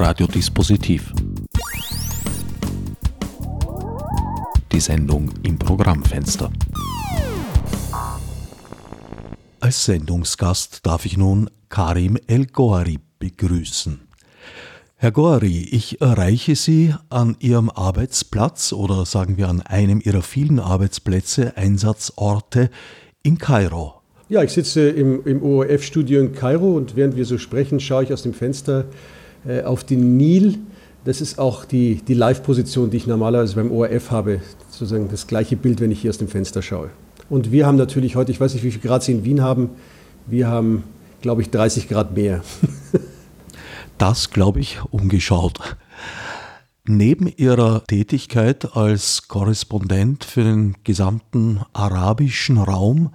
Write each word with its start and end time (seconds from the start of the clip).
Radiodispositiv. 0.00 1.12
Die 4.70 4.78
Sendung 4.78 5.30
im 5.42 5.58
Programmfenster. 5.58 6.52
Als 9.58 9.84
Sendungsgast 9.84 10.86
darf 10.86 11.04
ich 11.04 11.16
nun 11.16 11.50
Karim 11.68 12.16
El 12.28 12.46
Gohari 12.46 13.00
begrüßen. 13.18 14.00
Herr 14.94 15.10
Gohari, 15.10 15.68
ich 15.72 16.00
erreiche 16.00 16.54
Sie 16.54 16.94
an 17.08 17.36
Ihrem 17.40 17.68
Arbeitsplatz 17.68 18.72
oder 18.72 19.04
sagen 19.04 19.36
wir 19.36 19.48
an 19.48 19.62
einem 19.62 20.00
Ihrer 20.04 20.22
vielen 20.22 20.60
Arbeitsplätze, 20.60 21.56
Einsatzorte 21.56 22.70
in 23.24 23.38
Kairo. 23.38 23.94
Ja, 24.28 24.44
ich 24.44 24.52
sitze 24.52 24.90
im, 24.90 25.24
im 25.24 25.42
ORF-Studio 25.42 26.20
in 26.20 26.34
Kairo 26.34 26.76
und 26.76 26.94
während 26.94 27.16
wir 27.16 27.24
so 27.24 27.36
sprechen, 27.38 27.80
schaue 27.80 28.04
ich 28.04 28.12
aus 28.12 28.22
dem 28.22 28.34
Fenster 28.34 28.84
auf 29.64 29.84
den 29.84 30.16
Nil. 30.16 30.58
Das 31.04 31.20
ist 31.20 31.38
auch 31.38 31.64
die, 31.64 32.02
die 32.06 32.14
Live-Position, 32.14 32.90
die 32.90 32.98
ich 32.98 33.06
normalerweise 33.06 33.54
beim 33.54 33.70
ORF 33.70 34.10
habe. 34.10 34.40
Sozusagen 34.70 35.08
das 35.10 35.26
gleiche 35.26 35.56
Bild, 35.56 35.80
wenn 35.80 35.90
ich 35.90 36.00
hier 36.00 36.10
aus 36.10 36.18
dem 36.18 36.28
Fenster 36.28 36.62
schaue. 36.62 36.90
Und 37.30 37.52
wir 37.52 37.66
haben 37.66 37.76
natürlich 37.76 38.16
heute, 38.16 38.32
ich 38.32 38.40
weiß 38.40 38.54
nicht, 38.54 38.64
wie 38.64 38.70
viel 38.70 38.80
Grad 38.80 39.02
Sie 39.02 39.12
in 39.12 39.24
Wien 39.24 39.42
haben, 39.42 39.70
wir 40.26 40.48
haben, 40.48 40.84
glaube 41.20 41.42
ich, 41.42 41.50
30 41.50 41.88
Grad 41.88 42.14
mehr. 42.14 42.42
das 43.98 44.30
glaube 44.30 44.60
ich 44.60 44.80
umgeschaut. 44.90 45.58
Neben 46.84 47.26
ihrer 47.26 47.84
Tätigkeit 47.84 48.74
als 48.74 49.28
Korrespondent 49.28 50.24
für 50.24 50.42
den 50.42 50.74
gesamten 50.84 51.60
arabischen 51.74 52.56
Raum 52.56 53.10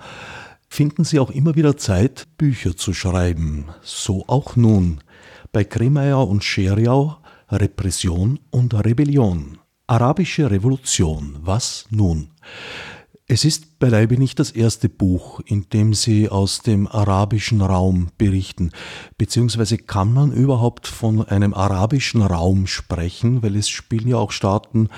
finden 0.70 1.04
Sie 1.04 1.20
auch 1.20 1.32
immer 1.32 1.56
wieder 1.56 1.78
Zeit, 1.78 2.28
Bücher 2.38 2.78
zu 2.78 2.94
schreiben. 2.94 3.66
So 3.82 4.26
auch 4.28 4.56
nun 4.56 5.00
bei 5.54 5.64
Kremeyer 5.64 6.28
und 6.28 6.44
Scheriau 6.44 7.18
Repression 7.48 8.40
und 8.50 8.74
Rebellion. 8.74 9.60
Arabische 9.86 10.50
Revolution. 10.50 11.36
Was 11.42 11.86
nun? 11.92 12.32
Es 13.28 13.46
ist 13.46 13.78
beileibe 13.78 14.18
nicht 14.18 14.40
das 14.40 14.50
erste 14.50 14.90
Buch, 14.90 15.42
in 15.46 15.70
dem 15.70 15.94
Sie 15.94 16.28
aus 16.28 16.64
dem 16.64 16.88
arabischen 16.88 17.62
Raum 17.62 18.08
berichten, 18.18 18.72
beziehungsweise 19.20 19.78
kann 19.78 20.12
man 20.12 20.32
überhaupt 20.32 20.88
von 20.88 21.24
einem 21.28 21.54
arabischen 21.54 22.24
Raum 22.24 22.66
sprechen, 22.66 23.44
weil 23.44 23.56
es 23.56 23.70
spielen 23.70 24.08
ja 24.08 24.18
auch 24.18 24.32
Staaten 24.32 24.90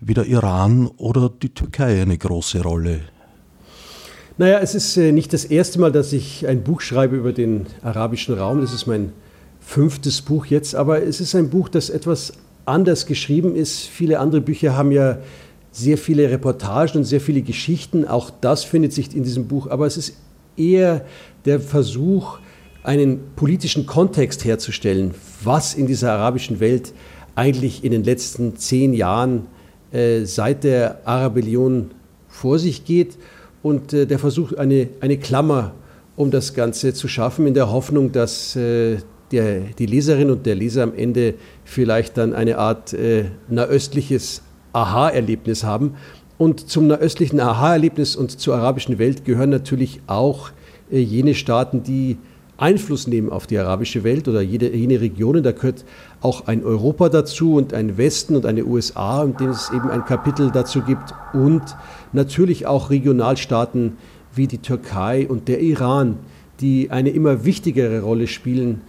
wie 0.00 0.14
der 0.14 0.26
Iran 0.26 0.88
oder 0.88 1.30
die 1.30 1.54
Türkei 1.54 2.02
eine 2.02 2.18
große 2.18 2.62
Rolle. 2.62 3.00
Naja, 4.36 4.58
es 4.58 4.74
ist 4.74 4.96
äh, 4.98 5.10
nicht 5.10 5.32
das 5.32 5.46
erste 5.46 5.80
Mal, 5.80 5.90
dass 5.90 6.12
ich 6.12 6.46
ein 6.46 6.62
Buch 6.62 6.82
schreibe 6.82 7.16
über 7.16 7.32
den 7.32 7.66
arabischen 7.80 8.34
Raum. 8.34 8.60
Das 8.60 8.74
ist 8.74 8.86
mein 8.86 9.12
fünftes 9.64 10.22
Buch 10.22 10.46
jetzt, 10.46 10.74
aber 10.74 11.02
es 11.02 11.20
ist 11.20 11.34
ein 11.34 11.50
Buch, 11.50 11.68
das 11.68 11.90
etwas 11.90 12.34
anders 12.64 13.06
geschrieben 13.06 13.56
ist. 13.56 13.80
Viele 13.80 14.18
andere 14.18 14.40
Bücher 14.40 14.76
haben 14.76 14.92
ja 14.92 15.18
sehr 15.70 15.96
viele 15.96 16.30
Reportagen 16.30 16.98
und 16.98 17.04
sehr 17.04 17.20
viele 17.20 17.42
Geschichten. 17.42 18.06
Auch 18.06 18.30
das 18.30 18.64
findet 18.64 18.92
sich 18.92 19.14
in 19.16 19.24
diesem 19.24 19.48
Buch. 19.48 19.68
Aber 19.68 19.86
es 19.86 19.96
ist 19.96 20.14
eher 20.56 21.04
der 21.44 21.60
Versuch, 21.60 22.38
einen 22.84 23.20
politischen 23.36 23.86
Kontext 23.86 24.44
herzustellen, 24.44 25.14
was 25.42 25.74
in 25.74 25.86
dieser 25.86 26.12
arabischen 26.12 26.60
Welt 26.60 26.92
eigentlich 27.34 27.84
in 27.84 27.92
den 27.92 28.04
letzten 28.04 28.56
zehn 28.56 28.92
Jahren 28.92 29.46
äh, 29.92 30.24
seit 30.24 30.64
der 30.64 31.00
Arabellion 31.04 31.92
vor 32.28 32.58
sich 32.58 32.84
geht 32.84 33.16
und 33.62 33.92
äh, 33.92 34.06
der 34.06 34.18
Versuch, 34.18 34.52
eine, 34.54 34.88
eine 35.00 35.16
Klammer 35.16 35.74
um 36.16 36.30
das 36.30 36.54
Ganze 36.54 36.92
zu 36.92 37.08
schaffen, 37.08 37.46
in 37.46 37.54
der 37.54 37.70
Hoffnung, 37.70 38.12
dass 38.12 38.54
äh, 38.56 38.98
der, 39.32 39.60
die 39.78 39.86
Leserin 39.86 40.30
und 40.30 40.46
der 40.46 40.54
Leser 40.54 40.82
am 40.82 40.94
Ende 40.94 41.34
vielleicht 41.64 42.16
dann 42.18 42.34
eine 42.34 42.58
Art 42.58 42.92
äh, 42.92 43.24
nahöstliches 43.48 44.42
Aha-Erlebnis 44.72 45.64
haben. 45.64 45.94
Und 46.38 46.68
zum 46.68 46.86
nahöstlichen 46.86 47.40
Aha-Erlebnis 47.40 48.16
und 48.16 48.38
zur 48.38 48.56
arabischen 48.56 48.98
Welt 48.98 49.24
gehören 49.24 49.50
natürlich 49.50 50.00
auch 50.06 50.50
äh, 50.90 50.98
jene 50.98 51.34
Staaten, 51.34 51.82
die 51.82 52.18
Einfluss 52.58 53.06
nehmen 53.06 53.30
auf 53.30 53.46
die 53.46 53.58
arabische 53.58 54.04
Welt 54.04 54.28
oder 54.28 54.40
jede, 54.40 54.74
jene 54.74 55.00
Regionen. 55.00 55.42
Da 55.42 55.52
gehört 55.52 55.84
auch 56.20 56.46
ein 56.46 56.64
Europa 56.64 57.08
dazu 57.08 57.54
und 57.54 57.74
ein 57.74 57.96
Westen 57.98 58.36
und 58.36 58.46
eine 58.46 58.64
USA, 58.64 59.24
in 59.24 59.36
denen 59.36 59.50
es 59.50 59.70
eben 59.74 59.90
ein 59.90 60.04
Kapitel 60.04 60.50
dazu 60.52 60.82
gibt. 60.82 61.12
Und 61.32 61.62
natürlich 62.12 62.66
auch 62.66 62.90
Regionalstaaten 62.90 63.96
wie 64.34 64.46
die 64.46 64.58
Türkei 64.58 65.26
und 65.28 65.48
der 65.48 65.60
Iran, 65.60 66.18
die 66.60 66.90
eine 66.90 67.10
immer 67.10 67.44
wichtigere 67.44 68.00
Rolle 68.02 68.28
spielen 68.28 68.82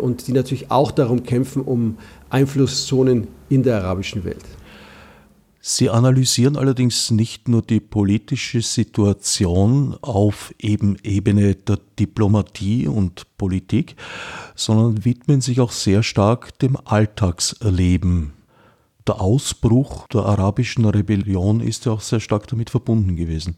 und 0.00 0.26
die 0.26 0.32
natürlich 0.32 0.70
auch 0.70 0.90
darum 0.90 1.22
kämpfen, 1.22 1.62
um 1.62 1.98
Einflusszonen 2.30 3.28
in 3.48 3.62
der 3.62 3.78
arabischen 3.78 4.24
Welt. 4.24 4.44
Sie 5.64 5.88
analysieren 5.88 6.56
allerdings 6.56 7.12
nicht 7.12 7.46
nur 7.46 7.62
die 7.62 7.78
politische 7.78 8.62
Situation 8.62 9.96
auf 10.00 10.52
eben 10.58 10.96
Ebene 11.04 11.54
der 11.54 11.78
Diplomatie 12.00 12.88
und 12.88 13.22
Politik, 13.38 13.94
sondern 14.56 15.04
widmen 15.04 15.40
sich 15.40 15.60
auch 15.60 15.70
sehr 15.70 16.02
stark 16.02 16.58
dem 16.58 16.76
Alltagserleben. 16.84 18.32
Der 19.06 19.20
Ausbruch 19.20 20.08
der 20.08 20.22
arabischen 20.22 20.84
Rebellion 20.84 21.60
ist 21.60 21.86
ja 21.86 21.92
auch 21.92 22.00
sehr 22.00 22.18
stark 22.18 22.48
damit 22.48 22.70
verbunden 22.70 23.14
gewesen. 23.14 23.56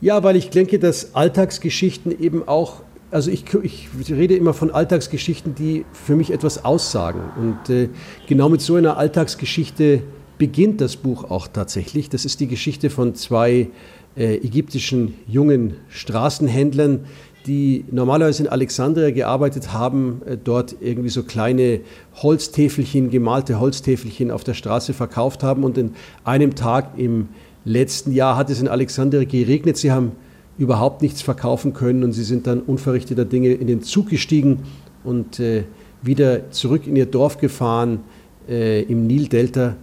Ja, 0.00 0.22
weil 0.22 0.36
ich 0.36 0.48
denke, 0.48 0.78
dass 0.78 1.14
Alltagsgeschichten 1.14 2.18
eben 2.18 2.48
auch, 2.48 2.80
also 3.10 3.30
ich, 3.30 3.44
ich 3.62 3.88
rede 4.10 4.34
immer 4.34 4.54
von 4.54 4.70
Alltagsgeschichten, 4.70 5.54
die 5.54 5.84
für 5.92 6.16
mich 6.16 6.32
etwas 6.32 6.64
aussagen. 6.64 7.20
Und 7.36 7.70
äh, 7.70 7.88
genau 8.26 8.48
mit 8.48 8.60
so 8.60 8.74
einer 8.74 8.96
Alltagsgeschichte 8.96 10.02
beginnt 10.38 10.80
das 10.80 10.96
Buch 10.96 11.30
auch 11.30 11.46
tatsächlich. 11.48 12.08
Das 12.08 12.24
ist 12.24 12.40
die 12.40 12.48
Geschichte 12.48 12.90
von 12.90 13.14
zwei 13.14 13.68
äh, 14.16 14.36
ägyptischen 14.36 15.14
jungen 15.26 15.74
Straßenhändlern, 15.88 17.04
die 17.46 17.84
normalerweise 17.90 18.44
in 18.44 18.48
Alexandria 18.48 19.10
gearbeitet 19.10 19.72
haben, 19.72 20.22
äh, 20.24 20.36
dort 20.42 20.76
irgendwie 20.80 21.10
so 21.10 21.22
kleine 21.22 21.80
Holztäfelchen, 22.16 23.10
gemalte 23.10 23.60
Holztäfelchen 23.60 24.30
auf 24.30 24.44
der 24.44 24.54
Straße 24.54 24.92
verkauft 24.92 25.42
haben. 25.42 25.62
Und 25.62 25.78
in 25.78 25.92
einem 26.24 26.54
Tag 26.54 26.98
im 26.98 27.28
letzten 27.64 28.12
Jahr 28.12 28.36
hat 28.36 28.50
es 28.50 28.60
in 28.60 28.68
Alexandria 28.68 29.24
geregnet. 29.24 29.76
Sie 29.76 29.92
haben 29.92 30.12
überhaupt 30.58 31.02
nichts 31.02 31.22
verkaufen 31.22 31.72
können 31.72 32.04
und 32.04 32.12
sie 32.12 32.24
sind 32.24 32.46
dann 32.46 32.60
unverrichteter 32.60 33.24
Dinge 33.24 33.52
in 33.52 33.66
den 33.66 33.82
Zug 33.82 34.08
gestiegen 34.08 34.60
und 35.02 35.40
äh, 35.40 35.64
wieder 36.02 36.50
zurück 36.50 36.86
in 36.86 36.96
ihr 36.96 37.06
Dorf 37.06 37.38
gefahren 37.38 38.00
äh, 38.48 38.82
im 38.82 39.06
Nildelta 39.06 39.76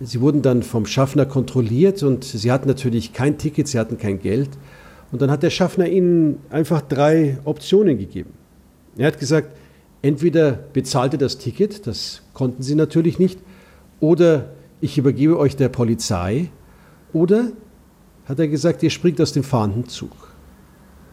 Sie 0.00 0.20
wurden 0.20 0.42
dann 0.42 0.62
vom 0.62 0.86
Schaffner 0.86 1.24
kontrolliert 1.24 2.02
und 2.02 2.24
sie 2.24 2.50
hatten 2.50 2.68
natürlich 2.68 3.12
kein 3.12 3.38
Ticket, 3.38 3.68
sie 3.68 3.78
hatten 3.78 3.96
kein 3.96 4.20
Geld. 4.20 4.50
Und 5.12 5.22
dann 5.22 5.30
hat 5.30 5.42
der 5.42 5.50
Schaffner 5.50 5.86
ihnen 5.86 6.38
einfach 6.50 6.82
drei 6.82 7.38
Optionen 7.44 7.98
gegeben. 7.98 8.32
Er 8.96 9.06
hat 9.06 9.20
gesagt, 9.20 9.56
entweder 10.02 10.52
bezahlt 10.52 11.12
ihr 11.12 11.18
das 11.18 11.38
Ticket, 11.38 11.86
das 11.86 12.22
konnten 12.32 12.62
sie 12.62 12.74
natürlich 12.74 13.18
nicht, 13.18 13.38
oder 14.00 14.50
ich 14.80 14.98
übergebe 14.98 15.38
euch 15.38 15.56
der 15.56 15.68
Polizei, 15.68 16.50
oder 17.12 17.52
hat 18.26 18.38
er 18.38 18.48
gesagt, 18.48 18.82
ihr 18.82 18.90
springt 18.90 19.20
aus 19.20 19.32
dem 19.32 19.44
fahrenden 19.44 19.88
Zug. 19.88 20.12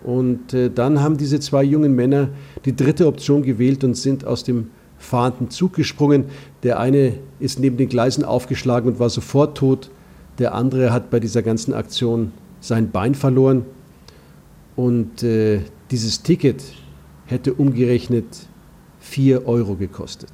Und 0.04 0.54
äh, 0.54 0.70
dann 0.70 1.02
haben 1.02 1.18
diese 1.18 1.40
zwei 1.40 1.64
jungen 1.64 1.94
Männer 1.94 2.30
die 2.66 2.76
dritte 2.76 3.08
Option 3.08 3.44
gewählt 3.44 3.84
und 3.84 3.96
sind 3.96 4.26
aus 4.26 4.44
dem 4.44 4.72
fahrenden 4.98 5.50
Zug 5.50 5.74
gesprungen. 5.74 6.26
Der 6.64 6.80
eine 6.80 7.14
ist 7.40 7.60
neben 7.60 7.78
den 7.78 7.90
Gleisen 7.90 8.24
aufgeschlagen 8.24 8.92
und 8.92 9.00
war 9.00 9.10
sofort 9.10 9.58
tot. 9.58 9.92
Der 10.40 10.56
andere 10.56 10.92
hat 10.92 11.10
bei 11.10 11.20
dieser 11.20 11.42
ganzen 11.42 11.74
Aktion 11.74 12.32
sein 12.62 12.92
Bein 12.92 13.16
verloren. 13.16 13.66
Und 14.76 15.22
äh, 15.24 15.60
dieses 15.92 16.24
Ticket 16.24 16.64
hätte 17.26 17.54
umgerechnet 17.54 18.26
4 19.02 19.48
Euro 19.48 19.75
gekostet. 19.75 20.31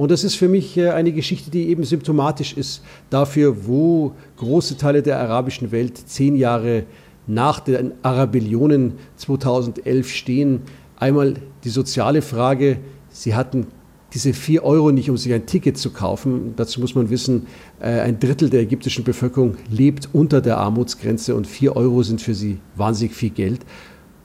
Und 0.00 0.10
das 0.10 0.24
ist 0.24 0.36
für 0.36 0.48
mich 0.48 0.78
äh, 0.78 0.88
eine 0.88 1.12
Geschichte, 1.12 1.50
die 1.50 1.68
eben 1.68 1.84
symptomatisch 1.84 2.54
ist 2.54 2.82
dafür, 3.10 3.66
wo 3.66 4.12
große 4.38 4.78
Teile 4.78 5.02
der 5.02 5.20
arabischen 5.20 5.72
Welt 5.72 5.98
zehn 5.98 6.36
Jahre 6.36 6.84
nach 7.26 7.60
den 7.60 7.92
Arabellionen 8.00 8.94
2011 9.16 10.08
stehen. 10.08 10.62
Einmal 10.96 11.34
die 11.64 11.68
soziale 11.68 12.22
Frage, 12.22 12.78
sie 13.10 13.34
hatten 13.34 13.66
diese 14.14 14.32
vier 14.32 14.64
Euro 14.64 14.90
nicht, 14.90 15.10
um 15.10 15.18
sich 15.18 15.34
ein 15.34 15.44
Ticket 15.44 15.76
zu 15.76 15.90
kaufen. 15.90 16.54
Dazu 16.56 16.80
muss 16.80 16.94
man 16.94 17.10
wissen, 17.10 17.46
äh, 17.78 18.00
ein 18.00 18.18
Drittel 18.18 18.48
der 18.48 18.62
ägyptischen 18.62 19.04
Bevölkerung 19.04 19.58
lebt 19.70 20.08
unter 20.14 20.40
der 20.40 20.56
Armutsgrenze 20.56 21.34
und 21.34 21.46
vier 21.46 21.76
Euro 21.76 22.02
sind 22.02 22.22
für 22.22 22.32
sie 22.32 22.56
wahnsinnig 22.74 23.14
viel 23.14 23.28
Geld. 23.28 23.60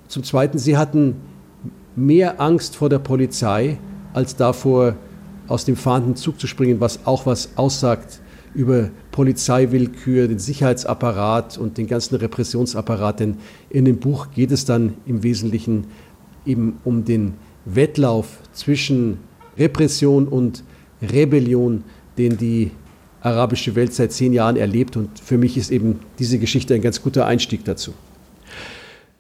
Zum 0.08 0.24
Zweiten, 0.24 0.58
sie 0.58 0.78
hatten 0.78 1.16
mehr 1.98 2.40
Angst 2.40 2.78
vor 2.78 2.88
der 2.88 3.00
Polizei, 3.00 3.78
als 4.14 4.38
davor, 4.38 4.96
aus 5.48 5.66
dem 5.66 5.76
fahrenden 5.76 6.16
Zug 6.16 6.40
zu 6.40 6.48
springen, 6.48 6.80
was 6.80 7.06
auch 7.06 7.26
was 7.26 7.50
aussagt 7.56 8.20
über 8.54 8.90
Polizeiwillkür, 9.12 10.28
den 10.28 10.40
Sicherheitsapparat 10.40 11.58
und 11.58 11.78
den 11.78 11.88
ganzen 11.88 12.16
Repressionsapparat. 12.16 13.20
Denn 13.20 13.38
in 13.70 13.86
dem 13.86 13.98
Buch 13.98 14.32
geht 14.32 14.52
es 14.52 14.66
dann 14.66 14.94
im 15.06 15.24
Wesentlichen 15.24 15.88
eben 16.46 16.78
um 16.84 17.04
den 17.04 17.34
Wettlauf 17.66 18.40
zwischen 18.54 19.18
Repression 19.58 20.28
und 20.28 20.64
Rebellion, 21.02 21.84
den 22.18 22.38
die 22.38 22.72
arabische 23.22 23.76
Welt 23.76 23.94
seit 23.94 24.14
zehn 24.14 24.34
Jahren 24.34 24.56
erlebt. 24.56 24.96
Und 24.96 25.20
für 25.20 25.38
mich 25.38 25.58
ist 25.58 25.72
eben 25.72 26.00
diese 26.20 26.40
Geschichte 26.40 26.74
ein 26.74 26.82
ganz 26.82 27.02
guter 27.02 27.26
Einstieg 27.26 27.66
dazu. 27.66 27.94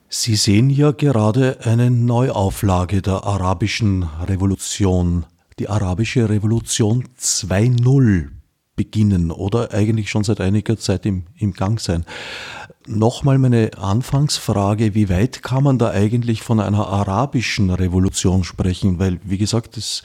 Sie 0.08 0.36
sehen 0.36 0.70
ja 0.70 0.92
gerade 0.92 1.58
eine 1.64 1.92
Neuauflage 1.92 3.02
der 3.02 3.26
arabischen 3.26 4.04
Revolution, 4.28 5.26
die 5.60 5.70
arabische 5.70 6.30
Revolution 6.30 7.08
2.0 7.20 8.30
beginnen 8.76 9.32
oder 9.32 9.74
eigentlich 9.74 10.10
schon 10.10 10.24
seit 10.24 10.42
einiger 10.42 10.78
Zeit 10.78 11.06
im, 11.06 11.24
im 11.38 11.54
Gang 11.54 11.80
sein. 11.80 12.06
Nochmal 12.88 13.38
meine 13.38 13.72
Anfangsfrage, 13.78 14.94
wie 14.94 15.10
weit 15.10 15.42
kann 15.42 15.64
man 15.64 15.80
da 15.80 15.90
eigentlich 15.90 16.44
von 16.44 16.60
einer 16.60 16.88
arabischen 16.88 17.70
Revolution 17.70 18.44
sprechen? 18.44 19.00
Weil, 19.00 19.20
wie 19.24 19.38
gesagt, 19.38 19.78
es 19.78 20.04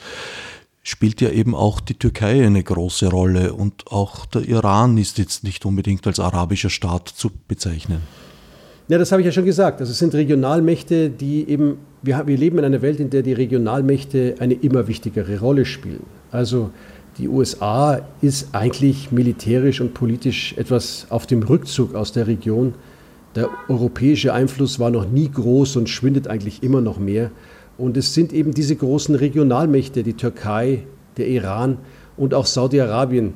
spielt 0.83 1.21
ja 1.21 1.29
eben 1.29 1.53
auch 1.53 1.79
die 1.79 1.93
Türkei 1.93 2.45
eine 2.45 2.63
große 2.63 3.09
Rolle 3.09 3.53
und 3.53 3.91
auch 3.91 4.25
der 4.25 4.47
Iran 4.47 4.97
ist 4.97 5.17
jetzt 5.17 5.43
nicht 5.43 5.65
unbedingt 5.65 6.07
als 6.07 6.19
arabischer 6.19 6.71
Staat 6.71 7.09
zu 7.09 7.29
bezeichnen. 7.47 8.01
Ja, 8.87 8.97
das 8.97 9.11
habe 9.11 9.21
ich 9.21 9.25
ja 9.25 9.31
schon 9.31 9.45
gesagt. 9.45 9.79
Also 9.79 9.91
es 9.91 9.99
sind 9.99 10.13
Regionalmächte, 10.13 11.09
die 11.09 11.47
eben, 11.47 11.77
wir, 12.01 12.23
wir 12.25 12.37
leben 12.37 12.57
in 12.57 12.65
einer 12.65 12.81
Welt, 12.81 12.99
in 12.99 13.09
der 13.09 13.21
die 13.21 13.33
Regionalmächte 13.33 14.35
eine 14.39 14.55
immer 14.55 14.87
wichtigere 14.87 15.39
Rolle 15.39 15.65
spielen. 15.65 16.03
Also 16.31 16.71
die 17.17 17.27
USA 17.27 18.01
ist 18.21 18.49
eigentlich 18.53 19.11
militärisch 19.11 19.81
und 19.81 19.93
politisch 19.93 20.55
etwas 20.57 21.07
auf 21.09 21.27
dem 21.27 21.43
Rückzug 21.43 21.95
aus 21.95 22.11
der 22.11 22.27
Region. 22.27 22.73
Der 23.35 23.49
europäische 23.69 24.33
Einfluss 24.33 24.79
war 24.79 24.89
noch 24.89 25.09
nie 25.09 25.29
groß 25.29 25.75
und 25.77 25.87
schwindet 25.87 26.27
eigentlich 26.27 26.63
immer 26.63 26.81
noch 26.81 26.99
mehr. 26.99 27.31
Und 27.77 27.97
es 27.97 28.13
sind 28.13 28.33
eben 28.33 28.53
diese 28.53 28.75
großen 28.75 29.15
Regionalmächte, 29.15 30.03
die 30.03 30.13
Türkei, 30.13 30.83
der 31.17 31.27
Iran 31.27 31.77
und 32.17 32.33
auch 32.33 32.45
Saudi-Arabien, 32.45 33.33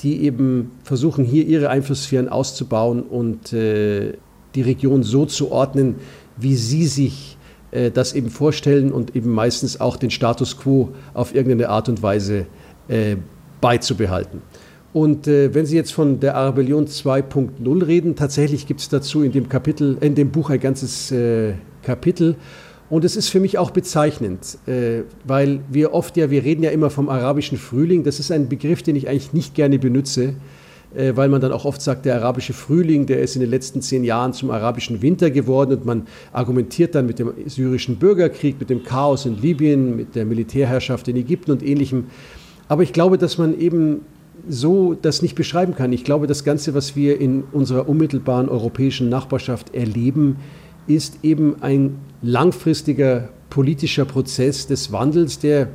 die 0.00 0.22
eben 0.22 0.72
versuchen, 0.82 1.24
hier 1.24 1.46
ihre 1.46 1.70
Einflusssphären 1.70 2.28
auszubauen 2.28 3.02
und 3.02 3.52
äh, 3.52 4.14
die 4.56 4.62
Region 4.62 5.02
so 5.02 5.26
zu 5.26 5.52
ordnen, 5.52 5.96
wie 6.36 6.56
sie 6.56 6.86
sich 6.86 7.36
äh, 7.70 7.90
das 7.90 8.12
eben 8.14 8.30
vorstellen 8.30 8.92
und 8.92 9.14
eben 9.14 9.30
meistens 9.30 9.80
auch 9.80 9.96
den 9.96 10.10
Status 10.10 10.58
quo 10.58 10.90
auf 11.14 11.34
irgendeine 11.34 11.68
Art 11.68 11.88
und 11.88 12.02
Weise 12.02 12.46
äh, 12.88 13.16
beizubehalten. 13.60 14.42
Und 14.92 15.28
äh, 15.28 15.52
wenn 15.52 15.66
Sie 15.66 15.76
jetzt 15.76 15.92
von 15.92 16.20
der 16.20 16.36
Arabellion 16.36 16.86
2.0 16.86 17.86
reden, 17.86 18.16
tatsächlich 18.16 18.66
gibt 18.66 18.80
es 18.80 18.88
dazu 18.88 19.22
in 19.22 19.30
dem 19.30 19.46
Kapitel, 19.48 19.98
in 20.00 20.14
dem 20.14 20.30
Buch 20.30 20.48
ein 20.48 20.58
ganzes 20.58 21.12
äh, 21.12 21.52
Kapitel. 21.82 22.36
Und 22.88 23.04
es 23.04 23.14
ist 23.14 23.28
für 23.28 23.40
mich 23.40 23.58
auch 23.58 23.72
bezeichnend, 23.72 24.58
äh, 24.66 25.02
weil 25.24 25.60
wir 25.68 25.92
oft 25.92 26.16
ja, 26.16 26.30
wir 26.30 26.44
reden 26.44 26.62
ja 26.62 26.70
immer 26.70 26.88
vom 26.88 27.10
arabischen 27.10 27.58
Frühling. 27.58 28.04
Das 28.04 28.20
ist 28.20 28.30
ein 28.30 28.48
Begriff, 28.48 28.82
den 28.82 28.96
ich 28.96 29.08
eigentlich 29.08 29.32
nicht 29.34 29.54
gerne 29.54 29.78
benutze, 29.78 30.34
weil 31.14 31.28
man 31.28 31.40
dann 31.40 31.52
auch 31.52 31.64
oft 31.64 31.82
sagt, 31.82 32.06
der 32.06 32.14
arabische 32.16 32.52
Frühling, 32.52 33.06
der 33.06 33.20
ist 33.20 33.36
in 33.36 33.40
den 33.40 33.50
letzten 33.50 33.82
zehn 33.82 34.02
Jahren 34.02 34.32
zum 34.32 34.50
arabischen 34.50 35.02
Winter 35.02 35.30
geworden 35.30 35.72
und 35.78 35.84
man 35.84 36.06
argumentiert 36.32 36.94
dann 36.94 37.06
mit 37.06 37.18
dem 37.18 37.32
syrischen 37.46 37.96
Bürgerkrieg, 37.96 38.58
mit 38.58 38.70
dem 38.70 38.82
Chaos 38.82 39.26
in 39.26 39.40
Libyen, 39.40 39.96
mit 39.96 40.14
der 40.14 40.24
Militärherrschaft 40.24 41.08
in 41.08 41.16
Ägypten 41.16 41.50
und 41.50 41.62
ähnlichem. 41.62 42.04
Aber 42.68 42.82
ich 42.82 42.92
glaube, 42.92 43.18
dass 43.18 43.36
man 43.36 43.58
eben 43.58 44.00
so 44.48 44.94
das 44.94 45.22
nicht 45.22 45.34
beschreiben 45.34 45.74
kann. 45.74 45.92
Ich 45.92 46.04
glaube, 46.04 46.26
das 46.26 46.44
Ganze, 46.44 46.74
was 46.74 46.96
wir 46.96 47.20
in 47.20 47.44
unserer 47.52 47.88
unmittelbaren 47.88 48.48
europäischen 48.48 49.08
Nachbarschaft 49.08 49.74
erleben, 49.74 50.36
ist 50.86 51.18
eben 51.22 51.62
ein 51.62 51.96
langfristiger 52.22 53.28
politischer 53.50 54.04
Prozess 54.04 54.66
des 54.66 54.92
Wandels, 54.92 55.38
der 55.38 55.68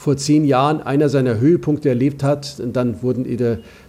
vor 0.00 0.16
zehn 0.16 0.46
Jahren 0.46 0.80
einer 0.80 1.10
seiner 1.10 1.40
Höhepunkte 1.40 1.90
erlebt 1.90 2.22
hat. 2.22 2.58
Und 2.58 2.74
dann 2.74 3.02
wurden 3.02 3.26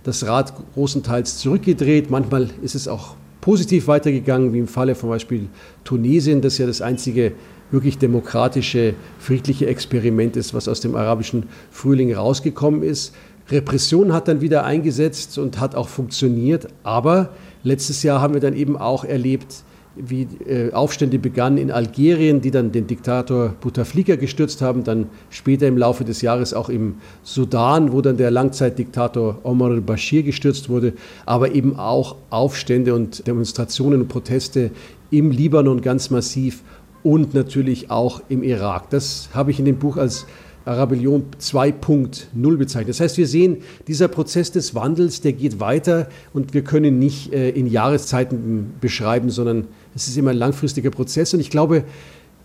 das 0.03 0.27
Rad 0.27 0.53
großenteils 0.73 1.37
zurückgedreht. 1.37 2.11
Manchmal 2.11 2.49
ist 2.61 2.75
es 2.75 2.89
auch 2.89 3.15
positiv 3.39 3.87
weitergegangen, 3.87 4.51
wie 4.51 4.59
im 4.59 4.67
Falle 4.67 4.93
zum 4.93 5.07
Beispiel 5.07 5.47
Tunesien, 5.85 6.41
das 6.41 6.57
ja 6.57 6.67
das 6.67 6.81
einzige 6.81 7.31
wirklich 7.71 7.97
demokratische, 7.97 8.93
friedliche 9.19 9.67
Experiment 9.67 10.35
ist, 10.35 10.53
was 10.53 10.67
aus 10.67 10.81
dem 10.81 10.97
arabischen 10.97 11.45
Frühling 11.71 12.13
rausgekommen 12.13 12.83
ist. 12.83 13.15
Repression 13.49 14.11
hat 14.11 14.27
dann 14.27 14.41
wieder 14.41 14.65
eingesetzt 14.65 15.37
und 15.37 15.61
hat 15.61 15.75
auch 15.75 15.87
funktioniert. 15.87 16.67
Aber 16.83 17.29
letztes 17.63 18.03
Jahr 18.03 18.19
haben 18.19 18.33
wir 18.33 18.41
dann 18.41 18.57
eben 18.57 18.75
auch 18.75 19.05
erlebt, 19.05 19.63
wie 19.95 20.27
äh, 20.47 20.71
Aufstände 20.71 21.19
begannen 21.19 21.57
in 21.57 21.71
Algerien, 21.71 22.41
die 22.41 22.51
dann 22.51 22.71
den 22.71 22.87
Diktator 22.87 23.49
Bouteflika 23.59 24.15
gestürzt 24.15 24.61
haben, 24.61 24.83
dann 24.83 25.07
später 25.29 25.67
im 25.67 25.77
Laufe 25.77 26.05
des 26.05 26.21
Jahres 26.21 26.53
auch 26.53 26.69
im 26.69 26.95
Sudan, 27.23 27.91
wo 27.91 28.01
dann 28.01 28.17
der 28.17 28.31
Langzeitdiktator 28.31 29.39
Omar 29.43 29.71
al-Bashir 29.71 30.23
gestürzt 30.23 30.69
wurde, 30.69 30.93
aber 31.25 31.53
eben 31.53 31.77
auch 31.77 32.15
Aufstände 32.29 32.95
und 32.95 33.27
Demonstrationen 33.27 34.01
und 34.01 34.07
Proteste 34.07 34.71
im 35.09 35.31
Libanon 35.31 35.81
ganz 35.81 36.09
massiv 36.09 36.63
und 37.03 37.33
natürlich 37.33 37.91
auch 37.91 38.21
im 38.29 38.43
Irak. 38.43 38.89
Das 38.91 39.29
habe 39.33 39.51
ich 39.51 39.59
in 39.59 39.65
dem 39.65 39.77
Buch 39.77 39.97
als 39.97 40.25
Arabellion 40.65 41.25
2.0 41.39 42.57
bezeichnet. 42.57 42.89
Das 42.89 42.99
heißt, 42.99 43.17
wir 43.17 43.27
sehen, 43.27 43.57
dieser 43.87 44.07
Prozess 44.07 44.51
des 44.51 44.75
Wandels, 44.75 45.21
der 45.21 45.33
geht 45.33 45.59
weiter 45.59 46.07
und 46.33 46.53
wir 46.53 46.63
können 46.63 46.99
nicht 46.99 47.33
äh, 47.33 47.49
in 47.49 47.65
Jahreszeiten 47.67 48.73
beschreiben, 48.79 49.29
sondern 49.29 49.67
es 49.95 50.07
ist 50.07 50.17
immer 50.17 50.31
ein 50.31 50.37
langfristiger 50.37 50.89
Prozess. 50.89 51.33
Und 51.33 51.39
ich 51.39 51.49
glaube, 51.49 51.83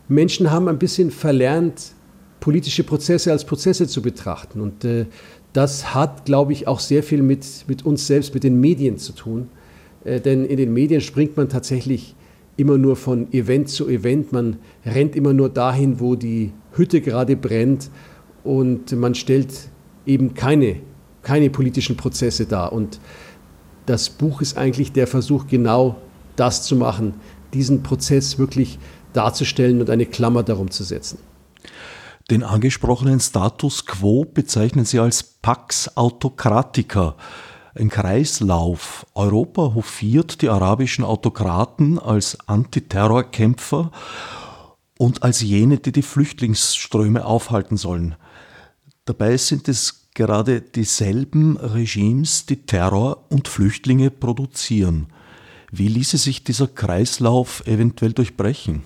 Menschen 0.08 0.50
haben 0.50 0.68
ein 0.68 0.78
bisschen 0.78 1.10
verlernt, 1.10 1.92
politische 2.40 2.84
Prozesse 2.84 3.32
als 3.32 3.44
Prozesse 3.44 3.86
zu 3.86 4.02
betrachten. 4.02 4.60
Und 4.60 4.84
äh, 4.84 5.06
das 5.52 5.94
hat, 5.94 6.24
glaube 6.26 6.52
ich, 6.52 6.68
auch 6.68 6.80
sehr 6.80 7.02
viel 7.02 7.22
mit, 7.22 7.64
mit 7.66 7.84
uns 7.84 8.06
selbst, 8.06 8.34
mit 8.34 8.44
den 8.44 8.60
Medien 8.60 8.98
zu 8.98 9.12
tun. 9.12 9.48
Äh, 10.04 10.20
denn 10.20 10.44
in 10.44 10.56
den 10.56 10.72
Medien 10.72 11.00
springt 11.00 11.36
man 11.36 11.48
tatsächlich 11.48 12.14
immer 12.56 12.78
nur 12.78 12.96
von 12.96 13.32
Event 13.32 13.68
zu 13.68 13.88
Event. 13.88 14.32
Man 14.32 14.58
rennt 14.84 15.16
immer 15.16 15.32
nur 15.32 15.48
dahin, 15.48 16.00
wo 16.00 16.14
die 16.14 16.52
Hütte 16.72 17.00
gerade 17.00 17.36
brennt. 17.36 17.90
Und 18.44 18.92
man 18.92 19.14
stellt 19.14 19.68
eben 20.06 20.34
keine, 20.34 20.76
keine 21.22 21.50
politischen 21.50 21.96
Prozesse 21.96 22.46
dar. 22.46 22.72
Und 22.72 23.00
das 23.86 24.10
Buch 24.10 24.40
ist 24.40 24.56
eigentlich 24.56 24.92
der 24.92 25.06
Versuch, 25.06 25.46
genau 25.48 25.96
das 26.36 26.62
zu 26.62 26.76
machen, 26.76 27.14
diesen 27.54 27.82
Prozess 27.82 28.38
wirklich 28.38 28.78
darzustellen 29.12 29.80
und 29.80 29.90
eine 29.90 30.06
Klammer 30.06 30.42
darum 30.42 30.70
zu 30.70 30.84
setzen. 30.84 31.18
Den 32.30 32.42
angesprochenen 32.42 33.20
Status 33.20 33.86
quo 33.86 34.24
bezeichnen 34.24 34.84
Sie 34.84 34.98
als 34.98 35.22
Pax 35.22 35.96
Autocratica, 35.96 37.14
ein 37.76 37.88
Kreislauf. 37.88 39.06
Europa 39.14 39.74
hofiert 39.74 40.42
die 40.42 40.48
arabischen 40.48 41.04
Autokraten 41.04 41.98
als 41.98 42.38
Antiterrorkämpfer 42.48 43.92
und 44.98 45.22
als 45.22 45.40
jene, 45.40 45.78
die 45.78 45.92
die 45.92 46.02
Flüchtlingsströme 46.02 47.24
aufhalten 47.24 47.76
sollen. 47.76 48.16
Dabei 49.04 49.36
sind 49.36 49.68
es 49.68 50.08
gerade 50.14 50.62
dieselben 50.62 51.56
Regimes, 51.58 52.46
die 52.46 52.66
Terror 52.66 53.26
und 53.28 53.46
Flüchtlinge 53.46 54.10
produzieren. 54.10 55.08
Wie 55.78 55.88
ließe 55.88 56.16
sich 56.16 56.42
dieser 56.42 56.68
Kreislauf 56.68 57.62
eventuell 57.66 58.14
durchbrechen? 58.14 58.82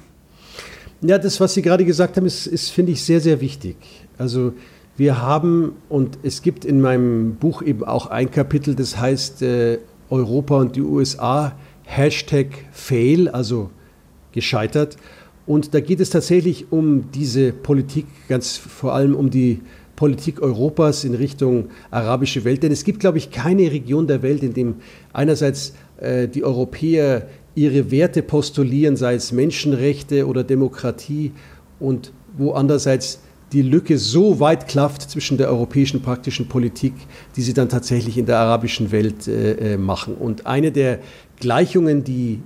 Ja, 1.02 1.18
das, 1.18 1.38
was 1.40 1.54
Sie 1.54 1.62
gerade 1.62 1.84
gesagt 1.84 2.16
haben, 2.16 2.26
ist, 2.26 2.48
ist 2.48 2.70
finde 2.70 2.92
ich, 2.92 3.02
sehr, 3.02 3.20
sehr 3.20 3.40
wichtig. 3.40 3.76
Also 4.18 4.54
wir 4.96 5.22
haben, 5.22 5.72
und 5.88 6.18
es 6.24 6.42
gibt 6.42 6.64
in 6.64 6.80
meinem 6.80 7.36
Buch 7.36 7.62
eben 7.62 7.84
auch 7.84 8.08
ein 8.08 8.30
Kapitel, 8.30 8.74
das 8.74 8.98
heißt 8.98 9.42
äh, 9.42 9.78
Europa 10.10 10.56
und 10.56 10.74
die 10.74 10.82
USA, 10.82 11.56
Hashtag 11.84 12.48
Fail, 12.72 13.28
also 13.28 13.70
gescheitert. 14.32 14.96
Und 15.46 15.74
da 15.74 15.80
geht 15.80 16.00
es 16.00 16.10
tatsächlich 16.10 16.72
um 16.72 17.10
diese 17.12 17.52
Politik, 17.52 18.06
ganz 18.28 18.56
vor 18.56 18.94
allem 18.94 19.14
um 19.14 19.30
die 19.30 19.60
Politik 20.00 20.40
Europas 20.40 21.04
in 21.04 21.14
Richtung 21.14 21.68
arabische 21.90 22.44
Welt. 22.44 22.62
Denn 22.62 22.72
es 22.72 22.84
gibt, 22.84 23.00
glaube 23.00 23.18
ich, 23.18 23.30
keine 23.30 23.70
Region 23.70 24.06
der 24.06 24.22
Welt, 24.22 24.42
in 24.42 24.54
dem 24.54 24.76
einerseits 25.12 25.74
die 26.02 26.44
Europäer 26.44 27.26
ihre 27.54 27.90
Werte 27.90 28.22
postulieren, 28.22 28.96
sei 28.96 29.14
es 29.14 29.32
Menschenrechte 29.32 30.26
oder 30.26 30.44
Demokratie, 30.44 31.32
und 31.78 32.12
wo 32.36 32.52
andererseits 32.52 33.20
die 33.52 33.62
Lücke 33.62 33.98
so 33.98 34.38
weit 34.38 34.68
klafft 34.68 35.10
zwischen 35.10 35.36
der 35.36 35.48
europäischen 35.48 36.02
praktischen 36.02 36.46
Politik, 36.46 36.94
die 37.36 37.42
sie 37.42 37.54
dann 37.54 37.68
tatsächlich 37.68 38.16
in 38.16 38.26
der 38.26 38.38
arabischen 38.38 38.92
Welt 38.92 39.26
äh, 39.26 39.74
äh 39.74 39.76
machen. 39.76 40.14
Und 40.14 40.46
eine 40.46 40.70
der 40.70 41.00
Gleichungen, 41.40 42.04
die 42.04 42.40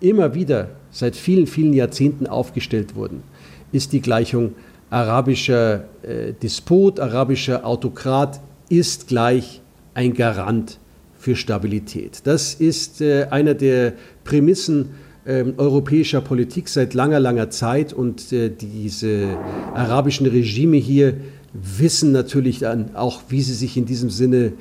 immer 0.00 0.34
wieder 0.34 0.70
seit 0.90 1.16
vielen, 1.16 1.46
vielen 1.46 1.72
Jahrzehnten 1.72 2.26
aufgestellt 2.26 2.94
wurden, 2.94 3.22
ist 3.72 3.92
die 3.92 4.00
Gleichung 4.00 4.54
arabischer 4.90 5.84
äh, 6.02 6.32
Despot, 6.40 7.00
arabischer 7.00 7.66
Autokrat 7.66 8.40
ist 8.68 9.08
gleich 9.08 9.60
ein 9.94 10.14
Garant 10.14 10.78
für 11.18 11.36
Stabilität. 11.36 12.20
Das 12.24 12.54
ist 12.54 13.00
äh, 13.00 13.26
einer 13.30 13.54
der 13.54 13.94
Prämissen 14.24 14.90
äh, 15.24 15.44
europäischer 15.56 16.20
Politik 16.20 16.68
seit 16.68 16.94
langer, 16.94 17.20
langer 17.20 17.50
Zeit 17.50 17.92
und 17.92 18.32
äh, 18.32 18.50
diese 18.50 19.36
arabischen 19.74 20.26
Regime 20.26 20.76
hier 20.76 21.14
wissen 21.52 22.12
natürlich 22.12 22.60
dann 22.60 22.94
auch, 22.94 23.22
wie 23.28 23.42
sie 23.42 23.54
sich 23.54 23.76
in 23.76 23.84
diesem 23.84 24.10
Sinne 24.10 24.52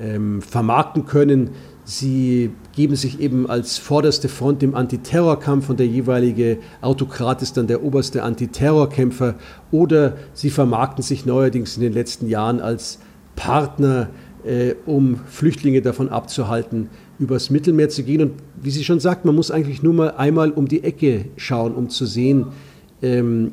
ähm, 0.00 0.42
vermarkten 0.42 1.06
können. 1.06 1.50
Sie 1.84 2.50
geben 2.74 2.96
sich 2.96 3.20
eben 3.20 3.48
als 3.48 3.78
vorderste 3.78 4.28
Front 4.28 4.62
im 4.62 4.74
Antiterrorkampf 4.74 5.68
und 5.70 5.78
der 5.78 5.86
jeweilige 5.86 6.58
Autokrat 6.80 7.42
ist 7.42 7.56
dann 7.56 7.68
der 7.68 7.84
oberste 7.84 8.24
Antiterrorkämpfer 8.24 9.36
oder 9.70 10.16
sie 10.32 10.50
vermarkten 10.50 11.04
sich 11.04 11.26
neuerdings 11.26 11.76
in 11.76 11.82
den 11.82 11.92
letzten 11.92 12.28
Jahren 12.28 12.60
als 12.60 12.98
Partner, 13.36 14.02
äh, 14.02 14.25
um 14.86 15.20
Flüchtlinge 15.26 15.82
davon 15.82 16.08
abzuhalten, 16.08 16.88
übers 17.18 17.50
Mittelmeer 17.50 17.88
zu 17.88 18.02
gehen. 18.02 18.22
Und 18.22 18.32
wie 18.62 18.70
sie 18.70 18.84
schon 18.84 19.00
sagt, 19.00 19.24
man 19.24 19.34
muss 19.34 19.50
eigentlich 19.50 19.82
nur 19.82 19.94
mal 19.94 20.10
einmal 20.12 20.50
um 20.50 20.68
die 20.68 20.84
Ecke 20.84 21.26
schauen, 21.36 21.74
um 21.74 21.88
zu 21.88 22.06
sehen, 22.06 22.46
ähm, 23.02 23.52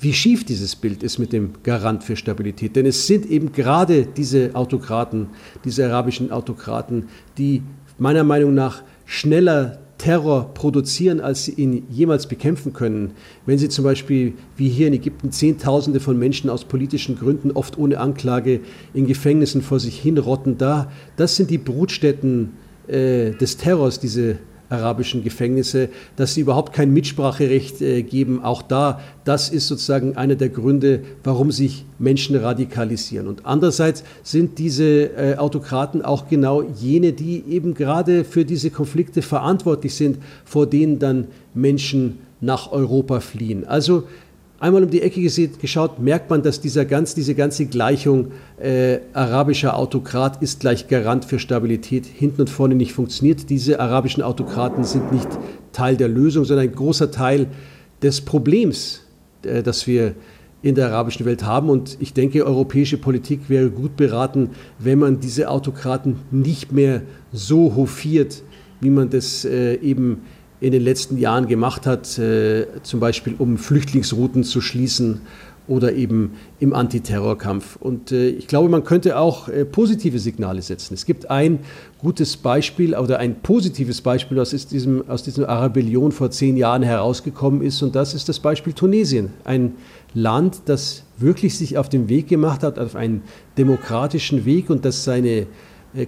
wie 0.00 0.12
schief 0.12 0.44
dieses 0.44 0.74
Bild 0.74 1.02
ist 1.04 1.18
mit 1.18 1.32
dem 1.32 1.52
Garant 1.62 2.02
für 2.02 2.16
Stabilität. 2.16 2.74
Denn 2.74 2.86
es 2.86 3.06
sind 3.06 3.26
eben 3.26 3.52
gerade 3.52 4.04
diese 4.04 4.50
Autokraten, 4.54 5.28
diese 5.64 5.86
arabischen 5.86 6.32
Autokraten, 6.32 7.04
die 7.38 7.62
meiner 7.98 8.24
Meinung 8.24 8.52
nach 8.52 8.82
schneller 9.06 9.78
Terror 10.02 10.52
produzieren, 10.52 11.20
als 11.20 11.44
sie 11.44 11.52
ihn 11.52 11.84
jemals 11.88 12.26
bekämpfen 12.26 12.72
können. 12.72 13.12
Wenn 13.46 13.58
sie 13.58 13.68
zum 13.68 13.84
Beispiel, 13.84 14.32
wie 14.56 14.68
hier 14.68 14.88
in 14.88 14.94
Ägypten, 14.94 15.30
Zehntausende 15.30 16.00
von 16.00 16.18
Menschen 16.18 16.50
aus 16.50 16.64
politischen 16.64 17.16
Gründen, 17.16 17.52
oft 17.52 17.78
ohne 17.78 18.00
Anklage, 18.00 18.62
in 18.94 19.06
Gefängnissen 19.06 19.62
vor 19.62 19.78
sich 19.78 20.00
hinrotten, 20.00 20.58
da, 20.58 20.90
das 21.14 21.36
sind 21.36 21.50
die 21.50 21.58
Brutstätten 21.58 22.50
äh, 22.88 23.30
des 23.30 23.58
Terrors, 23.58 24.00
diese 24.00 24.38
arabischen 24.72 25.22
Gefängnisse, 25.22 25.88
dass 26.16 26.34
sie 26.34 26.40
überhaupt 26.40 26.72
kein 26.72 26.92
Mitspracherecht 26.92 27.80
äh, 27.80 28.02
geben. 28.02 28.42
Auch 28.42 28.62
da, 28.62 29.00
das 29.24 29.48
ist 29.48 29.68
sozusagen 29.68 30.16
einer 30.16 30.34
der 30.34 30.48
Gründe, 30.48 31.00
warum 31.22 31.52
sich 31.52 31.84
Menschen 31.98 32.34
radikalisieren. 32.36 33.28
Und 33.28 33.46
andererseits 33.46 34.02
sind 34.22 34.58
diese 34.58 34.84
äh, 35.16 35.36
Autokraten 35.36 36.02
auch 36.02 36.28
genau 36.28 36.62
jene, 36.62 37.12
die 37.12 37.44
eben 37.48 37.74
gerade 37.74 38.24
für 38.24 38.44
diese 38.44 38.70
Konflikte 38.70 39.22
verantwortlich 39.22 39.94
sind, 39.94 40.18
vor 40.44 40.66
denen 40.66 40.98
dann 40.98 41.28
Menschen 41.54 42.18
nach 42.40 42.72
Europa 42.72 43.20
fliehen. 43.20 43.64
Also 43.64 44.04
einmal 44.62 44.84
um 44.84 44.90
die 44.90 45.02
Ecke 45.02 45.20
geschaut, 45.20 45.98
merkt 45.98 46.30
man, 46.30 46.42
dass 46.42 46.60
dieser 46.60 46.84
ganz, 46.84 47.16
diese 47.16 47.34
ganze 47.34 47.66
Gleichung 47.66 48.30
äh, 48.60 49.00
arabischer 49.12 49.76
Autokrat 49.76 50.40
ist 50.40 50.60
gleich 50.60 50.86
Garant 50.86 51.24
für 51.24 51.40
Stabilität 51.40 52.06
hinten 52.06 52.42
und 52.42 52.50
vorne 52.50 52.76
nicht 52.76 52.92
funktioniert. 52.92 53.50
Diese 53.50 53.80
arabischen 53.80 54.22
Autokraten 54.22 54.84
sind 54.84 55.10
nicht 55.12 55.28
Teil 55.72 55.96
der 55.96 56.08
Lösung, 56.08 56.44
sondern 56.44 56.68
ein 56.68 56.74
großer 56.74 57.10
Teil 57.10 57.48
des 58.02 58.20
Problems, 58.20 59.02
äh, 59.42 59.64
das 59.64 59.88
wir 59.88 60.14
in 60.62 60.76
der 60.76 60.90
arabischen 60.90 61.26
Welt 61.26 61.44
haben. 61.44 61.68
Und 61.68 61.96
ich 61.98 62.14
denke, 62.14 62.46
europäische 62.46 62.98
Politik 62.98 63.48
wäre 63.48 63.68
gut 63.68 63.96
beraten, 63.96 64.50
wenn 64.78 65.00
man 65.00 65.18
diese 65.18 65.50
Autokraten 65.50 66.20
nicht 66.30 66.70
mehr 66.70 67.02
so 67.32 67.74
hofiert, 67.74 68.44
wie 68.80 68.90
man 68.90 69.10
das 69.10 69.44
äh, 69.44 69.74
eben 69.80 70.22
in 70.62 70.70
den 70.70 70.82
letzten 70.82 71.18
Jahren 71.18 71.48
gemacht 71.48 71.86
hat, 71.86 72.16
äh, 72.18 72.66
zum 72.84 73.00
Beispiel 73.00 73.34
um 73.36 73.58
Flüchtlingsrouten 73.58 74.44
zu 74.44 74.60
schließen 74.60 75.20
oder 75.66 75.92
eben 75.92 76.34
im 76.60 76.72
Antiterrorkampf. 76.72 77.74
Und 77.80 78.12
äh, 78.12 78.28
ich 78.28 78.46
glaube, 78.46 78.68
man 78.68 78.84
könnte 78.84 79.18
auch 79.18 79.48
äh, 79.48 79.64
positive 79.64 80.20
Signale 80.20 80.62
setzen. 80.62 80.94
Es 80.94 81.04
gibt 81.04 81.30
ein 81.30 81.58
gutes 81.98 82.36
Beispiel 82.36 82.94
oder 82.94 83.18
ein 83.18 83.40
positives 83.42 84.02
Beispiel, 84.02 84.36
was 84.36 84.54
aus 84.54 84.68
diesem, 84.68 85.08
aus 85.08 85.24
diesem 85.24 85.46
Arabellion 85.46 86.12
vor 86.12 86.30
zehn 86.30 86.56
Jahren 86.56 86.84
herausgekommen 86.84 87.60
ist. 87.62 87.82
Und 87.82 87.96
das 87.96 88.14
ist 88.14 88.28
das 88.28 88.38
Beispiel 88.38 88.72
Tunesien. 88.72 89.30
Ein 89.42 89.72
Land, 90.14 90.62
das 90.66 91.02
wirklich 91.18 91.58
sich 91.58 91.76
auf 91.76 91.88
den 91.88 92.08
Weg 92.08 92.28
gemacht 92.28 92.62
hat, 92.62 92.78
auf 92.78 92.94
einen 92.94 93.22
demokratischen 93.58 94.44
Weg 94.44 94.70
und 94.70 94.84
das 94.84 95.02
seine 95.02 95.48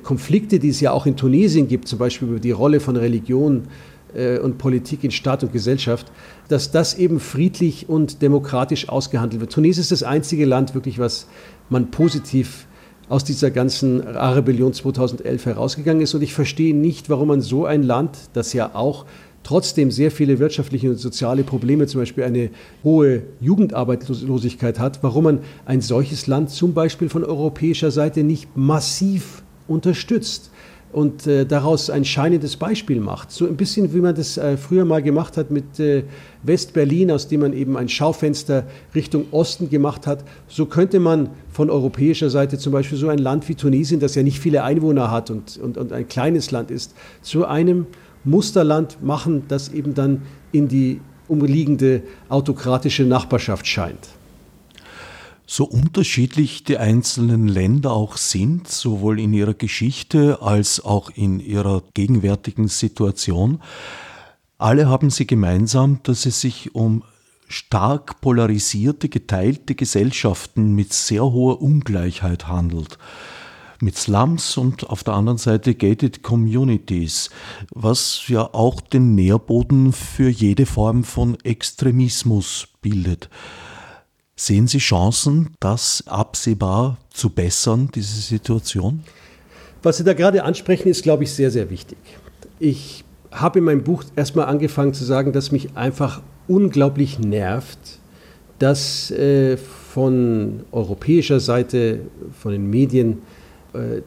Konflikte, 0.03 0.59
die 0.59 0.71
es 0.71 0.81
ja 0.81 0.93
auch 0.93 1.05
in 1.05 1.15
Tunesien 1.15 1.69
gibt, 1.69 1.89
zum 1.89 1.99
Beispiel 1.99 2.29
über 2.29 2.41
die 2.41 2.53
Rolle 2.53 2.81
von 2.81 2.97
Religion, 2.97 3.65
und 4.43 4.59
Politik 4.59 5.05
in 5.05 5.11
Staat 5.11 5.43
und 5.43 5.53
Gesellschaft, 5.53 6.11
dass 6.49 6.71
das 6.71 6.95
eben 6.95 7.21
friedlich 7.21 7.89
und 7.89 8.23
demokratisch 8.23 8.89
ausgehandelt 8.89 9.41
wird. 9.41 9.53
Tunesien 9.53 9.81
ist 9.81 9.93
das 9.93 10.03
einzige 10.03 10.45
Land 10.45 10.75
wirklich, 10.75 10.99
was 10.99 11.27
man 11.69 11.91
positiv 11.91 12.67
aus 13.09 13.25
dieser 13.25 13.51
ganzen 13.51 14.01
Rebellion 14.01 14.73
2011 14.73 15.47
herausgegangen 15.47 16.03
ist. 16.03 16.15
Und 16.15 16.23
ich 16.23 16.33
verstehe 16.33 16.75
nicht, 16.75 17.11
warum 17.11 17.29
man 17.29 17.41
so 17.41 17.67
ein 17.67 17.83
Land, 17.83 18.17
das 18.33 18.53
ja 18.53 18.75
auch 18.75 19.05
trotzdem 19.43 19.91
sehr 19.91 20.11
viele 20.11 20.39
wirtschaftliche 20.39 20.91
und 20.91 20.97
soziale 20.97 21.45
Probleme, 21.45 21.87
zum 21.87 22.01
Beispiel 22.01 22.25
eine 22.25 22.51
hohe 22.83 23.23
Jugendarbeitslosigkeit 23.41 24.79
hat, 24.79 25.03
warum 25.03 25.25
man 25.25 25.39
ein 25.67 25.81
solches 25.81 26.27
Land 26.27 26.51
zum 26.51 26.73
Beispiel 26.73 27.09
von 27.09 27.25
europäischer 27.25 27.91
Seite 27.91 28.25
nicht 28.25 28.57
massiv 28.57 29.43
unterstützt 29.69 30.51
und 30.95 31.27
äh, 31.27 31.45
daraus 31.45 31.91
ein 31.91 32.05
scheinendes 32.05 32.57
Beispiel 32.57 33.01
macht. 33.01 33.33
So 33.33 33.49
ein 33.49 33.57
bisschen 33.57 33.93
wie 33.93 34.01
man 34.01 34.15
das 34.15 34.39
äh, 34.39 34.57
früher 34.57 34.85
mal 34.85 35.03
gemacht 35.03 35.37
hat 35.37 35.51
mit 35.51 35.81
äh, 35.81 36.05
West-Berlin, 36.45 37.11
aus 37.11 37.27
dem 37.27 37.41
man 37.41 37.53
eben 37.53 37.77
ein 37.77 37.89
Schaufenster 37.89 38.65
Richtung 38.95 39.27
Osten 39.33 39.69
gemacht 39.69 40.07
hat. 40.07 40.23
So 40.47 40.67
könnte 40.67 41.01
man 41.01 41.31
von 41.51 41.69
europäischer 41.69 42.31
Seite 42.31 42.59
zum 42.59 42.73
Beispiel 42.73 42.97
so 42.97 43.09
ein 43.09 43.19
Land 43.19 43.49
wie 43.49 43.57
Tunesien, 43.57 43.99
das 43.99 44.15
ja 44.15 44.23
nicht 44.23 44.39
viele 44.39 44.63
Einwohner 44.63 45.11
hat 45.11 45.31
und, 45.31 45.57
und, 45.57 45.79
und 45.79 45.93
ein 45.93 46.07
kleines 46.07 46.53
Land 46.53 46.71
ist, 46.71 46.95
zu 47.23 47.45
einem 47.45 47.87
Musterland 48.23 49.03
machen, 49.03 49.43
das 49.49 49.73
eben 49.73 49.95
dann 49.95 50.23
in 50.53 50.69
die 50.69 51.01
umliegende 51.27 52.03
autokratische 52.29 53.03
Nachbarschaft 53.03 53.67
scheint. 53.67 54.11
So 55.47 55.65
unterschiedlich 55.65 56.65
die 56.65 56.79
einzelnen 56.79 57.49
Länder 57.49 57.93
auch 57.93 58.17
sind, 58.17 58.69
sowohl 58.69 59.21
in 59.21 59.35
ihrer 59.35 59.55
Geschichte 59.55 60.41
als 60.41 60.83
auch 60.83 61.11
in 61.11 61.39
ihrer 61.39 61.83
gegenwärtigen 61.93 62.69
Situation, 62.69 63.61
alle 64.57 64.89
haben 64.89 65.11
sie 65.11 65.27
gemeinsam, 65.27 66.01
dass 66.05 66.25
es 66.25 66.41
sich 66.41 66.75
um 66.75 67.03
stark 67.49 68.21
polarisierte, 68.23 69.11
geteilte 69.11 69.75
Gesellschaften 69.75 70.75
mit 70.75 70.93
sehr 70.95 71.25
hoher 71.25 71.61
Ungleichheit 71.61 72.49
handelt. 72.49 72.99
Mit 73.81 73.99
Slums 73.99 74.57
und 74.57 74.89
auf 74.89 75.05
der 75.05 75.15
anderen 75.15 75.37
Seite 75.37 75.75
Gated 75.75 76.23
Communities, 76.23 77.29
was 77.75 78.23
ja 78.29 78.49
auch 78.55 78.81
den 78.81 79.15
Nährboden 79.15 79.93
für 79.93 80.31
jede 80.31 80.65
Form 80.65 81.05
von 81.05 81.39
Extremismus 81.41 82.69
bildet. 82.81 83.29
Sehen 84.37 84.67
Sie 84.67 84.79
Chancen, 84.79 85.51
das 85.61 86.03
absehbar 86.07 86.99
zu 87.11 87.31
bessern, 87.31 87.89
diese 87.95 88.21
Situation? 88.21 89.05
Was 89.83 89.99
Sie 89.99 90.05
da 90.05 90.13
gerade 90.13 90.43
ansprechen, 90.43 90.89
ist, 90.89 91.05
glaube 91.05 91.23
ich, 91.23 91.33
sehr, 91.33 91.53
sehr 91.53 91.71
wichtig. 91.71 91.99
Ich 92.59 93.05
habe 93.31 93.61
in 93.61 93.65
meinem 93.65 93.85
Buch 93.85 94.03
erstmal 94.17 94.47
angefangen 94.47 94.93
zu 94.93 95.05
sagen, 95.05 95.33
dass 95.33 95.53
mich 95.53 95.77
einfach 95.77 96.21
unglaublich 96.49 97.21
nervt, 97.21 97.79
dass 98.59 99.11
äh, 99.13 99.57
von 99.57 100.65
europäischer 100.73 101.39
Seite, 101.39 102.01
von 102.41 102.53
den 102.53 102.69
Medien, 102.69 103.19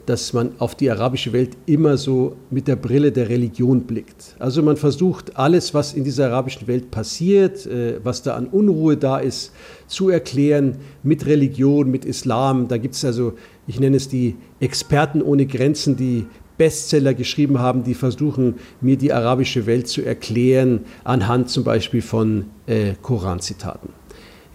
dass 0.05 0.33
man 0.33 0.51
auf 0.59 0.75
die 0.75 0.89
arabische 0.89 1.33
Welt 1.33 1.57
immer 1.65 1.97
so 1.97 2.35
mit 2.49 2.67
der 2.67 2.75
Brille 2.75 3.11
der 3.11 3.29
Religion 3.29 3.81
blickt. 3.81 4.35
Also 4.39 4.63
man 4.63 4.77
versucht 4.77 5.35
alles, 5.37 5.73
was 5.73 5.93
in 5.93 6.03
dieser 6.03 6.27
arabischen 6.27 6.67
Welt 6.67 6.91
passiert, 6.91 7.65
äh, 7.65 7.99
was 8.03 8.21
da 8.23 8.35
an 8.35 8.47
Unruhe 8.47 8.97
da 8.97 9.17
ist, 9.17 9.51
zu 9.87 10.09
erklären 10.09 10.77
mit 11.03 11.25
Religion, 11.25 11.91
mit 11.91 12.05
Islam. 12.05 12.67
Da 12.67 12.77
gibt 12.77 12.95
es 12.95 13.03
also, 13.03 13.33
ich 13.67 13.79
nenne 13.79 13.97
es 13.97 14.07
die 14.07 14.35
Experten 14.59 15.21
ohne 15.21 15.45
Grenzen, 15.45 15.95
die 15.97 16.25
Bestseller 16.57 17.13
geschrieben 17.13 17.59
haben, 17.59 17.83
die 17.83 17.93
versuchen, 17.93 18.55
mir 18.81 18.97
die 18.97 19.13
arabische 19.13 19.65
Welt 19.65 19.87
zu 19.87 20.01
erklären, 20.01 20.85
anhand 21.03 21.49
zum 21.49 21.63
Beispiel 21.63 22.01
von 22.01 22.45
äh, 22.65 22.93
Koranzitaten. 23.01 23.89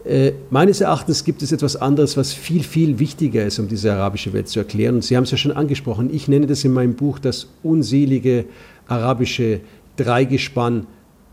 Äh, 0.05 0.33
meines 0.51 0.81
Erachtens 0.81 1.25
gibt 1.25 1.43
es 1.43 1.53
etwas 1.53 1.77
anderes, 1.77 2.17
was 2.17 2.33
viel, 2.33 2.63
viel 2.63 2.99
wichtiger 2.99 3.45
ist, 3.45 3.59
um 3.59 3.69
diese 3.69 3.93
arabische 3.93 4.33
Welt 4.33 4.49
zu 4.49 4.59
erklären. 4.59 4.97
Und 4.97 5.05
Sie 5.05 5.17
haben 5.17 5.25
es 5.25 5.31
ja 5.31 5.37
schon 5.37 5.53
angesprochen. 5.53 6.13
Ich 6.13 6.27
nenne 6.29 6.47
das 6.47 6.65
in 6.65 6.73
meinem 6.73 6.95
Buch 6.95 7.19
das 7.19 7.49
unselige 7.63 8.47
arabische 8.89 9.61
Dreigespann 9.97 10.87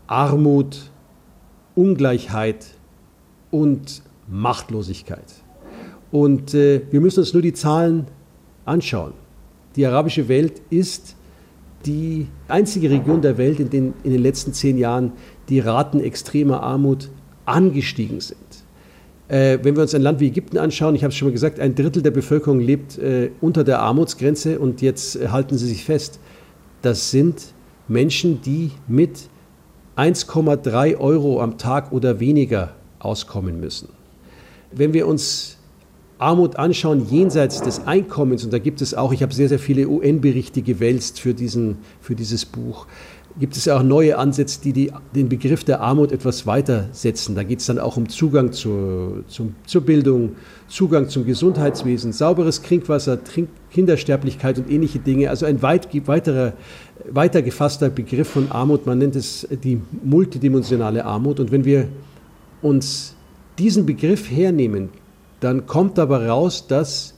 Armut, 0.06 0.90
Ungleichheit 1.74 2.66
und 3.50 4.02
Machtlosigkeit. 4.28 5.34
Und 6.10 6.54
äh, 6.54 6.82
wir 6.90 7.00
müssen 7.00 7.20
uns 7.20 7.32
nur 7.32 7.42
die 7.42 7.52
Zahlen 7.52 8.06
anschauen. 8.64 9.12
Die 9.76 9.86
arabische 9.86 10.28
Welt 10.28 10.60
ist 10.70 11.16
die 11.86 12.26
einzige 12.48 12.90
Region 12.90 13.22
der 13.22 13.38
Welt, 13.38 13.60
in 13.60 13.70
der 13.70 13.80
in 13.80 13.94
den 14.02 14.22
letzten 14.22 14.52
zehn 14.52 14.76
Jahren 14.78 15.12
die 15.48 15.60
Raten 15.60 16.00
extremer 16.00 16.62
Armut 16.62 17.08
angestiegen 17.46 18.20
sind. 18.20 18.38
Äh, 19.30 19.60
wenn 19.62 19.76
wir 19.76 19.82
uns 19.82 19.94
ein 19.94 20.02
Land 20.02 20.18
wie 20.18 20.26
Ägypten 20.26 20.58
anschauen, 20.58 20.96
ich 20.96 21.04
habe 21.04 21.12
es 21.12 21.16
schon 21.16 21.28
mal 21.28 21.32
gesagt, 21.32 21.60
ein 21.60 21.76
Drittel 21.76 22.02
der 22.02 22.10
Bevölkerung 22.10 22.58
lebt 22.58 22.98
äh, 22.98 23.30
unter 23.40 23.62
der 23.62 23.78
Armutsgrenze 23.78 24.58
und 24.58 24.82
jetzt 24.82 25.14
äh, 25.14 25.28
halten 25.28 25.56
Sie 25.56 25.68
sich 25.68 25.84
fest, 25.84 26.18
das 26.82 27.12
sind 27.12 27.54
Menschen, 27.86 28.42
die 28.42 28.72
mit 28.88 29.28
1,3 29.96 30.98
Euro 30.98 31.40
am 31.40 31.58
Tag 31.58 31.92
oder 31.92 32.18
weniger 32.18 32.74
auskommen 32.98 33.60
müssen. 33.60 33.90
Wenn 34.72 34.94
wir 34.94 35.06
uns 35.06 35.58
Armut 36.18 36.56
anschauen 36.56 37.06
jenseits 37.08 37.62
des 37.62 37.86
Einkommens, 37.86 38.44
und 38.44 38.52
da 38.52 38.58
gibt 38.58 38.82
es 38.82 38.94
auch, 38.94 39.12
ich 39.12 39.22
habe 39.22 39.32
sehr, 39.32 39.48
sehr 39.48 39.60
viele 39.60 39.88
UN-Berichte 39.88 40.62
gewälzt 40.62 41.20
für, 41.20 41.34
diesen, 41.34 41.78
für 42.00 42.16
dieses 42.16 42.44
Buch, 42.44 42.88
gibt 43.38 43.56
es 43.56 43.68
auch 43.68 43.82
neue 43.82 44.18
Ansätze, 44.18 44.60
die, 44.62 44.72
die 44.72 44.92
den 45.14 45.28
Begriff 45.28 45.64
der 45.64 45.80
Armut 45.80 46.12
etwas 46.12 46.46
weiter 46.46 46.88
setzen. 46.92 47.34
Da 47.34 47.42
geht 47.42 47.60
es 47.60 47.66
dann 47.66 47.78
auch 47.78 47.96
um 47.96 48.08
Zugang 48.08 48.52
zur, 48.52 49.24
zum, 49.28 49.54
zur 49.66 49.82
Bildung, 49.82 50.36
Zugang 50.68 51.08
zum 51.08 51.24
Gesundheitswesen, 51.24 52.12
sauberes 52.12 52.62
Trinkwasser, 52.62 53.22
Trink 53.22 53.48
Kindersterblichkeit 53.70 54.58
und 54.58 54.68
ähnliche 54.68 54.98
Dinge. 54.98 55.30
Also 55.30 55.46
ein 55.46 55.62
weit, 55.62 55.88
weiterer, 56.08 56.54
weiter 57.08 57.40
gefasster 57.40 57.88
Begriff 57.88 58.28
von 58.28 58.50
Armut. 58.50 58.84
Man 58.84 58.98
nennt 58.98 59.14
es 59.14 59.46
die 59.62 59.80
multidimensionale 60.02 61.04
Armut. 61.04 61.38
Und 61.38 61.52
wenn 61.52 61.64
wir 61.64 61.86
uns 62.62 63.14
diesen 63.58 63.86
Begriff 63.86 64.28
hernehmen, 64.28 64.88
dann 65.38 65.66
kommt 65.66 65.98
dabei 65.98 66.28
raus, 66.28 66.66
dass 66.66 67.14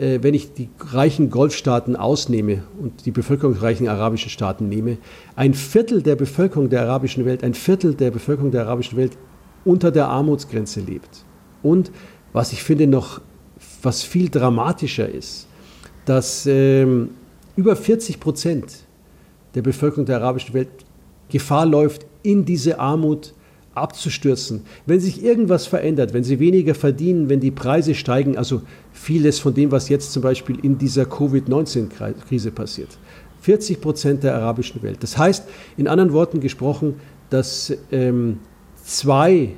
wenn 0.00 0.32
ich 0.32 0.54
die 0.54 0.70
reichen 0.80 1.28
Golfstaaten 1.28 1.94
ausnehme 1.94 2.62
und 2.80 3.04
die 3.04 3.10
bevölkerungsreichen 3.10 3.86
arabischen 3.86 4.30
Staaten 4.30 4.68
nehme, 4.68 4.96
ein 5.36 5.52
Viertel 5.52 6.02
der 6.02 6.16
Bevölkerung 6.16 6.70
der 6.70 6.82
arabischen 6.82 7.26
Welt, 7.26 7.44
ein 7.44 7.52
Viertel 7.52 7.94
der 7.94 8.10
Bevölkerung 8.10 8.50
der 8.50 8.62
arabischen 8.62 8.96
Welt 8.96 9.18
unter 9.64 9.90
der 9.90 10.08
Armutsgrenze 10.08 10.80
lebt. 10.80 11.24
Und 11.62 11.90
was 12.32 12.52
ich 12.52 12.62
finde 12.62 12.86
noch, 12.86 13.20
was 13.82 14.02
viel 14.02 14.30
dramatischer 14.30 15.08
ist, 15.08 15.46
dass 16.06 16.46
ähm, 16.46 17.10
über 17.56 17.76
40 17.76 18.20
Prozent 18.20 18.86
der 19.54 19.62
Bevölkerung 19.62 20.06
der 20.06 20.16
arabischen 20.16 20.54
Welt 20.54 20.70
Gefahr 21.28 21.66
läuft, 21.66 22.06
in 22.22 22.44
diese 22.44 22.78
Armut 22.78 23.34
abzustürzen. 23.74 24.62
Wenn 24.86 25.00
sich 25.00 25.22
irgendwas 25.22 25.66
verändert, 25.66 26.12
wenn 26.12 26.24
sie 26.24 26.40
weniger 26.40 26.74
verdienen, 26.74 27.28
wenn 27.28 27.40
die 27.40 27.50
Preise 27.50 27.94
steigen, 27.94 28.36
also 28.36 28.62
vieles 28.92 29.38
von 29.38 29.54
dem, 29.54 29.70
was 29.70 29.88
jetzt 29.88 30.12
zum 30.12 30.22
Beispiel 30.22 30.58
in 30.62 30.78
dieser 30.78 31.04
Covid-19-Krise 31.04 32.50
passiert. 32.50 32.98
40 33.42 33.80
Prozent 33.80 34.22
der 34.22 34.34
arabischen 34.34 34.82
Welt. 34.82 35.02
Das 35.02 35.16
heißt, 35.16 35.44
in 35.76 35.88
anderen 35.88 36.12
Worten 36.12 36.40
gesprochen, 36.40 36.96
dass 37.30 37.72
ähm, 37.90 38.40
zwei 38.84 39.54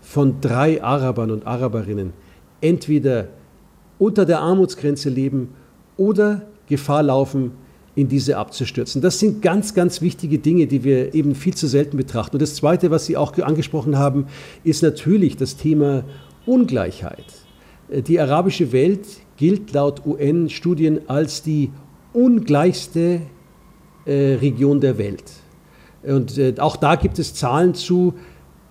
von 0.00 0.40
drei 0.40 0.82
Arabern 0.82 1.30
und 1.30 1.46
Araberinnen 1.46 2.12
entweder 2.60 3.28
unter 3.98 4.24
der 4.24 4.40
Armutsgrenze 4.40 5.10
leben 5.10 5.54
oder 5.96 6.42
Gefahr 6.68 7.02
laufen, 7.02 7.52
in 7.96 8.08
diese 8.08 8.36
abzustürzen. 8.36 9.00
Das 9.00 9.18
sind 9.18 9.40
ganz, 9.42 9.74
ganz 9.74 10.02
wichtige 10.02 10.38
Dinge, 10.38 10.66
die 10.66 10.84
wir 10.84 11.14
eben 11.14 11.34
viel 11.34 11.54
zu 11.54 11.66
selten 11.66 11.96
betrachten. 11.96 12.36
Und 12.36 12.42
das 12.42 12.54
Zweite, 12.54 12.90
was 12.90 13.06
Sie 13.06 13.16
auch 13.16 13.36
angesprochen 13.38 13.98
haben, 13.98 14.26
ist 14.62 14.82
natürlich 14.82 15.36
das 15.36 15.56
Thema 15.56 16.04
Ungleichheit. 16.44 17.24
Äh, 17.88 18.02
die 18.02 18.20
arabische 18.20 18.70
Welt 18.72 19.06
gilt 19.38 19.72
laut 19.72 20.04
UN-Studien 20.04 21.08
als 21.08 21.42
die 21.42 21.70
ungleichste 22.12 23.22
äh, 24.04 24.34
Region 24.34 24.80
der 24.80 24.98
Welt. 24.98 25.24
Und 26.02 26.36
äh, 26.36 26.54
auch 26.58 26.76
da 26.76 26.96
gibt 26.96 27.18
es 27.18 27.34
Zahlen 27.34 27.74
zu, 27.74 28.14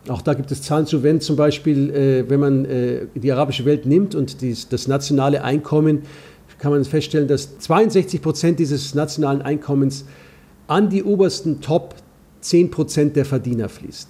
auch 0.07 0.21
da 0.21 0.35
gibt 0.35 0.51
es 0.51 0.61
Zahlen 0.61 0.85
zu, 0.85 1.01
wenn 1.01 1.19
zum 1.19 1.35
Beispiel, 1.35 2.25
wenn 2.27 2.39
man 2.39 2.67
die 3.15 3.31
arabische 3.31 3.65
Welt 3.65 3.87
nimmt 3.87 4.13
und 4.13 4.37
das 4.71 4.87
nationale 4.87 5.43
Einkommen 5.43 6.03
kann 6.65 6.71
man 6.71 6.83
feststellen, 6.83 7.27
dass 7.27 7.59
62 7.59 8.23
Prozent 8.23 8.57
dieses 8.57 8.95
nationalen 8.95 9.43
Einkommens 9.43 10.03
an 10.65 10.89
die 10.89 11.03
obersten 11.03 11.61
Top 11.61 11.93
10 12.41 12.71
Prozent 12.71 13.15
der 13.15 13.23
Verdiener 13.23 13.69
fließt. 13.69 14.09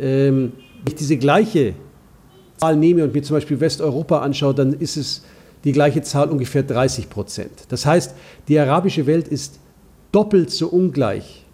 Ähm, 0.00 0.52
wenn 0.78 0.86
ich 0.86 0.94
diese 0.94 1.18
gleiche 1.18 1.74
Zahl 2.56 2.74
nehme 2.74 3.04
und 3.04 3.12
mir 3.12 3.22
zum 3.22 3.36
Beispiel 3.36 3.60
Westeuropa 3.60 4.20
anschaue, 4.20 4.54
dann 4.54 4.72
ist 4.72 4.96
es 4.96 5.22
die 5.62 5.72
gleiche 5.72 6.00
Zahl 6.00 6.30
ungefähr 6.30 6.62
30 6.62 7.10
Prozent. 7.10 7.52
Das 7.68 7.84
heißt, 7.84 8.14
die 8.48 8.58
arabische 8.58 9.06
Welt 9.06 9.28
ist 9.28 9.58
doppelt 10.10 10.50
so 10.50 10.68
ungleich, 10.68 11.44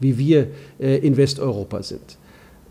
wie 0.00 0.18
wir 0.18 0.48
äh, 0.80 0.98
in 0.98 1.16
Westeuropa 1.16 1.82
sind. 1.82 2.18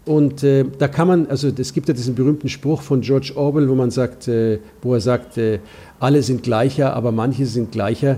Und 0.06 0.44
äh, 0.44 0.66
da 0.80 0.88
kann 0.88 1.08
man, 1.08 1.28
also 1.28 1.50
es 1.56 1.74
gibt 1.74 1.88
ja 1.88 1.94
diesen 1.94 2.16
berühmten 2.16 2.50
Spruch 2.50 2.82
von 2.82 3.02
George 3.02 3.34
Orwell, 3.36 3.70
wo 3.70 3.76
man 3.76 3.92
sagt, 3.92 4.28
äh, 4.28 4.60
wo 4.82 4.96
er 4.96 5.02
sagt, 5.02 5.38
äh, 5.38 5.60
alle 6.00 6.24
sind 6.24 6.42
gleicher, 6.42 6.96
aber 6.96 7.12
manche 7.12 7.46
sind 7.46 7.72
gleicher. 7.72 8.18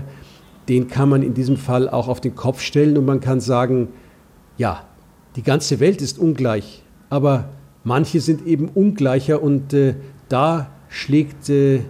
Den 0.68 0.88
kann 0.88 1.10
man 1.10 1.22
in 1.22 1.34
diesem 1.34 1.58
Fall 1.58 1.90
auch 1.90 2.08
auf 2.08 2.22
den 2.22 2.34
Kopf 2.34 2.62
stellen 2.62 2.96
und 2.96 3.04
man 3.04 3.20
kann 3.20 3.40
sagen, 3.40 3.88
ja, 4.56 4.82
die 5.36 5.42
ganze 5.42 5.78
Welt 5.78 6.00
ist 6.00 6.18
ungleich, 6.18 6.82
aber 7.10 7.50
manche 7.82 8.20
sind 8.20 8.46
eben 8.46 8.68
ungleicher 8.68 9.42
und 9.42 9.74
äh, 9.74 9.94
da 10.30 10.70
schlägt 10.88 11.50
äh, 11.50 11.80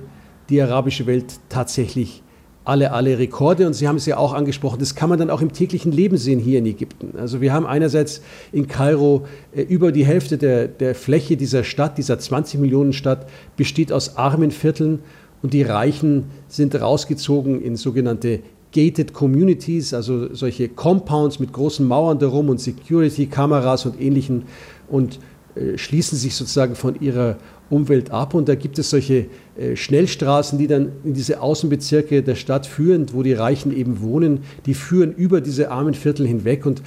die 0.48 0.60
arabische 0.60 1.06
Welt 1.06 1.38
tatsächlich 1.48 2.23
alle, 2.64 2.92
alle 2.92 3.18
Rekorde. 3.18 3.66
Und 3.66 3.74
Sie 3.74 3.86
haben 3.86 3.96
es 3.96 4.06
ja 4.06 4.16
auch 4.16 4.32
angesprochen, 4.32 4.78
das 4.78 4.94
kann 4.94 5.08
man 5.08 5.18
dann 5.18 5.30
auch 5.30 5.40
im 5.40 5.52
täglichen 5.52 5.92
Leben 5.92 6.16
sehen 6.16 6.38
hier 6.38 6.58
in 6.58 6.66
Ägypten. 6.66 7.18
Also 7.18 7.40
wir 7.40 7.52
haben 7.52 7.66
einerseits 7.66 8.22
in 8.52 8.66
Kairo 8.66 9.26
äh, 9.54 9.62
über 9.62 9.92
die 9.92 10.04
Hälfte 10.04 10.38
der, 10.38 10.68
der 10.68 10.94
Fläche 10.94 11.36
dieser 11.36 11.64
Stadt, 11.64 11.98
dieser 11.98 12.18
20 12.18 12.60
Millionen 12.60 12.92
Stadt, 12.92 13.28
besteht 13.56 13.92
aus 13.92 14.16
armen 14.16 14.50
Vierteln 14.50 15.00
und 15.42 15.52
die 15.52 15.62
Reichen 15.62 16.24
sind 16.48 16.74
rausgezogen 16.80 17.60
in 17.60 17.76
sogenannte 17.76 18.40
gated 18.72 19.12
communities, 19.12 19.94
also 19.94 20.34
solche 20.34 20.68
Compounds 20.68 21.38
mit 21.38 21.52
großen 21.52 21.86
Mauern 21.86 22.18
darum 22.18 22.48
und 22.48 22.60
Security-Kameras 22.60 23.86
und 23.86 24.00
ähnlichen 24.00 24.44
und 24.88 25.20
äh, 25.54 25.78
schließen 25.78 26.18
sich 26.18 26.34
sozusagen 26.34 26.74
von 26.74 27.00
ihrer 27.00 27.36
Umwelt 27.70 28.10
ab. 28.10 28.34
Und 28.34 28.48
da 28.48 28.54
gibt 28.54 28.78
es 28.78 28.90
solche 28.90 29.26
äh, 29.56 29.76
Schnellstraßen, 29.76 30.58
die 30.58 30.66
dann 30.66 30.92
in 31.04 31.14
diese 31.14 31.40
Außenbezirke 31.40 32.22
der 32.22 32.34
Stadt 32.34 32.66
führen, 32.66 33.06
wo 33.12 33.22
die 33.22 33.32
Reichen 33.32 33.76
eben 33.76 34.00
wohnen. 34.00 34.40
Die 34.66 34.74
führen 34.74 35.12
über 35.12 35.40
diese 35.40 35.70
armen 35.70 35.94
Viertel 35.94 36.26
hinweg 36.26 36.66
und 36.66 36.82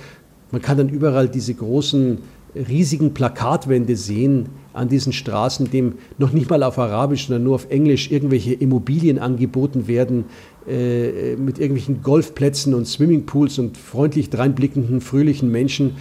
man 0.51 0.61
kann 0.61 0.77
dann 0.77 0.89
überall 0.89 1.27
diese 1.27 1.53
großen, 1.53 2.19
riesigen 2.55 3.13
Plakatwände 3.13 3.95
sehen 3.95 4.47
an 4.73 4.87
diesen 4.87 5.11
Straßen, 5.11 5.69
dem 5.69 5.95
noch 6.17 6.31
nicht 6.31 6.49
mal 6.49 6.63
auf 6.63 6.77
Arabisch, 6.77 7.27
sondern 7.27 7.43
nur 7.43 7.55
auf 7.55 7.69
Englisch 7.69 8.11
irgendwelche 8.11 8.53
Immobilien 8.53 9.19
angeboten 9.19 9.87
werden, 9.87 10.25
äh, 10.67 11.35
mit 11.35 11.59
irgendwelchen 11.59 12.01
Golfplätzen 12.03 12.73
und 12.73 12.87
Swimmingpools 12.87 13.59
und 13.59 13.77
freundlich 13.77 14.29
dreinblickenden, 14.29 15.01
fröhlichen 15.01 15.51
Menschen. 15.51 15.95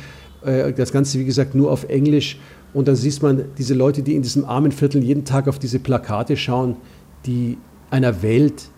Äh, 0.45 0.73
das 0.73 0.93
Ganze, 0.93 1.19
wie 1.19 1.25
gesagt, 1.25 1.55
nur 1.55 1.71
auf 1.71 1.89
Englisch. 1.89 2.39
Und 2.73 2.89
dann 2.89 2.97
sieht 2.97 3.23
man 3.23 3.45
diese 3.57 3.75
Leute, 3.75 4.03
die 4.03 4.15
in 4.15 4.23
diesem 4.23 4.45
armen 4.45 4.73
Viertel 4.73 5.03
jeden 5.03 5.25
Tag 5.25 5.49
auf 5.49 5.59
diese 5.59 5.79
Plakate 5.79 6.37
schauen, 6.37 6.77
die 7.25 7.59
einer 7.91 8.23
Welt, 8.23 8.69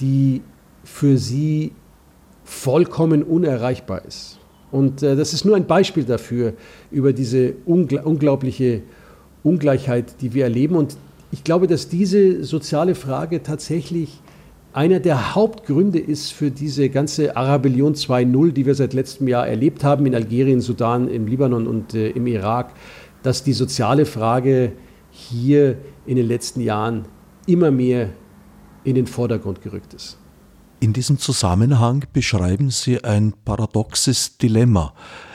die 0.00 0.42
für 0.84 1.16
sie 1.16 1.72
vollkommen 2.44 3.22
unerreichbar 3.22 4.04
ist. 4.06 4.38
Und 4.70 5.02
äh, 5.02 5.16
das 5.16 5.32
ist 5.32 5.44
nur 5.44 5.56
ein 5.56 5.66
Beispiel 5.66 6.04
dafür, 6.04 6.54
über 6.90 7.12
diese 7.12 7.54
ungl 7.64 8.00
unglaubliche 8.04 8.82
Ungleichheit, 9.42 10.20
die 10.20 10.34
wir 10.34 10.44
erleben. 10.44 10.76
Und 10.76 10.96
ich 11.30 11.44
glaube, 11.44 11.66
dass 11.66 11.88
diese 11.88 12.44
soziale 12.44 12.94
Frage 12.94 13.42
tatsächlich 13.42 14.20
einer 14.72 15.00
der 15.00 15.34
Hauptgründe 15.34 15.98
ist 15.98 16.32
für 16.32 16.50
diese 16.50 16.88
ganze 16.90 17.36
Arabellion 17.36 17.94
2.0, 17.94 18.52
die 18.52 18.66
wir 18.66 18.74
seit 18.74 18.92
letztem 18.92 19.26
Jahr 19.26 19.48
erlebt 19.48 19.82
haben 19.82 20.06
in 20.06 20.14
Algerien, 20.14 20.60
Sudan, 20.60 21.08
im 21.08 21.26
Libanon 21.26 21.66
und 21.66 21.94
äh, 21.94 22.10
im 22.10 22.26
Irak 22.26 22.72
dass 23.22 23.42
die 23.42 23.52
soziale 23.52 24.06
Frage 24.06 24.72
hier 25.10 25.78
in 26.06 26.16
den 26.16 26.26
letzten 26.26 26.60
Jahren 26.60 27.06
immer 27.46 27.70
mehr 27.70 28.10
in 28.84 28.94
den 28.94 29.06
Vordergrund 29.06 29.62
gerückt 29.62 29.94
ist. 29.94 30.18
In 30.80 30.92
diesem 30.92 31.18
Zusammenhang 31.18 32.04
beschreiben 32.12 32.70
Sie 32.70 33.02
ein 33.02 33.34
paradoxes 33.44 34.38
Dilemma, 34.38 34.94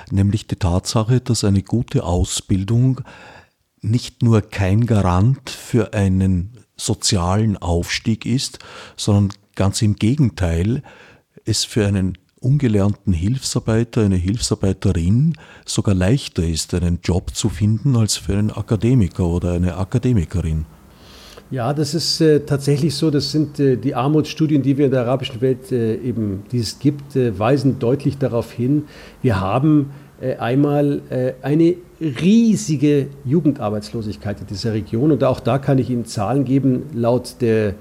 nämlich 0.10 0.48
die 0.48 0.56
Tatsache, 0.56 1.20
dass 1.20 1.44
eine 1.44 1.64
gute 1.64 2.06
Ausbildung 2.06 3.02
nicht 3.82 4.24
nur 4.24 4.42
kein 4.42 4.86
Garant 4.86 5.50
für 5.50 5.94
einen 5.94 6.58
sozialen 6.78 7.58
Aufstieg 7.58 8.26
ist, 8.26 8.60
sondern 8.96 9.38
ganz 9.56 9.82
im 9.82 9.96
Gegenteil, 9.96 10.82
es 11.46 11.66
für 11.66 11.86
einen 11.86 12.18
ungelernten 12.44 13.14
Hilfsarbeiter, 13.14 14.02
eine 14.02 14.16
Hilfsarbeiterin 14.16 15.36
sogar 15.66 15.96
leichter 15.96 16.44
ist, 16.44 16.74
einen 16.74 17.00
Job 17.04 17.36
zu 17.36 17.50
finden 17.50 17.96
als 17.96 18.18
für 18.18 18.34
einen 18.38 18.52
Akademiker 18.52 19.26
oder 19.26 19.54
eine 19.54 19.78
Akademikerin. 19.78 20.66
Ja, 21.52 21.72
das 21.74 21.94
ist 21.94 22.20
äh, 22.20 22.40
tatsächlich 22.40 22.96
so. 22.96 23.12
Das 23.12 23.32
sind 23.32 23.60
äh, 23.60 23.78
die 23.78 23.94
Armutsstudien, 23.94 24.64
die 24.64 24.78
wir 24.78 24.86
in 24.86 24.92
der 24.92 25.02
arabischen 25.02 25.40
Welt 25.40 25.72
äh, 25.72 25.96
eben, 25.98 26.44
die 26.52 26.58
es 26.58 26.80
gibt, 26.80 27.16
äh, 27.16 27.38
weisen 27.38 27.78
deutlich 27.78 28.18
darauf 28.18 28.52
hin. 28.52 28.86
Wir 29.22 29.40
haben 29.40 29.92
äh, 30.20 30.36
einmal 30.38 31.02
äh, 31.10 31.34
eine 31.44 31.76
riesige 32.02 33.08
Jugendarbeitslosigkeit 33.24 34.42
in 34.42 34.48
dieser 34.48 34.74
Region 34.74 35.12
und 35.12 35.24
auch 35.24 35.40
da 35.40 35.60
kann 35.60 35.78
ich 35.78 35.90
Ihnen 35.90 36.06
Zahlen 36.06 36.44
geben. 36.44 36.84
Laut 36.94 37.36
der 37.42 37.76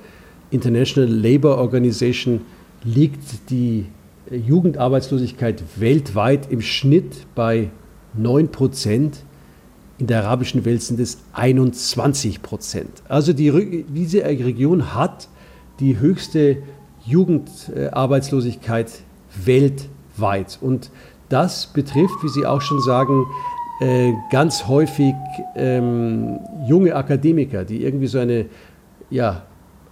International 0.50 1.10
Labour 1.10 1.56
Organization 1.56 2.42
liegt 2.84 3.50
die 3.50 3.86
Jugendarbeitslosigkeit 4.30 5.62
weltweit 5.76 6.50
im 6.50 6.60
Schnitt 6.60 7.26
bei 7.34 7.70
9 8.14 8.48
Prozent. 8.48 9.24
In 9.98 10.06
der 10.06 10.24
arabischen 10.24 10.64
Welt 10.64 10.82
sind 10.82 10.98
es 11.00 11.18
21 11.32 12.42
Prozent. 12.42 13.02
Also 13.08 13.32
die, 13.32 13.84
diese 13.88 14.24
Region 14.24 14.94
hat 14.94 15.28
die 15.80 15.98
höchste 15.98 16.58
Jugendarbeitslosigkeit 17.04 18.90
weltweit. 19.44 20.58
Und 20.60 20.90
das 21.28 21.66
betrifft, 21.66 22.22
wie 22.22 22.28
Sie 22.28 22.46
auch 22.46 22.60
schon 22.60 22.80
sagen, 22.80 23.26
äh, 23.80 24.12
ganz 24.30 24.66
häufig 24.68 25.14
ähm, 25.56 26.38
junge 26.66 26.94
Akademiker, 26.94 27.64
die 27.64 27.82
irgendwie 27.82 28.06
so 28.06 28.18
eine, 28.18 28.46
ja, 29.10 29.42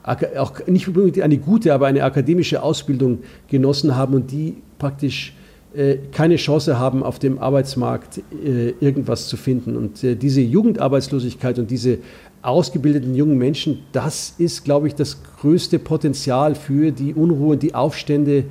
auch 0.03 0.67
nicht 0.67 0.89
unbedingt 0.89 1.21
eine 1.21 1.39
gute, 1.39 1.75
aber 1.75 1.87
eine 1.87 2.05
akademische 2.05 2.63
Ausbildung 2.63 3.19
genossen 3.49 3.97
haben 3.97 4.15
und 4.15 4.31
die 4.31 4.57
praktisch 4.79 5.35
äh, 5.73 5.99
keine 6.11 6.35
Chance 6.35 6.81
haben, 6.81 7.05
auf 7.05 7.21
dem 7.21 7.39
Arbeitsmarkt 7.39 8.23
äh, 8.45 8.71
irgendwas 8.81 9.29
zu 9.29 9.37
finden. 9.37 9.77
Und 9.77 10.03
äh, 10.03 10.17
diese 10.17 10.41
Jugendarbeitslosigkeit 10.41 11.61
und 11.61 11.71
diese 11.71 11.99
ausgebildeten 12.43 13.15
jungen 13.15 13.39
Menschen, 13.39 13.81
das 13.93 14.35
ist, 14.39 14.65
glaube 14.65 14.89
ich, 14.89 14.97
das 14.97 15.19
größte 15.41 15.79
Potenzial 15.79 16.57
für 16.57 16.91
die 16.91 17.15
Unruhe 17.15 17.53
und 17.53 17.63
die 17.63 17.75
Aufstände, 17.75 18.45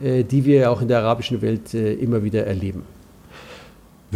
die 0.00 0.44
wir 0.44 0.70
auch 0.70 0.82
in 0.82 0.88
der 0.88 0.98
arabischen 0.98 1.40
Welt 1.40 1.72
immer 1.72 2.24
wieder 2.24 2.44
erleben. 2.44 2.82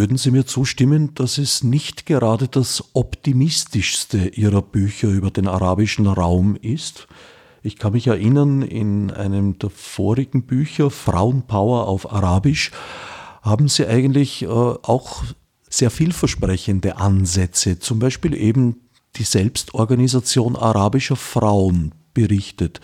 Würden 0.00 0.16
Sie 0.16 0.30
mir 0.30 0.46
zustimmen, 0.46 1.12
dass 1.12 1.36
es 1.36 1.62
nicht 1.62 2.06
gerade 2.06 2.48
das 2.48 2.82
optimistischste 2.94 4.28
Ihrer 4.28 4.62
Bücher 4.62 5.08
über 5.08 5.30
den 5.30 5.46
arabischen 5.46 6.06
Raum 6.06 6.56
ist? 6.56 7.06
Ich 7.62 7.76
kann 7.76 7.92
mich 7.92 8.06
erinnern, 8.06 8.62
in 8.62 9.10
einem 9.10 9.58
der 9.58 9.68
vorigen 9.68 10.44
Bücher, 10.44 10.90
Frauenpower 10.90 11.86
auf 11.86 12.10
Arabisch, 12.10 12.70
haben 13.42 13.68
Sie 13.68 13.86
eigentlich 13.86 14.40
äh, 14.40 14.46
auch 14.46 15.22
sehr 15.68 15.90
vielversprechende 15.90 16.96
Ansätze, 16.96 17.78
zum 17.78 17.98
Beispiel 17.98 18.32
eben 18.32 18.76
die 19.16 19.24
Selbstorganisation 19.24 20.56
arabischer 20.56 21.16
Frauen 21.16 21.92
berichtet. 22.14 22.80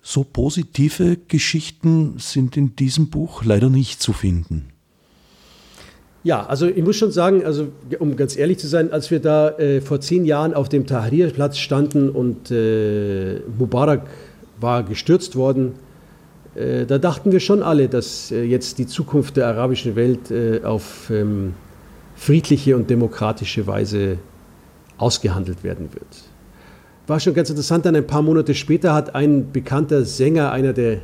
So 0.00 0.22
positive 0.22 1.16
Geschichten 1.16 2.20
sind 2.20 2.56
in 2.56 2.76
diesem 2.76 3.10
Buch 3.10 3.42
leider 3.42 3.68
nicht 3.68 4.00
zu 4.00 4.12
finden. 4.12 4.68
Ja, 6.22 6.44
also 6.44 6.66
ich 6.66 6.84
muss 6.84 6.96
schon 6.96 7.12
sagen, 7.12 7.46
also 7.46 7.68
um 7.98 8.14
ganz 8.14 8.36
ehrlich 8.36 8.58
zu 8.58 8.66
sein, 8.66 8.92
als 8.92 9.10
wir 9.10 9.20
da 9.20 9.50
äh, 9.58 9.80
vor 9.80 10.00
zehn 10.00 10.26
Jahren 10.26 10.52
auf 10.52 10.68
dem 10.68 10.86
Tahrir-Platz 10.86 11.56
standen 11.56 12.10
und 12.10 12.50
äh, 12.50 13.40
Mubarak 13.58 14.06
war 14.60 14.82
gestürzt 14.82 15.34
worden, 15.34 15.72
äh, 16.54 16.84
da 16.84 16.98
dachten 16.98 17.32
wir 17.32 17.40
schon 17.40 17.62
alle, 17.62 17.88
dass 17.88 18.30
äh, 18.32 18.42
jetzt 18.42 18.78
die 18.78 18.86
Zukunft 18.86 19.38
der 19.38 19.46
arabischen 19.46 19.96
Welt 19.96 20.30
äh, 20.30 20.60
auf 20.62 21.08
ähm, 21.10 21.54
friedliche 22.16 22.76
und 22.76 22.90
demokratische 22.90 23.66
Weise 23.66 24.18
ausgehandelt 24.98 25.64
werden 25.64 25.88
wird. 25.94 26.06
War 27.06 27.18
schon 27.18 27.32
ganz 27.32 27.48
interessant, 27.48 27.86
dann 27.86 27.96
ein 27.96 28.06
paar 28.06 28.20
Monate 28.20 28.54
später 28.54 28.92
hat 28.92 29.14
ein 29.14 29.52
bekannter 29.52 30.04
Sänger, 30.04 30.52
einer 30.52 30.74
der, 30.74 30.98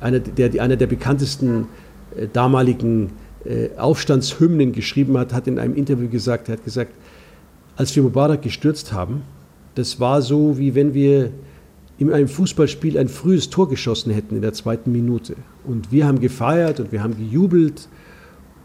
einer 0.00 0.18
der, 0.18 0.60
einer 0.60 0.76
der 0.76 0.88
bekanntesten 0.88 1.68
äh, 2.16 2.26
damaligen 2.32 3.12
Aufstandshymnen 3.76 4.72
geschrieben 4.72 5.16
hat, 5.18 5.32
hat 5.32 5.46
in 5.46 5.58
einem 5.58 5.74
Interview 5.74 6.08
gesagt, 6.08 6.48
er 6.48 6.54
hat 6.54 6.64
gesagt, 6.64 6.92
als 7.76 7.94
wir 7.94 8.02
Mubarak 8.02 8.42
gestürzt 8.42 8.92
haben, 8.92 9.22
das 9.74 10.00
war 10.00 10.22
so, 10.22 10.58
wie 10.58 10.74
wenn 10.74 10.94
wir 10.94 11.30
in 11.98 12.12
einem 12.12 12.28
Fußballspiel 12.28 12.98
ein 12.98 13.08
frühes 13.08 13.50
Tor 13.50 13.68
geschossen 13.68 14.12
hätten 14.12 14.36
in 14.36 14.42
der 14.42 14.52
zweiten 14.52 14.92
Minute. 14.92 15.36
Und 15.64 15.92
wir 15.92 16.06
haben 16.06 16.20
gefeiert 16.20 16.80
und 16.80 16.92
wir 16.92 17.02
haben 17.02 17.16
gejubelt 17.16 17.88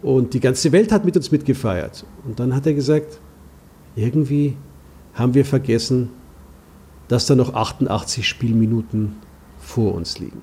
und 0.01 0.33
die 0.33 0.39
ganze 0.39 0.71
Welt 0.71 0.91
hat 0.91 1.05
mit 1.05 1.15
uns 1.15 1.31
mitgefeiert. 1.31 2.05
Und 2.25 2.39
dann 2.39 2.55
hat 2.55 2.65
er 2.65 2.73
gesagt, 2.73 3.19
irgendwie 3.95 4.55
haben 5.13 5.33
wir 5.33 5.45
vergessen, 5.45 6.09
dass 7.07 7.25
da 7.25 7.35
noch 7.35 7.53
88 7.53 8.27
Spielminuten 8.27 9.15
vor 9.59 9.93
uns 9.93 10.19
liegen. 10.19 10.41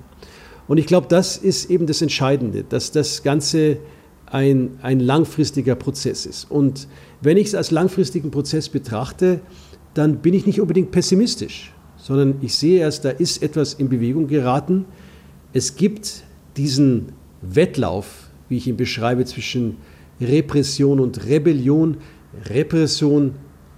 Und 0.67 0.77
ich 0.79 0.87
glaube, 0.87 1.07
das 1.09 1.39
ist 1.39 1.71
eben 1.71 1.87
das 1.87 2.03
Entscheidende, 2.03 2.63
dass 2.63 2.93
das 2.93 3.23
Ganze 3.23 3.79
ein, 4.31 4.79
ein 4.83 5.01
langfristiger 5.01 5.75
Prozess 5.75 6.27
ist. 6.27 6.51
Und 6.51 6.89
wenn 7.21 7.37
ich 7.37 7.49
es 7.49 7.55
als 7.55 7.71
langfristigen 7.71 8.31
Prozess 8.31 8.69
betrachte, 8.69 9.41
dann 9.95 10.19
bin 10.19 10.35
ich 10.35 10.47
nicht 10.47 10.61
unbedingt 10.61 10.91
pessimistisch, 10.91 11.73
sondern 11.97 12.37
ich 12.41 12.55
sehe 12.55 12.81
erst, 12.81 13.05
da 13.05 13.11
ist 13.11 13.43
etwas 13.43 13.75
in 13.75 13.89
Bewegung 13.89 14.29
geraten. 14.29 14.85
Es 15.53 15.77
gibt 15.77 16.25
diesen 16.57 17.13
Wettlauf, 17.43 18.29
wie 18.49 18.57
ich 18.57 18.67
ihn 18.67 18.77
beschreibe, 18.77 19.25
zwischen 19.25 19.77
Repression 20.21 21.01
und 21.01 21.27
Rebellion. 21.27 21.99
Repression 22.47 23.35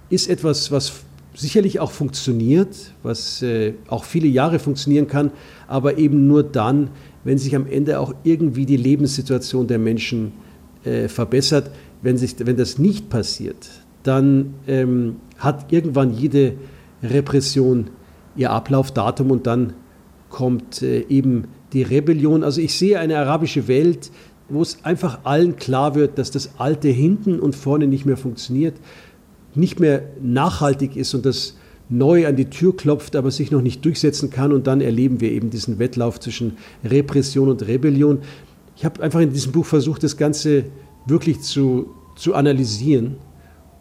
ist 0.09 0.29
etwas, 0.29 0.71
was 0.71 1.03
sicherlich 1.33 1.79
auch 1.79 1.91
funktioniert, 1.91 2.93
was 3.03 3.41
äh, 3.41 3.73
auch 3.87 4.03
viele 4.03 4.27
Jahre 4.27 4.59
funktionieren 4.59 5.07
kann, 5.07 5.31
aber 5.67 5.97
eben 5.97 6.27
nur 6.27 6.43
dann, 6.43 6.89
wenn 7.23 7.37
sich 7.37 7.55
am 7.55 7.67
Ende 7.67 7.99
auch 7.99 8.13
irgendwie 8.23 8.65
die 8.65 8.77
Lebenssituation 8.77 9.67
der 9.67 9.79
Menschen 9.79 10.33
äh, 10.83 11.07
verbessert. 11.07 11.71
Wenn, 12.01 12.17
sich, 12.17 12.35
wenn 12.39 12.57
das 12.57 12.79
nicht 12.79 13.09
passiert, 13.09 13.69
dann 14.03 14.55
ähm, 14.67 15.17
hat 15.37 15.71
irgendwann 15.71 16.13
jede 16.13 16.53
Repression 17.03 17.91
ihr 18.35 18.49
Ablaufdatum 18.51 19.29
und 19.29 19.45
dann 19.45 19.73
kommt 20.29 20.81
äh, 20.81 21.05
eben 21.09 21.45
die 21.73 21.83
Rebellion. 21.83 22.43
Also 22.43 22.61
ich 22.61 22.73
sehe 22.73 22.99
eine 22.99 23.17
arabische 23.17 23.67
Welt, 23.67 24.11
wo 24.49 24.61
es 24.61 24.83
einfach 24.83 25.19
allen 25.23 25.55
klar 25.55 25.95
wird, 25.95 26.17
dass 26.17 26.31
das 26.31 26.59
Alte 26.59 26.89
hinten 26.89 27.39
und 27.39 27.55
vorne 27.55 27.87
nicht 27.87 28.05
mehr 28.05 28.17
funktioniert, 28.17 28.75
nicht 29.53 29.79
mehr 29.79 30.03
nachhaltig 30.21 30.95
ist 30.95 31.13
und 31.13 31.25
das 31.25 31.55
neu 31.91 32.27
an 32.27 32.35
die 32.35 32.49
Tür 32.49 32.75
klopft, 32.75 33.15
aber 33.15 33.31
sich 33.31 33.51
noch 33.51 33.61
nicht 33.61 33.85
durchsetzen 33.85 34.29
kann. 34.29 34.51
Und 34.51 34.67
dann 34.67 34.81
erleben 34.81 35.21
wir 35.21 35.31
eben 35.31 35.49
diesen 35.49 35.79
Wettlauf 35.79 36.19
zwischen 36.19 36.57
Repression 36.83 37.49
und 37.49 37.67
Rebellion. 37.67 38.19
Ich 38.75 38.85
habe 38.85 39.03
einfach 39.03 39.19
in 39.19 39.31
diesem 39.31 39.51
Buch 39.51 39.65
versucht, 39.65 40.03
das 40.03 40.17
Ganze 40.17 40.65
wirklich 41.05 41.41
zu, 41.41 41.93
zu 42.15 42.33
analysieren. 42.33 43.17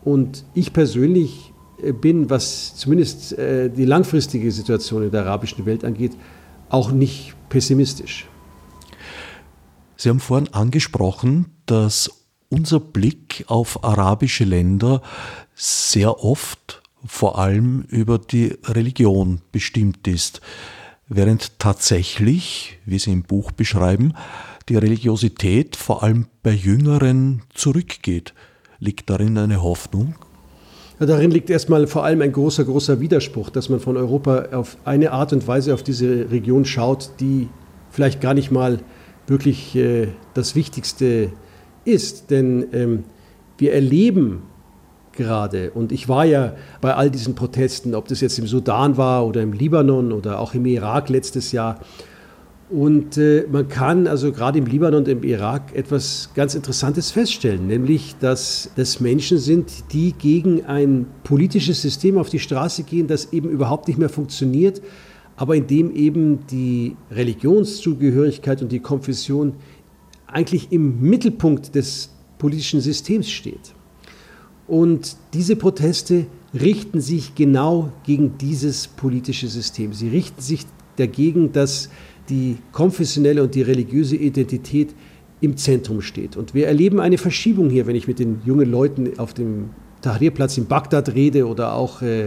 Und 0.05 0.45
ich 0.55 0.73
persönlich 0.73 1.53
äh, 1.83 1.93
bin, 1.93 2.31
was 2.31 2.77
zumindest 2.77 3.39
äh, 3.39 3.71
die 3.71 3.85
langfristige 3.85 4.51
Situation 4.51 5.05
in 5.05 5.11
der 5.11 5.23
arabischen 5.23 5.67
Welt 5.67 5.85
angeht, 5.85 6.13
auch 6.69 6.93
nicht 6.93 7.35
pessimistisch. 7.49 8.27
Sie 9.97 10.09
haben 10.09 10.21
vorhin 10.21 10.49
angesprochen, 10.55 11.47
dass 11.67 12.11
unser 12.49 12.81
Blick 12.81 13.45
auf 13.49 13.85
arabische 13.85 14.45
Länder 14.45 15.03
sehr 15.55 16.25
oft 16.25 16.80
vor 17.07 17.39
allem 17.39 17.85
über 17.89 18.19
die 18.19 18.57
Religion 18.65 19.41
bestimmt 19.53 20.07
ist, 20.07 20.41
während 21.09 21.59
tatsächlich, 21.59 22.79
wie 22.85 22.99
Sie 22.99 23.13
im 23.13 23.23
Buch 23.23 23.53
beschreiben, 23.53 24.15
die 24.69 24.77
Religiosität 24.77 25.77
vor 25.77 26.03
allem 26.03 26.27
bei 26.43 26.53
Jüngeren 26.53 27.43
zurückgeht. 27.55 28.35
Liegt 28.79 29.11
darin 29.11 29.37
eine 29.37 29.63
Hoffnung? 29.63 30.15
Ja, 31.01 31.07
darin 31.07 31.31
liegt 31.31 31.51
erstmal 31.51 31.87
vor 31.87 32.05
allem 32.05 32.21
ein 32.21 32.33
großer, 32.33 32.65
großer 32.65 33.01
Widerspruch, 33.01 33.51
dass 33.51 33.69
man 33.69 33.81
von 33.81 33.97
Europa 33.97 34.49
auf 34.53 34.77
eine 34.85 35.13
Art 35.13 35.33
und 35.33 35.47
Weise 35.49 35.75
auf 35.75 35.83
diese 35.83 36.31
Region 36.31 36.65
schaut, 36.65 37.11
die 37.21 37.49
vielleicht 37.91 38.21
gar 38.21 38.35
nicht 38.35 38.51
mal 38.51 38.81
wirklich 39.27 39.75
äh, 39.77 40.09
das 40.35 40.55
Wichtigste 40.55 41.33
ist. 41.85 42.31
Denn 42.31 42.67
ähm, 42.73 43.05
wir 43.59 43.73
erleben 43.73 44.43
gerade. 45.21 45.71
Und 45.73 45.93
ich 45.93 46.09
war 46.09 46.25
ja 46.25 46.55
bei 46.81 46.95
all 46.95 47.11
diesen 47.11 47.35
Protesten, 47.35 47.95
ob 47.95 48.09
das 48.09 48.23
jetzt 48.23 48.39
im 48.39 48.47
Sudan 48.47 48.97
war 48.97 49.27
oder 49.27 49.43
im 49.43 49.53
Libanon 49.53 50.13
oder 50.13 50.41
auch 50.41 50.55
im 50.55 50.65
Irak 50.65 51.11
letztes 51.11 51.53
Jahr. 51.53 51.79
Und 52.71 53.19
äh, 53.19 53.47
man 53.51 53.69
kann 53.69 54.07
also 54.07 54.33
gerade 54.33 54.59
im 54.59 54.67
Libanon 54.67 55.01
und 55.01 55.09
im 55.09 55.23
Irak 55.23 55.75
etwas 55.75 56.31
ganz 56.35 56.55
Interessantes 56.55 57.11
feststellen, 57.11 57.67
nämlich 57.67 58.17
dass 58.21 58.71
das 58.77 59.01
Menschen 59.01 59.39
sind, 59.39 59.93
die 59.93 60.13
gegen 60.13 60.65
ein 60.65 61.07
politisches 61.25 61.83
System 61.83 62.17
auf 62.17 62.31
die 62.31 62.39
Straße 62.39 62.85
gehen, 62.85 63.07
das 63.07 63.33
eben 63.33 63.51
überhaupt 63.51 63.89
nicht 63.89 63.99
mehr 63.99 64.09
funktioniert, 64.09 64.81
aber 65.37 65.55
in 65.57 65.67
dem 65.67 65.95
eben 65.95 66.47
die 66.47 66.97
Religionszugehörigkeit 67.11 68.63
und 68.63 68.73
die 68.73 68.81
Konfession 68.81 69.55
eigentlich 70.29 70.71
im 70.71 71.01
Mittelpunkt 71.01 71.75
des 71.75 72.11
politischen 72.39 72.81
Systems 72.81 73.29
steht. 73.29 73.75
Und 74.71 75.17
diese 75.35 75.57
Proteste 75.57 76.27
richten 76.55 77.01
sich 77.01 77.35
genau 77.35 77.91
gegen 78.05 78.39
dieses 78.39 78.87
politische 78.87 79.49
System. 79.49 79.93
Sie 79.93 80.09
richten 80.09 80.41
sich 80.41 80.65
dagegen, 80.95 81.51
dass 81.51 81.91
die 82.29 82.57
konfessionelle 82.71 83.43
und 83.43 83.57
die 83.57 83.63
religiöse 83.63 84.15
Identität 84.15 84.95
im 85.41 85.57
Zentrum 85.57 86.01
steht. 86.03 86.37
Und 86.37 86.55
wir 86.55 86.69
erleben 86.69 87.01
eine 87.01 87.19
Verschiebung 87.19 87.69
hier, 87.69 87.89
wenn 87.89 87.97
ich 87.97 88.07
mit 88.07 88.21
den 88.21 88.43
jungen 88.45 88.71
Leuten 88.71 89.19
auf 89.19 89.35
dem 89.35 89.71
Tahrirplatz 90.03 90.57
in 90.57 90.67
Bagdad 90.67 91.17
rede 91.17 91.49
oder 91.49 91.75
auch 91.75 92.01
äh, 92.03 92.27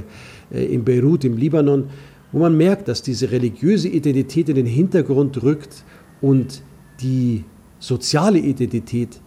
äh, 0.52 0.66
in 0.66 0.84
Beirut 0.84 1.24
im 1.24 1.38
Libanon, 1.38 1.86
wo 2.34 2.40
man 2.40 2.58
merkt, 2.58 2.90
dass 2.90 3.04
diese 3.04 3.32
religiöse 3.32 3.88
Identität 3.88 4.50
in 4.50 4.56
den 4.56 4.66
Hintergrund 4.66 5.42
rückt 5.44 5.86
und 6.20 6.62
die 7.00 7.46
soziale 7.80 8.40
Identität 8.40 9.22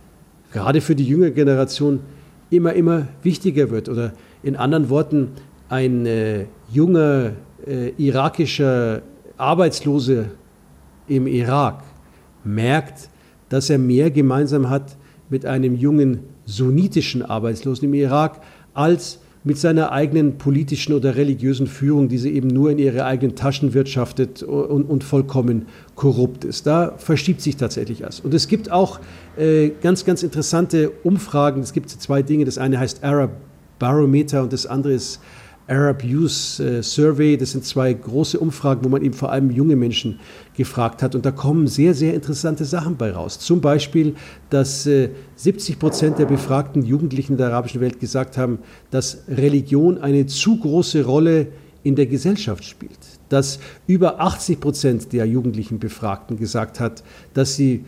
gerade 0.52 0.83
für 0.83 0.94
die 0.94 1.05
jüngere 1.07 1.31
Generation 1.31 2.00
immer, 2.50 2.72
immer 2.74 3.09
wichtiger 3.22 3.70
wird. 3.70 3.88
Oder 3.88 4.12
in 4.42 4.56
anderen 4.56 4.88
Worten, 4.88 5.32
ein 5.68 6.06
äh, 6.06 6.46
junger 6.70 7.32
äh, 7.66 7.90
irakischer 7.98 9.02
Arbeitslose 9.37 10.26
im 11.09 11.26
Irak 11.26 11.82
merkt, 12.44 13.09
dass 13.48 13.70
er 13.70 13.78
mehr 13.78 14.11
gemeinsam 14.11 14.70
hat 14.70 14.96
mit 15.28 15.44
einem 15.44 15.74
jungen 15.74 16.20
sunnitischen 16.44 17.22
Arbeitslosen 17.22 17.88
im 17.88 17.94
Irak 17.94 18.40
als 18.74 19.20
mit 19.46 19.59
seiner 19.59 19.92
eigenen 19.92 20.38
politischen 20.38 20.92
oder 20.92 21.14
religiösen 21.14 21.68
Führung, 21.68 22.09
die 22.09 22.18
sie 22.18 22.32
eben 22.32 22.48
nur 22.48 22.72
in 22.72 22.78
ihre 22.78 23.04
eigenen 23.04 23.37
Taschen 23.37 23.74
wirtschaftet 23.74 24.42
und, 24.42 24.82
und 24.82 25.04
vollkommen 25.04 25.66
korrupt 25.94 26.44
ist. 26.44 26.66
Da 26.66 26.94
verschiebt 26.98 27.40
sich 27.40 27.56
tatsächlich 27.56 28.02
was. 28.02 28.18
Und 28.18 28.35
es 28.35 28.48
gibt 28.48 28.72
auch 28.72 28.98
äh, 29.37 29.70
ganz, 29.80 30.04
ganz 30.04 30.24
interessante 30.24 30.90
Umfragen. 31.04 31.62
Es 31.62 31.72
gibt 31.72 31.88
zwei 31.90 32.22
Dinge. 32.22 32.44
Das 32.44 32.59
eine 32.59 32.80
heißt 32.80 33.04
Arab 33.04 33.30
Barometer 33.78 34.42
und 34.42 34.52
das 34.52 34.66
andere 34.66 34.94
ist 34.94 35.20
Arab 35.68 36.05
Youth 36.05 36.61
äh, 36.61 36.83
Survey. 36.83 37.37
Das 37.37 37.52
sind 37.52 37.64
zwei 37.64 37.92
große 37.92 38.38
Umfragen, 38.38 38.85
wo 38.85 38.88
man 38.88 39.02
eben 39.02 39.14
vor 39.14 39.33
allem 39.33 39.50
junge 39.50 39.76
Menschen 39.76 40.20
gefragt 40.55 41.02
hat. 41.02 41.14
Und 41.14 41.26
da 41.26 41.33
kommen 41.33 41.66
sehr, 41.66 41.94
sehr 41.94 42.14
interessante 42.14 42.64
Sachen 42.64 42.96
bei 42.96 43.11
raus. 43.11 43.38
Zum 43.38 43.61
Beispiel, 43.61 44.14
dass 44.50 44.85
70 44.85 45.74
äh, 45.74 45.79
Prozent 45.79 46.18
der 46.18 46.26
befragten 46.26 46.85
Jugendlichen 46.85 47.37
der 47.37 47.48
arabischen 47.48 47.81
Welt 47.81 47.98
gesagt 47.98 48.38
haben, 48.38 48.59
dass 48.90 49.24
Religion 49.29 49.98
eine 49.98 50.26
zu 50.26 50.59
große 50.59 51.05
Rolle 51.05 51.48
in 51.83 51.96
der 51.96 52.07
Gesellschaft 52.07 52.64
spielt. 52.64 52.98
Dass 53.29 53.59
über 53.87 54.20
80 54.20 54.61
Prozent 54.61 55.12
der 55.12 55.26
jugendlichen 55.26 55.79
Befragten 55.79 56.37
gesagt 56.38 56.79
hat, 56.79 57.02
dass 57.35 57.57
sie 57.57 57.85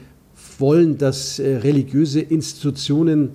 wollen, 0.59 0.99
dass 0.99 1.39
äh, 1.39 1.59
religiöse 1.59 2.21
Institutionen 2.21 3.31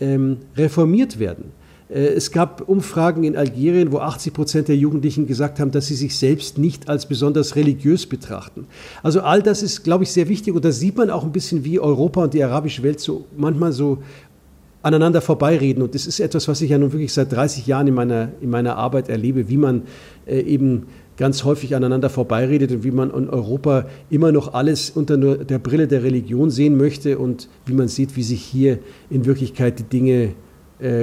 ähm, 0.00 0.38
reformiert 0.56 1.18
werden 1.18 1.57
es 1.90 2.32
gab 2.32 2.68
Umfragen 2.68 3.24
in 3.24 3.34
Algerien, 3.34 3.92
wo 3.92 3.98
80 3.98 4.34
Prozent 4.34 4.68
der 4.68 4.76
Jugendlichen 4.76 5.26
gesagt 5.26 5.58
haben, 5.58 5.70
dass 5.70 5.86
sie 5.86 5.94
sich 5.94 6.16
selbst 6.16 6.58
nicht 6.58 6.88
als 6.88 7.06
besonders 7.06 7.56
religiös 7.56 8.04
betrachten. 8.06 8.66
Also 9.02 9.22
all 9.22 9.42
das 9.42 9.62
ist, 9.62 9.84
glaube 9.84 10.04
ich, 10.04 10.12
sehr 10.12 10.28
wichtig 10.28 10.54
und 10.54 10.64
da 10.64 10.72
sieht 10.72 10.98
man 10.98 11.08
auch 11.08 11.24
ein 11.24 11.32
bisschen, 11.32 11.64
wie 11.64 11.80
Europa 11.80 12.24
und 12.24 12.34
die 12.34 12.44
arabische 12.44 12.82
Welt 12.82 13.00
so 13.00 13.24
manchmal 13.36 13.72
so 13.72 13.98
aneinander 14.82 15.22
vorbeireden. 15.22 15.82
Und 15.82 15.94
das 15.94 16.06
ist 16.06 16.20
etwas, 16.20 16.46
was 16.46 16.60
ich 16.60 16.70
ja 16.70 16.78
nun 16.78 16.92
wirklich 16.92 17.12
seit 17.12 17.32
30 17.32 17.66
Jahren 17.66 17.86
in 17.86 17.94
meiner, 17.94 18.28
in 18.40 18.50
meiner 18.50 18.76
Arbeit 18.76 19.08
erlebe, 19.08 19.48
wie 19.48 19.56
man 19.56 19.82
äh, 20.26 20.40
eben 20.40 20.86
ganz 21.16 21.42
häufig 21.44 21.74
aneinander 21.74 22.10
vorbeiredet 22.10 22.70
und 22.70 22.84
wie 22.84 22.90
man 22.90 23.10
in 23.10 23.28
Europa 23.28 23.86
immer 24.08 24.30
noch 24.30 24.54
alles 24.54 24.90
unter 24.90 25.16
der 25.16 25.58
Brille 25.58 25.88
der 25.88 26.04
Religion 26.04 26.50
sehen 26.50 26.76
möchte 26.76 27.18
und 27.18 27.48
wie 27.66 27.72
man 27.72 27.88
sieht, 27.88 28.14
wie 28.14 28.22
sich 28.22 28.42
hier 28.42 28.78
in 29.10 29.24
Wirklichkeit 29.24 29.80
die 29.80 29.84
Dinge 29.84 30.12
äh, 30.12 30.28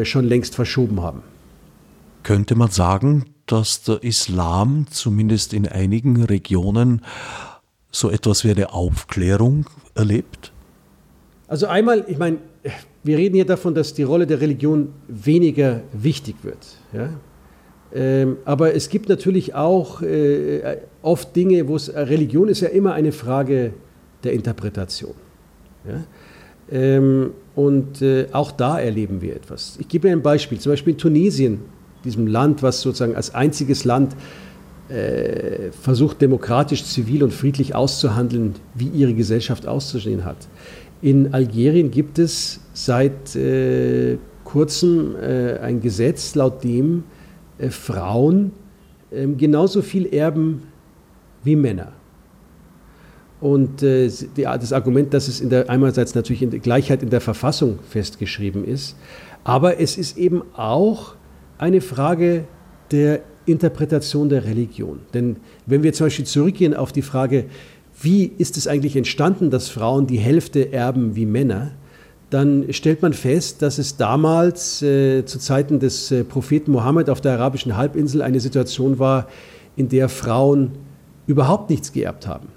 schon 0.03 0.25
längst 0.25 0.55
verschoben 0.55 1.01
haben. 1.01 1.21
Könnte 2.23 2.55
man 2.55 2.71
sagen, 2.71 3.25
dass 3.45 3.83
der 3.83 4.03
Islam 4.03 4.87
zumindest 4.89 5.53
in 5.53 5.67
einigen 5.67 6.23
Regionen 6.23 7.01
so 7.91 8.09
etwas 8.09 8.43
wie 8.43 8.51
eine 8.51 8.73
Aufklärung 8.73 9.65
erlebt? 9.95 10.51
Also 11.47 11.67
einmal, 11.67 12.05
ich 12.07 12.17
meine, 12.17 12.37
wir 13.03 13.17
reden 13.17 13.35
hier 13.35 13.45
davon, 13.45 13.75
dass 13.75 13.93
die 13.93 14.03
Rolle 14.03 14.25
der 14.25 14.41
Religion 14.41 14.89
weniger 15.07 15.81
wichtig 15.93 16.37
wird. 16.41 16.57
Ja? 16.91 17.09
Ähm, 17.93 18.37
aber 18.45 18.73
es 18.73 18.89
gibt 18.89 19.09
natürlich 19.09 19.53
auch 19.53 20.01
äh, 20.01 20.79
oft 21.01 21.35
Dinge, 21.35 21.67
wo 21.67 21.75
es 21.75 21.93
Religion 21.93 22.49
ist 22.49 22.61
ja 22.61 22.69
immer 22.69 22.93
eine 22.93 23.11
Frage 23.11 23.73
der 24.23 24.33
Interpretation. 24.33 25.13
Ja? 25.87 26.03
Ähm, 26.71 27.31
und 27.55 28.01
äh, 28.01 28.27
auch 28.31 28.51
da 28.51 28.79
erleben 28.79 29.21
wir 29.21 29.35
etwas. 29.35 29.77
Ich 29.79 29.87
gebe 29.87 30.07
Ihnen 30.07 30.19
ein 30.19 30.23
Beispiel. 30.23 30.59
Zum 30.59 30.71
Beispiel 30.71 30.93
in 30.93 30.99
Tunesien, 30.99 31.59
diesem 32.03 32.27
Land, 32.27 32.63
was 32.63 32.81
sozusagen 32.81 33.15
als 33.15 33.33
einziges 33.33 33.85
Land 33.85 34.15
äh, 34.89 35.71
versucht, 35.71 36.21
demokratisch, 36.21 36.83
zivil 36.83 37.23
und 37.23 37.33
friedlich 37.33 37.73
auszuhandeln, 37.73 38.55
wie 38.75 38.87
ihre 38.87 39.13
Gesellschaft 39.13 39.67
auszusehen 39.67 40.25
hat. 40.25 40.37
In 41.01 41.33
Algerien 41.33 41.91
gibt 41.91 42.19
es 42.19 42.59
seit 42.73 43.35
äh, 43.35 44.17
kurzem 44.43 45.15
äh, 45.15 45.57
ein 45.59 45.81
Gesetz, 45.81 46.35
laut 46.35 46.63
dem 46.63 47.03
äh, 47.57 47.69
Frauen 47.69 48.51
ähm, 49.11 49.37
genauso 49.37 49.81
viel 49.81 50.05
erben 50.13 50.63
wie 51.43 51.55
Männer. 51.55 51.93
Und 53.41 53.83
äh, 53.83 54.09
das 54.35 54.73
Argument, 54.73 55.13
dass 55.13 55.27
es 55.27 55.41
in 55.41 55.49
der, 55.49 55.69
einerseits 55.69 56.15
natürlich 56.15 56.41
in 56.41 56.51
der 56.51 56.59
Gleichheit 56.59 57.03
in 57.03 57.09
der 57.09 57.21
Verfassung 57.21 57.79
festgeschrieben 57.89 58.63
ist, 58.63 58.95
aber 59.43 59.79
es 59.79 59.97
ist 59.97 60.17
eben 60.17 60.41
auch 60.55 61.15
eine 61.57 61.81
Frage 61.81 62.45
der 62.91 63.21
Interpretation 63.45 64.29
der 64.29 64.45
Religion. 64.45 64.99
Denn 65.13 65.37
wenn 65.65 65.83
wir 65.83 65.93
zum 65.93 66.07
Beispiel 66.07 66.25
zurückgehen 66.25 66.73
auf 66.73 66.91
die 66.91 67.01
Frage, 67.01 67.45
wie 68.01 68.31
ist 68.37 68.57
es 68.57 68.67
eigentlich 68.67 68.95
entstanden, 68.95 69.49
dass 69.49 69.69
Frauen 69.69 70.07
die 70.07 70.17
Hälfte 70.17 70.73
erben 70.73 71.15
wie 71.15 71.25
Männer, 71.25 71.71
dann 72.29 72.65
stellt 72.73 73.01
man 73.01 73.13
fest, 73.13 73.61
dass 73.61 73.77
es 73.77 73.97
damals 73.97 74.81
äh, 74.81 75.25
zu 75.25 75.39
Zeiten 75.39 75.79
des 75.79 76.11
äh, 76.11 76.23
Propheten 76.23 76.71
Mohammed 76.71 77.09
auf 77.09 77.21
der 77.21 77.33
arabischen 77.33 77.77
Halbinsel 77.77 78.21
eine 78.21 78.39
Situation 78.39 78.99
war, 78.99 79.27
in 79.75 79.89
der 79.89 80.09
Frauen 80.09 80.71
überhaupt 81.27 81.69
nichts 81.69 81.93
geerbt 81.93 82.27
haben. 82.27 82.47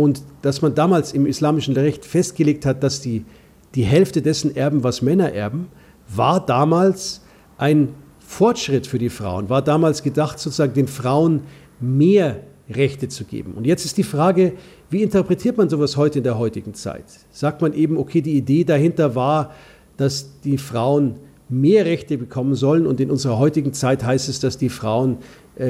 Und 0.00 0.22
dass 0.40 0.62
man 0.62 0.74
damals 0.74 1.12
im 1.12 1.26
islamischen 1.26 1.74
Recht 1.74 2.06
festgelegt 2.06 2.64
hat, 2.64 2.82
dass 2.82 3.02
die, 3.02 3.26
die 3.74 3.82
Hälfte 3.82 4.22
dessen 4.22 4.56
erben, 4.56 4.82
was 4.82 5.02
Männer 5.02 5.30
erben, 5.32 5.68
war 6.08 6.44
damals 6.44 7.20
ein 7.58 7.90
Fortschritt 8.18 8.86
für 8.86 8.98
die 8.98 9.10
Frauen, 9.10 9.50
war 9.50 9.60
damals 9.60 10.02
gedacht, 10.02 10.38
sozusagen 10.38 10.72
den 10.72 10.88
Frauen 10.88 11.42
mehr 11.80 12.40
Rechte 12.70 13.08
zu 13.08 13.24
geben. 13.24 13.52
Und 13.54 13.66
jetzt 13.66 13.84
ist 13.84 13.98
die 13.98 14.02
Frage, 14.02 14.54
wie 14.88 15.02
interpretiert 15.02 15.58
man 15.58 15.68
sowas 15.68 15.98
heute 15.98 16.20
in 16.20 16.24
der 16.24 16.38
heutigen 16.38 16.72
Zeit? 16.72 17.04
Sagt 17.30 17.60
man 17.60 17.74
eben, 17.74 17.98
okay, 17.98 18.22
die 18.22 18.38
Idee 18.38 18.64
dahinter 18.64 19.14
war, 19.14 19.52
dass 19.98 20.40
die 20.40 20.56
Frauen 20.56 21.16
mehr 21.50 21.84
Rechte 21.84 22.16
bekommen 22.16 22.54
sollen 22.54 22.86
und 22.86 23.00
in 23.00 23.10
unserer 23.10 23.38
heutigen 23.38 23.74
Zeit 23.74 24.02
heißt 24.02 24.30
es, 24.30 24.40
dass 24.40 24.56
die 24.56 24.70
Frauen 24.70 25.18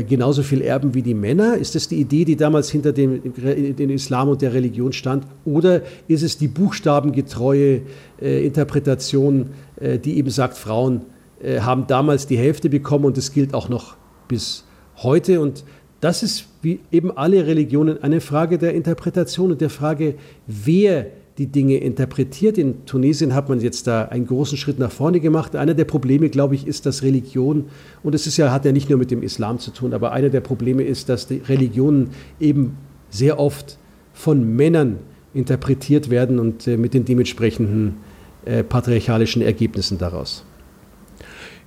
genauso 0.06 0.42
viel 0.42 0.62
erben 0.62 0.94
wie 0.94 1.02
die 1.02 1.14
Männer? 1.14 1.56
Ist 1.56 1.74
das 1.74 1.88
die 1.88 1.96
Idee, 1.96 2.24
die 2.24 2.36
damals 2.36 2.70
hinter 2.70 2.92
dem, 2.92 3.20
dem 3.24 3.90
Islam 3.90 4.28
und 4.28 4.40
der 4.40 4.52
Religion 4.52 4.92
stand? 4.92 5.24
Oder 5.44 5.82
ist 6.06 6.22
es 6.22 6.38
die 6.38 6.48
buchstabengetreue 6.48 7.82
äh, 8.20 8.46
Interpretation, 8.46 9.50
äh, 9.80 9.98
die 9.98 10.16
eben 10.18 10.30
sagt, 10.30 10.56
Frauen 10.56 11.02
äh, 11.42 11.60
haben 11.60 11.86
damals 11.88 12.26
die 12.26 12.38
Hälfte 12.38 12.70
bekommen 12.70 13.04
und 13.04 13.16
das 13.16 13.32
gilt 13.32 13.52
auch 13.52 13.68
noch 13.68 13.96
bis 14.28 14.64
heute? 14.96 15.40
Und 15.40 15.64
das 16.00 16.22
ist 16.22 16.46
wie 16.62 16.80
eben 16.92 17.10
alle 17.16 17.46
Religionen 17.46 18.02
eine 18.02 18.20
Frage 18.20 18.58
der 18.58 18.74
Interpretation 18.74 19.50
und 19.50 19.60
der 19.60 19.70
Frage, 19.70 20.14
wer 20.46 21.06
die 21.40 21.46
Dinge 21.46 21.78
interpretiert. 21.78 22.58
In 22.58 22.84
Tunesien 22.84 23.34
hat 23.34 23.48
man 23.48 23.60
jetzt 23.60 23.86
da 23.86 24.04
einen 24.04 24.26
großen 24.26 24.58
Schritt 24.58 24.78
nach 24.78 24.92
vorne 24.92 25.20
gemacht. 25.20 25.56
Einer 25.56 25.72
der 25.72 25.86
Probleme, 25.86 26.28
glaube 26.28 26.54
ich, 26.54 26.66
ist, 26.66 26.84
dass 26.84 27.02
Religion, 27.02 27.70
und 28.02 28.14
es 28.14 28.26
ist 28.26 28.36
ja, 28.36 28.52
hat 28.52 28.66
ja 28.66 28.72
nicht 28.72 28.90
nur 28.90 28.98
mit 28.98 29.10
dem 29.10 29.22
Islam 29.22 29.58
zu 29.58 29.70
tun, 29.70 29.94
aber 29.94 30.12
einer 30.12 30.28
der 30.28 30.42
Probleme 30.42 30.82
ist, 30.82 31.08
dass 31.08 31.26
die 31.26 31.38
Religionen 31.38 32.10
eben 32.40 32.76
sehr 33.08 33.38
oft 33.38 33.78
von 34.12 34.54
Männern 34.54 34.98
interpretiert 35.32 36.10
werden 36.10 36.38
und 36.38 36.66
äh, 36.66 36.76
mit 36.76 36.92
den 36.92 37.06
dementsprechenden 37.06 37.96
äh, 38.44 38.62
patriarchalischen 38.62 39.40
Ergebnissen 39.40 39.96
daraus. 39.96 40.44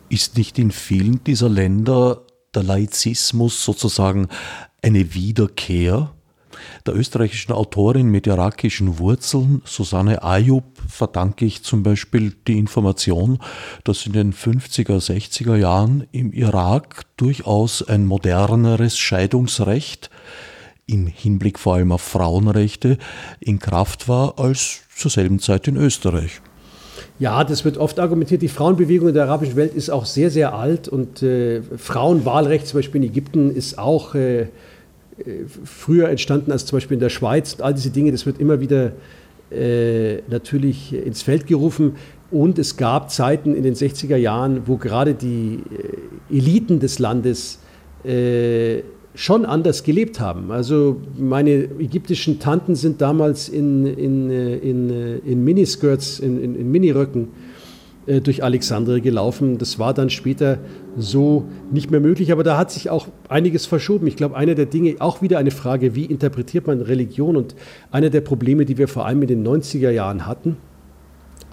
Ist 0.08 0.38
nicht 0.38 0.60
in 0.60 0.70
vielen 0.70 1.24
dieser 1.24 1.50
Länder 1.50 2.22
der 2.54 2.62
Laizismus 2.62 3.66
sozusagen 3.66 4.28
eine 4.84 5.16
Wiederkehr 5.16 6.12
der 6.86 6.96
österreichischen 6.96 7.52
Autorin 7.52 8.08
mit 8.08 8.28
irakischen 8.28 9.00
Wurzeln, 9.00 9.62
Susanne 9.66 10.24
Ayub, 10.24 10.64
verdanke 10.88 11.46
ich 11.46 11.64
zum 11.64 11.84
Beispiel 11.84 12.36
die 12.48 12.58
Information, 12.58 13.40
dass 13.84 14.06
in 14.06 14.14
den 14.14 14.34
50er, 14.34 15.00
60er 15.00 15.56
Jahren 15.56 16.08
im 16.12 16.32
Irak 16.34 17.04
durchaus 17.18 17.88
ein 17.88 18.06
moderneres 18.06 18.98
Scheidungsrecht 18.98 20.10
im 20.86 21.08
Hinblick 21.08 21.60
vor 21.60 21.76
allem 21.76 21.92
auf 21.92 22.02
Frauenrechte 22.02 22.98
in 23.40 23.60
Kraft 23.60 24.10
war 24.10 24.38
als 24.38 24.82
zur 24.96 25.12
selben 25.12 25.40
Zeit 25.40 25.68
in 25.68 25.78
Österreich. 25.78 26.42
Ja, 27.20 27.44
das 27.44 27.64
wird 27.64 27.78
oft 27.78 28.00
argumentiert. 28.00 28.42
Die 28.42 28.48
Frauenbewegung 28.48 29.10
in 29.10 29.14
der 29.14 29.26
arabischen 29.26 29.56
Welt 29.56 29.74
ist 29.74 29.90
auch 29.90 30.06
sehr, 30.06 30.30
sehr 30.30 30.54
alt 30.54 30.88
und 30.88 31.22
äh, 31.22 31.62
Frauenwahlrecht 31.62 32.68
zum 32.68 32.80
Beispiel 32.80 33.04
in 33.04 33.10
Ägypten 33.10 33.52
ist 33.56 33.78
auch 33.78 34.16
äh, 34.16 34.48
früher 35.64 36.10
entstanden 36.10 36.52
als 36.52 36.66
zum 36.66 36.78
Beispiel 36.78 36.96
in 36.96 37.02
der 37.02 37.10
Schweiz. 37.10 37.58
All 37.60 37.74
diese 37.74 37.90
Dinge, 37.90 38.12
das 38.12 38.26
wird 38.26 38.40
immer 38.40 38.60
wieder 38.60 38.94
äh, 39.52 40.22
natürlich 40.30 40.94
ins 40.94 41.22
Feld 41.22 41.48
gerufen. 41.48 41.94
Und 42.32 42.58
es 42.58 42.78
gab 42.78 43.12
Zeiten 43.12 43.56
in 43.56 43.64
den 43.64 43.76
60er 43.76 44.16
Jahren, 44.16 44.64
wo 44.66 44.78
gerade 44.78 45.14
die 45.14 45.60
äh, 46.32 46.36
Eliten 46.36 46.80
des 46.80 47.00
Landes 47.00 47.60
äh, 48.04 48.82
schon 49.16 49.46
anders 49.46 49.84
gelebt 49.84 50.20
haben. 50.20 50.52
Also 50.52 50.98
meine 51.18 51.52
ägyptischen 51.52 52.40
Tanten 52.40 52.76
sind 52.76 53.02
damals 53.02 53.50
in, 53.50 53.86
in, 53.86 54.32
äh, 54.32 54.56
in, 54.58 54.90
äh, 54.90 55.18
in 55.18 55.44
Miniskirts, 55.44 56.20
in, 56.20 56.42
in, 56.42 56.56
in 56.56 56.72
Miniröcken 56.72 57.28
äh, 58.08 58.22
durch 58.22 58.44
Alexandria 58.44 59.00
gelaufen. 59.00 59.58
Das 59.60 59.78
war 59.78 59.94
dann 59.94 60.10
später 60.10 60.58
so 60.98 61.46
nicht 61.72 61.92
mehr 61.92 62.00
möglich, 62.00 62.32
aber 62.32 62.44
da 62.44 62.58
hat 62.58 62.72
sich 62.72 62.90
auch 62.90 63.08
einiges 63.30 63.66
verschoben. 63.66 64.08
Ich 64.08 64.16
glaube, 64.16 64.36
eine 64.36 64.56
der 64.56 64.66
Dinge, 64.66 64.96
auch 65.00 65.22
wieder 65.22 65.38
eine 65.38 65.52
Frage, 65.52 65.96
wie 65.96 66.06
interpretiert 66.06 66.68
man 66.68 66.82
Religion 66.82 67.36
und 67.36 67.56
einer 67.92 68.10
der 68.10 68.22
Probleme, 68.22 68.66
die 68.66 68.78
wir 68.78 68.88
vor 68.88 69.06
allem 69.06 69.22
in 69.24 69.28
den 69.28 69.48
90er 69.48 69.90
Jahren 69.90 70.26
hatten, 70.28 70.58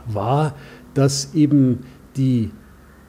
war, 0.07 0.55
dass 0.95 1.35
eben 1.35 1.81
die 2.17 2.51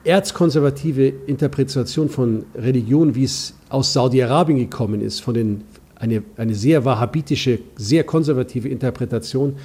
erzkonservative 0.04 1.08
Interpretation 1.28 2.10
von 2.10 2.46
Religion, 2.56 3.16
wie 3.16 3.24
es 3.24 3.56
aus 3.70 3.94
Saudi-Arabien 3.94 4.58
gekommen 4.58 5.02
ist, 5.02 5.20
von 5.20 5.34
den, 5.34 5.64
eine, 5.96 6.24
eine 6.38 6.56
sehr 6.56 6.86
wahhabitische, 6.86 7.60
sehr 7.76 8.04
konservative 8.04 8.68
Interpretation, 8.68 9.56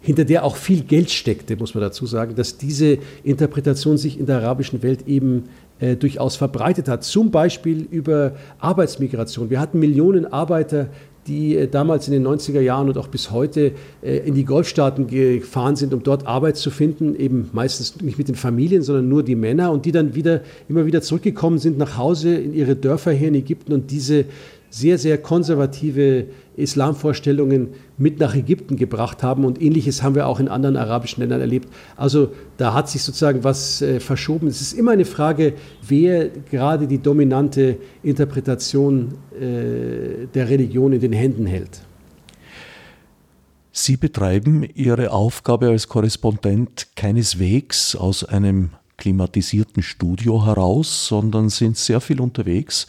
hinter 0.00 0.24
der 0.24 0.44
auch 0.44 0.56
viel 0.56 0.82
Geld 0.82 1.10
steckte, 1.10 1.56
muss 1.56 1.74
man 1.74 1.82
dazu 1.82 2.06
sagen, 2.06 2.34
dass 2.34 2.56
diese 2.56 2.98
Interpretation 3.24 3.98
sich 3.98 4.18
in 4.18 4.26
der 4.26 4.38
arabischen 4.38 4.82
Welt 4.82 5.08
eben 5.08 5.44
äh, 5.80 5.96
durchaus 5.96 6.36
verbreitet 6.36 6.88
hat. 6.88 7.04
Zum 7.04 7.30
Beispiel 7.30 7.86
über 7.90 8.32
Arbeitsmigration. 8.58 9.50
Wir 9.50 9.60
hatten 9.60 9.78
Millionen 9.78 10.26
Arbeiter, 10.32 10.88
die 11.28 11.56
äh, 11.56 11.68
damals 11.68 12.08
in 12.08 12.14
den 12.14 12.26
90er 12.26 12.60
Jahren 12.60 12.88
und 12.88 12.98
auch 12.98 13.08
bis 13.08 13.30
heute 13.30 13.72
äh, 14.02 14.16
in 14.26 14.34
die 14.34 14.44
Golfstaaten 14.44 15.06
gefahren 15.06 15.76
sind, 15.76 15.94
um 15.94 16.02
dort 16.02 16.26
Arbeit 16.26 16.56
zu 16.56 16.70
finden, 16.70 17.14
eben 17.14 17.50
meistens 17.52 18.00
nicht 18.00 18.18
mit 18.18 18.28
den 18.28 18.34
Familien, 18.34 18.82
sondern 18.82 19.08
nur 19.08 19.22
die 19.22 19.36
Männer 19.36 19.70
und 19.70 19.84
die 19.84 19.92
dann 19.92 20.14
wieder 20.14 20.40
immer 20.68 20.86
wieder 20.86 21.02
zurückgekommen 21.02 21.58
sind 21.58 21.78
nach 21.78 21.96
Hause 21.96 22.34
in 22.34 22.54
ihre 22.54 22.74
Dörfer 22.74 23.12
hier 23.12 23.28
in 23.28 23.34
Ägypten 23.34 23.72
und 23.72 23.90
diese 23.90 24.24
sehr, 24.70 24.98
sehr 24.98 25.18
konservative 25.18 26.26
Islamvorstellungen 26.56 27.68
mit 27.96 28.18
nach 28.18 28.34
Ägypten 28.34 28.76
gebracht 28.76 29.22
haben. 29.22 29.44
Und 29.44 29.62
ähnliches 29.62 30.02
haben 30.02 30.14
wir 30.14 30.26
auch 30.26 30.40
in 30.40 30.48
anderen 30.48 30.76
arabischen 30.76 31.20
Ländern 31.20 31.40
erlebt. 31.40 31.68
Also 31.96 32.32
da 32.56 32.74
hat 32.74 32.88
sich 32.88 33.02
sozusagen 33.02 33.44
was 33.44 33.80
äh, 33.80 34.00
verschoben. 34.00 34.48
Es 34.48 34.60
ist 34.60 34.72
immer 34.72 34.92
eine 34.92 35.04
Frage, 35.04 35.54
wer 35.86 36.28
gerade 36.28 36.86
die 36.86 36.98
dominante 36.98 37.78
Interpretation 38.02 39.14
äh, 39.34 40.26
der 40.34 40.48
Religion 40.48 40.92
in 40.92 41.00
den 41.00 41.12
Händen 41.12 41.46
hält. 41.46 41.82
Sie 43.70 43.96
betreiben 43.96 44.64
Ihre 44.74 45.12
Aufgabe 45.12 45.68
als 45.68 45.88
Korrespondent 45.88 46.88
keineswegs 46.96 47.94
aus 47.94 48.24
einem 48.24 48.70
klimatisierten 48.96 49.84
Studio 49.84 50.44
heraus, 50.44 51.06
sondern 51.06 51.48
sind 51.48 51.76
sehr 51.76 52.00
viel 52.00 52.20
unterwegs 52.20 52.88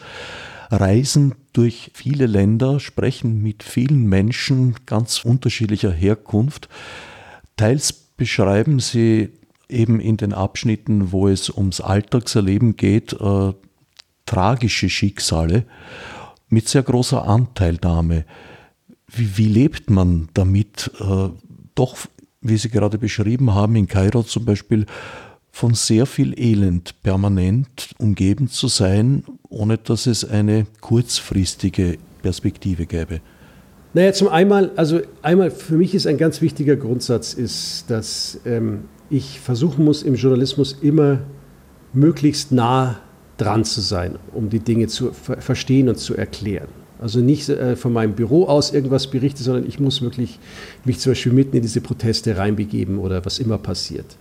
reisen 0.70 1.36
durch 1.54 1.92
viele 1.94 2.26
Länder, 2.26 2.80
sprechen 2.80 3.42
mit 3.42 3.64
vielen 3.64 4.06
Menschen 4.08 4.76
ganz 4.86 5.24
unterschiedlicher 5.26 5.92
Herkunft. 5.92 6.70
Teils 7.58 7.94
beschreiben 7.94 8.80
sie 8.80 9.30
eben 9.68 10.00
in 10.00 10.18
den 10.18 10.34
Abschnitten, 10.34 11.12
wo 11.12 11.28
es 11.28 11.50
ums 11.50 11.82
Alltagserleben 11.82 12.76
geht, 12.76 13.14
äh, 13.14 13.54
tragische 14.26 14.90
Schicksale 14.90 15.66
mit 16.50 16.68
sehr 16.68 16.84
großer 16.84 17.28
Anteilnahme. 17.28 18.26
Wie, 19.08 19.38
wie 19.38 19.48
lebt 19.48 19.90
man 19.90 20.30
damit? 20.34 20.92
Äh, 21.00 21.30
doch, 21.76 21.98
wie 22.42 22.58
Sie 22.58 22.70
gerade 22.70 22.98
beschrieben 22.98 23.54
haben, 23.54 23.76
in 23.76 23.88
Kairo 23.88 24.24
zum 24.24 24.46
Beispiel 24.46 24.86
von 25.52 25.74
sehr 25.74 26.06
viel 26.06 26.40
Elend 26.40 27.02
permanent 27.04 27.90
umgeben 27.98 28.48
zu 28.48 28.68
sein, 28.68 29.24
ohne 29.50 29.78
dass 29.78 30.06
es 30.08 30.24
eine 30.24 30.66
kurzfristige 30.82 31.98
Perspektive 32.22 32.86
gäbe? 32.86 33.22
Naja, 33.94 34.14
zum 34.14 34.28
einmal, 34.28 34.72
also 34.76 35.02
einmal 35.22 35.50
für 35.50 35.76
mich 35.76 35.96
ist 35.96 36.06
ein 36.06 36.18
ganz 36.18 36.42
wichtiger 36.42 36.76
Grundsatz, 36.76 37.34
ist, 37.34 37.86
dass 37.88 38.40
ähm, 38.46 38.82
ich 39.10 39.40
versuchen 39.40 39.84
muss, 39.84 40.04
im 40.04 40.16
Journalismus 40.16 40.78
immer 40.82 41.22
möglichst 41.94 42.52
nah 42.52 43.00
dran 43.38 43.66
zu 43.66 43.82
sein, 43.82 44.20
um 44.34 44.50
die 44.50 44.60
Dinge 44.60 44.88
zu 44.88 45.12
ver 45.12 45.42
verstehen 45.42 45.90
und 45.90 45.98
zu 45.98 46.16
erklären. 46.16 46.68
Also 47.02 47.20
nicht 47.20 47.48
äh, 47.50 47.76
von 47.76 47.94
meinem 47.94 48.14
Büro 48.14 48.46
aus 48.46 48.74
irgendwas 48.74 49.08
berichten, 49.08 49.42
sondern 49.42 49.66
ich 49.66 49.80
muss 49.80 50.02
wirklich 50.02 50.38
mich 50.86 51.00
zum 51.00 51.12
Beispiel 51.12 51.32
mitten 51.32 51.56
in 51.56 51.62
diese 51.62 51.82
Proteste 51.82 52.38
reinbegeben 52.38 53.00
oder 53.00 53.26
was 53.26 53.40
immer 53.40 53.58
passiert. 53.58 54.18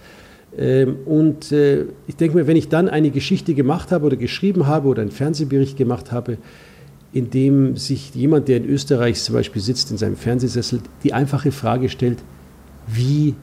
Ähm, 0.56 0.96
und 1.04 1.52
äh, 1.52 1.86
ich 2.06 2.16
denke 2.16 2.36
mir, 2.36 2.46
wenn 2.46 2.56
ich 2.56 2.68
dann 2.68 2.88
eine 2.88 3.10
Geschichte 3.10 3.54
gemacht 3.54 3.92
habe 3.92 4.06
oder 4.06 4.16
geschrieben 4.16 4.66
habe 4.66 4.88
oder 4.88 5.02
einen 5.02 5.10
Fernsehbericht 5.10 5.76
gemacht 5.76 6.12
habe, 6.12 6.38
in 7.12 7.30
dem 7.30 7.76
sich 7.76 8.14
jemand, 8.14 8.48
der 8.48 8.58
in 8.58 8.68
Österreich 8.68 9.20
zum 9.22 9.34
Beispiel 9.34 9.62
sitzt, 9.62 9.90
in 9.90 9.96
seinem 9.96 10.16
Fernsehsessel, 10.16 10.80
die 11.02 11.12
einfache 11.12 11.52
Frage 11.52 11.88
stellt, 11.88 12.18
wie 12.86 13.34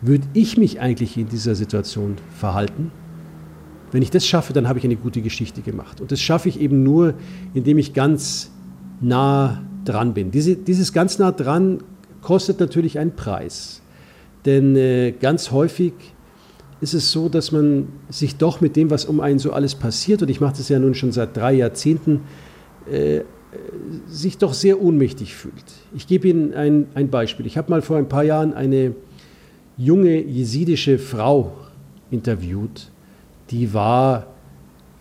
würde 0.00 0.26
ich 0.34 0.56
mich 0.56 0.80
eigentlich 0.80 1.16
in 1.16 1.28
dieser 1.28 1.54
Situation 1.54 2.16
verhalten? 2.38 2.90
Wenn 3.92 4.02
ich 4.02 4.10
das 4.10 4.26
schaffe, 4.26 4.52
dann 4.52 4.68
habe 4.68 4.78
ich 4.78 4.84
eine 4.84 4.96
gute 4.96 5.20
Geschichte 5.20 5.62
gemacht. 5.62 6.00
Und 6.00 6.12
das 6.12 6.20
schaffe 6.20 6.48
ich 6.48 6.60
eben 6.60 6.82
nur, 6.82 7.14
indem 7.54 7.78
ich 7.78 7.92
ganz 7.92 8.50
nah 9.00 9.62
dran 9.84 10.14
bin. 10.14 10.30
Diese, 10.30 10.56
dieses 10.56 10.92
ganz 10.92 11.18
nah 11.18 11.32
dran 11.32 11.78
kostet 12.20 12.60
natürlich 12.60 12.98
einen 12.98 13.14
Preis. 13.14 13.82
Denn 14.44 14.74
äh, 14.76 15.12
ganz 15.12 15.50
häufig 15.50 15.92
ist 16.82 16.94
es 16.94 17.12
so, 17.12 17.28
dass 17.28 17.52
man 17.52 17.88
sich 18.10 18.36
doch 18.36 18.60
mit 18.60 18.74
dem, 18.74 18.90
was 18.90 19.04
um 19.04 19.20
einen 19.20 19.38
so 19.38 19.52
alles 19.52 19.76
passiert, 19.76 20.20
und 20.20 20.28
ich 20.28 20.40
mache 20.40 20.56
das 20.58 20.68
ja 20.68 20.80
nun 20.80 20.94
schon 20.94 21.12
seit 21.12 21.36
drei 21.36 21.54
Jahrzehnten, 21.54 22.22
äh, 22.90 23.20
sich 24.08 24.36
doch 24.38 24.52
sehr 24.52 24.82
ohnmächtig 24.82 25.34
fühlt. 25.34 25.64
Ich 25.94 26.08
gebe 26.08 26.26
Ihnen 26.26 26.54
ein, 26.54 26.86
ein 26.94 27.08
Beispiel. 27.08 27.46
Ich 27.46 27.56
habe 27.56 27.70
mal 27.70 27.82
vor 27.82 27.98
ein 27.98 28.08
paar 28.08 28.24
Jahren 28.24 28.52
eine 28.52 28.94
junge 29.76 30.20
jesidische 30.22 30.98
Frau 30.98 31.52
interviewt, 32.10 32.90
die 33.50 33.72
war 33.72 34.26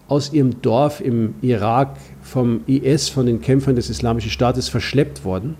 aus 0.07 0.33
ihrem 0.33 0.61
Dorf 0.61 1.01
im 1.01 1.35
Irak 1.41 1.97
vom 2.21 2.61
IS, 2.67 3.09
von 3.09 3.25
den 3.25 3.41
Kämpfern 3.41 3.75
des 3.75 3.89
Islamischen 3.89 4.29
Staates, 4.29 4.69
verschleppt 4.69 5.25
worden. 5.25 5.55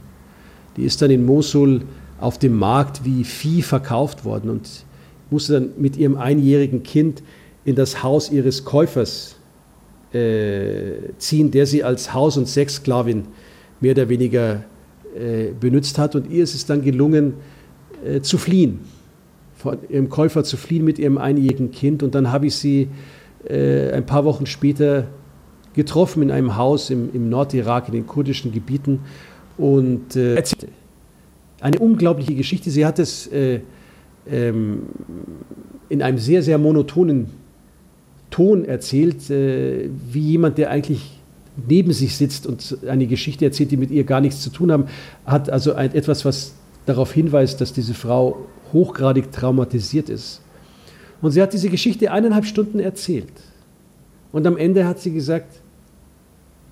Die 0.78 0.84
ist 0.84 1.02
dann 1.02 1.10
in 1.10 1.26
Mosul 1.26 1.84
auf 2.20 2.38
dem 2.38 2.58
Markt 2.58 3.06
wie 3.06 3.24
Vieh 3.24 3.64
verkauft 3.64 4.26
worden 4.26 4.50
und 4.50 4.86
musste 5.32 5.54
dann 5.54 5.70
mit 5.78 5.98
ihrem 5.98 6.15
einjährigen 6.17 6.84
Kind 6.84 7.24
in 7.65 7.76
das 7.76 8.04
Haus 8.04 8.32
ihres 8.32 8.65
Käufers 8.65 9.36
äh, 10.13 11.13
ziehen, 11.17 11.52
der 11.52 11.65
sie 11.65 11.84
als 11.84 12.13
Haus- 12.13 12.38
und 12.38 12.48
Sexsklavin 12.48 13.24
mehr 13.80 13.91
oder 13.94 14.10
weniger 14.10 14.63
äh, 15.15 15.48
benutzt 15.60 15.98
hat. 15.98 16.15
Und 16.15 16.30
ihr 16.30 16.44
ist 16.44 16.54
es 16.54 16.65
dann 16.65 16.82
gelungen, 16.82 17.36
äh, 18.06 18.22
zu 18.22 18.38
fliehen, 18.38 18.80
von 19.56 19.78
ihrem 19.89 20.10
Käufer 20.10 20.44
zu 20.44 20.58
fliehen 20.58 20.84
mit 20.84 21.00
ihrem 21.00 21.17
einjährigen 21.17 21.72
Kind. 21.72 22.04
Und 22.04 22.15
dann 22.15 22.32
habe 22.32 22.48
ich 22.48 22.56
sie 22.56 22.89
äh, 23.48 23.91
ein 23.91 24.06
paar 24.06 24.26
Wochen 24.26 24.46
später 24.46 25.08
getroffen 25.74 26.24
in 26.24 26.32
einem 26.32 26.58
Haus 26.58 26.89
im, 26.89 27.10
im 27.13 27.30
Nordirak, 27.30 27.88
in 27.88 27.94
den 27.94 28.08
kurdischen 28.08 28.52
Gebieten 28.52 29.00
und 29.58 30.15
äh, 30.15 30.36
erzählte 30.36 30.67
eine 31.62 31.80
unglaubliche 31.80 32.36
Geschichte. 32.36 32.72
Sie 32.72 32.86
hat 32.86 33.00
es 33.00 33.28
äh, 33.28 33.62
ähm, 34.30 34.84
in 35.90 36.02
einem 36.02 36.18
sehr, 36.18 36.44
sehr 36.44 36.58
monotonen 36.58 37.28
Ton 38.30 38.64
erzählt, 38.66 39.30
äh, 39.30 39.90
wie 40.10 40.22
jemand, 40.22 40.58
der 40.58 40.70
eigentlich 40.70 41.20
neben 41.68 41.92
sich 41.92 42.16
sitzt 42.16 42.48
und 42.48 42.78
eine 42.88 43.08
Geschichte 43.08 43.46
erzählt, 43.46 43.72
die 43.72 43.78
mit 43.78 43.92
ihr 43.92 44.06
gar 44.06 44.22
nichts 44.22 44.42
zu 44.42 44.50
tun 44.50 44.72
haben, 44.72 44.86
hat 45.26 45.50
also 45.50 45.74
ein, 45.74 45.94
etwas, 45.94 46.24
was 46.24 46.54
darauf 46.86 47.12
hinweist, 47.12 47.60
dass 47.60 47.74
diese 47.74 47.94
Frau 47.94 48.48
hochgradig 48.72 49.32
traumatisiert 49.32 50.10
ist. 50.10 50.42
Und 51.22 51.32
sie 51.32 51.42
hat 51.42 51.54
diese 51.54 51.70
Geschichte 51.70 52.12
eineinhalb 52.12 52.46
Stunden 52.46 52.80
erzählt. 52.80 53.32
Und 54.32 54.48
am 54.48 54.58
Ende 54.58 54.88
hat 54.88 55.00
sie 55.00 55.12
gesagt, 55.12 55.60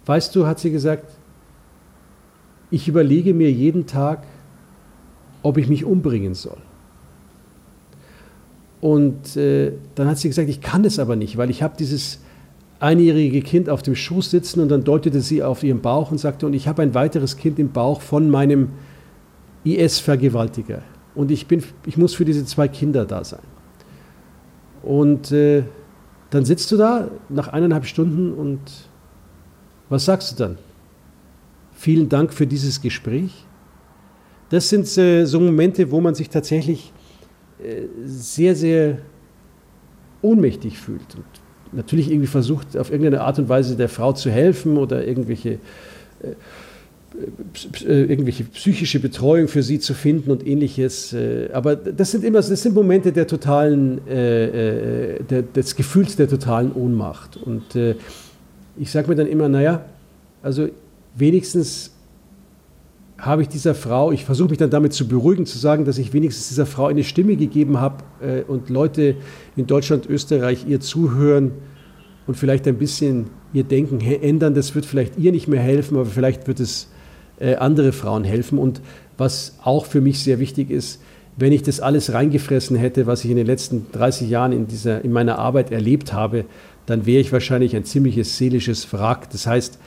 weißt 0.05 0.35
du, 0.35 0.47
hat 0.47 0.59
sie 0.59 0.71
gesagt, 0.71 1.11
ich 2.71 2.87
überlege 2.87 3.33
mir 3.33 3.51
jeden 3.51 3.85
Tag, 3.85 4.23
ob 5.43 5.57
ich 5.57 5.67
mich 5.67 5.85
umbringen 5.85 6.33
soll. 6.33 6.57
Und 8.81 9.35
äh, 9.35 9.73
dann 9.95 10.07
hat 10.07 10.17
sie 10.17 10.29
gesagt, 10.29 10.49
ich 10.49 10.61
kann 10.61 10.83
das 10.83 10.99
aber 10.99 11.15
nicht, 11.15 11.37
weil 11.37 11.49
ich 11.49 11.61
habe 11.61 11.75
dieses 11.77 12.19
einjährige 12.79 13.41
Kind 13.41 13.69
auf 13.69 13.81
dem 13.81 13.95
Schoß 13.95 14.31
sitzen 14.31 14.61
und 14.61 14.69
dann 14.69 14.83
deutete 14.83 15.19
sie 15.19 15.43
auf 15.43 15.63
ihren 15.63 15.81
Bauch 15.81 16.11
und 16.11 16.17
sagte, 16.17 16.45
und 16.45 16.53
ich 16.53 16.67
habe 16.67 16.81
ein 16.81 16.93
weiteres 16.93 17.35
Kind 17.35 17.59
im 17.59 17.71
Bauch 17.71 18.01
von 18.01 18.29
meinem 18.29 18.69
IS-Vergewaltiger. 19.65 20.81
Und 21.13 21.31
ich, 21.31 21.47
bin, 21.47 21.61
ich 21.85 21.97
muss 21.97 22.13
für 22.13 22.23
diese 22.23 22.45
zwei 22.45 22.69
Kinder 22.69 23.05
da 23.05 23.23
sein. 23.23 23.41
Und 24.81 25.31
äh, 25.33 25.63
dann 26.29 26.45
sitzt 26.45 26.71
du 26.71 26.77
da 26.77 27.09
nach 27.27 27.49
eineinhalb 27.49 27.85
Stunden 27.85 28.33
und 28.33 28.59
was 29.89 30.05
sagst 30.05 30.31
du 30.31 30.43
dann? 30.43 30.57
Vielen 31.73 32.07
Dank 32.07 32.33
für 32.33 32.47
dieses 32.47 32.81
Gespräch. 32.81 33.45
Das 34.49 34.69
sind 34.69 34.85
äh, 34.97 35.25
so 35.25 35.39
Momente, 35.39 35.91
wo 35.91 35.99
man 35.99 36.15
sich 36.15 36.29
tatsächlich 36.29 36.93
sehr, 38.05 38.55
sehr 38.55 38.97
ohnmächtig 40.21 40.77
fühlt 40.77 41.15
und 41.15 41.25
natürlich 41.71 42.09
irgendwie 42.09 42.27
versucht, 42.27 42.77
auf 42.77 42.91
irgendeine 42.91 43.21
Art 43.21 43.39
und 43.39 43.49
Weise 43.49 43.75
der 43.75 43.89
Frau 43.89 44.13
zu 44.13 44.29
helfen 44.29 44.77
oder 44.77 45.05
irgendwelche 45.05 45.59
äh, 46.21 46.33
äh, 47.85 48.03
irgendwelche 48.03 48.43
psychische 48.45 48.99
Betreuung 48.99 49.47
für 49.47 49.63
sie 49.63 49.79
zu 49.79 49.93
finden 49.93 50.31
und 50.31 50.45
ähnliches. 50.45 51.11
Äh, 51.11 51.49
aber 51.53 51.75
das 51.75 52.11
sind 52.11 52.23
immer, 52.23 52.37
das 52.37 52.61
sind 52.61 52.75
Momente 52.75 53.11
der 53.11 53.27
totalen, 53.27 53.99
äh, 54.07 55.15
äh 55.15 55.23
der, 55.23 55.41
des 55.41 55.75
Gefühls 55.75 56.15
der 56.15 56.27
totalen 56.27 56.71
Ohnmacht. 56.71 57.37
Und 57.37 57.75
äh, 57.75 57.95
ich 58.77 58.91
sage 58.91 59.09
mir 59.09 59.15
dann 59.15 59.27
immer, 59.27 59.49
naja, 59.49 59.85
also 60.43 60.69
wenigstens 61.15 61.91
habe 63.21 63.41
ich 63.41 63.49
dieser 63.49 63.75
Frau, 63.75 64.11
ich 64.11 64.25
versuche 64.25 64.49
mich 64.49 64.57
dann 64.57 64.69
damit 64.69 64.93
zu 64.93 65.07
beruhigen, 65.07 65.45
zu 65.45 65.57
sagen, 65.57 65.85
dass 65.85 65.97
ich 65.97 66.13
wenigstens 66.13 66.49
dieser 66.49 66.65
Frau 66.65 66.87
eine 66.87 67.03
Stimme 67.03 67.35
gegeben 67.35 67.79
habe 67.79 68.03
äh, 68.21 68.41
und 68.43 68.69
Leute 68.69 69.15
in 69.55 69.67
Deutschland, 69.67 70.07
Österreich 70.07 70.65
ihr 70.67 70.79
zuhören 70.79 71.51
und 72.27 72.35
vielleicht 72.35 72.67
ein 72.67 72.77
bisschen 72.77 73.27
ihr 73.53 73.63
Denken 73.63 73.99
ändern. 73.99 74.53
Das 74.53 74.75
wird 74.75 74.85
vielleicht 74.85 75.17
ihr 75.17 75.31
nicht 75.31 75.47
mehr 75.47 75.61
helfen, 75.61 75.97
aber 75.97 76.05
vielleicht 76.05 76.47
wird 76.47 76.59
es 76.59 76.89
äh, 77.39 77.55
andere 77.55 77.91
Frauen 77.91 78.23
helfen. 78.23 78.57
Und 78.57 78.81
was 79.17 79.57
auch 79.63 79.85
für 79.85 80.01
mich 80.01 80.23
sehr 80.23 80.39
wichtig 80.39 80.69
ist, 80.69 81.01
wenn 81.37 81.53
ich 81.53 81.63
das 81.63 81.79
alles 81.79 82.13
reingefressen 82.13 82.75
hätte, 82.77 83.07
was 83.07 83.23
ich 83.23 83.31
in 83.31 83.37
den 83.37 83.47
letzten 83.47 83.87
30 83.91 84.29
Jahren 84.29 84.51
in, 84.51 84.67
dieser, 84.67 85.03
in 85.03 85.11
meiner 85.11 85.39
Arbeit 85.39 85.71
erlebt 85.71 86.13
habe, 86.13 86.45
dann 86.85 87.05
wäre 87.05 87.21
ich 87.21 87.31
wahrscheinlich 87.31 87.75
ein 87.75 87.85
ziemliches 87.85 88.37
seelisches 88.37 88.91
Wrack. 88.91 89.29
Das 89.29 89.47
heißt, 89.47 89.79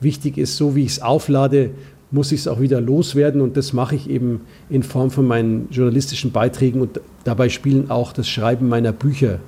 wichtig 0.00 0.38
ist, 0.38 0.56
so 0.56 0.74
wie 0.74 0.82
ich 0.82 0.92
es 0.92 1.02
auflade, 1.02 1.70
muss 2.10 2.32
ich 2.32 2.40
es 2.40 2.48
auch 2.48 2.60
wieder 2.60 2.80
loswerden 2.80 3.40
und 3.40 3.56
das 3.56 3.72
mache 3.72 3.96
ich 3.96 4.08
eben 4.08 4.42
in 4.70 4.82
Form 4.82 5.10
von 5.10 5.26
meinen 5.26 5.68
journalistischen 5.70 6.32
Beiträgen 6.32 6.80
und 6.80 7.00
dabei 7.24 7.48
spielen 7.48 7.90
auch 7.90 8.12
das 8.12 8.28
Schreiben 8.28 8.68
meiner 8.68 8.92
Bücher 8.92 9.40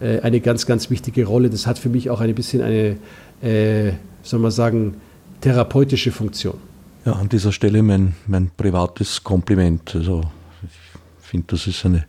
äh, 0.00 0.20
eine 0.20 0.40
ganz, 0.40 0.66
ganz 0.66 0.90
wichtige 0.90 1.26
Rolle. 1.26 1.50
Das 1.50 1.66
hat 1.66 1.78
für 1.78 1.88
mich 1.88 2.10
auch 2.10 2.20
ein 2.20 2.34
bisschen 2.34 2.62
eine, 2.62 2.96
äh, 3.42 3.92
soll 4.22 4.40
man 4.40 4.50
sagen, 4.50 4.96
therapeutische 5.40 6.10
Funktion. 6.10 6.58
Ja, 7.04 7.12
an 7.12 7.28
dieser 7.28 7.52
Stelle 7.52 7.82
mein, 7.82 8.14
mein 8.26 8.50
privates 8.56 9.22
Kompliment. 9.22 9.94
Also 9.94 10.22
ich 10.62 11.26
finde, 11.26 11.46
das 11.48 11.66
ist 11.66 11.84
eine 11.86 12.04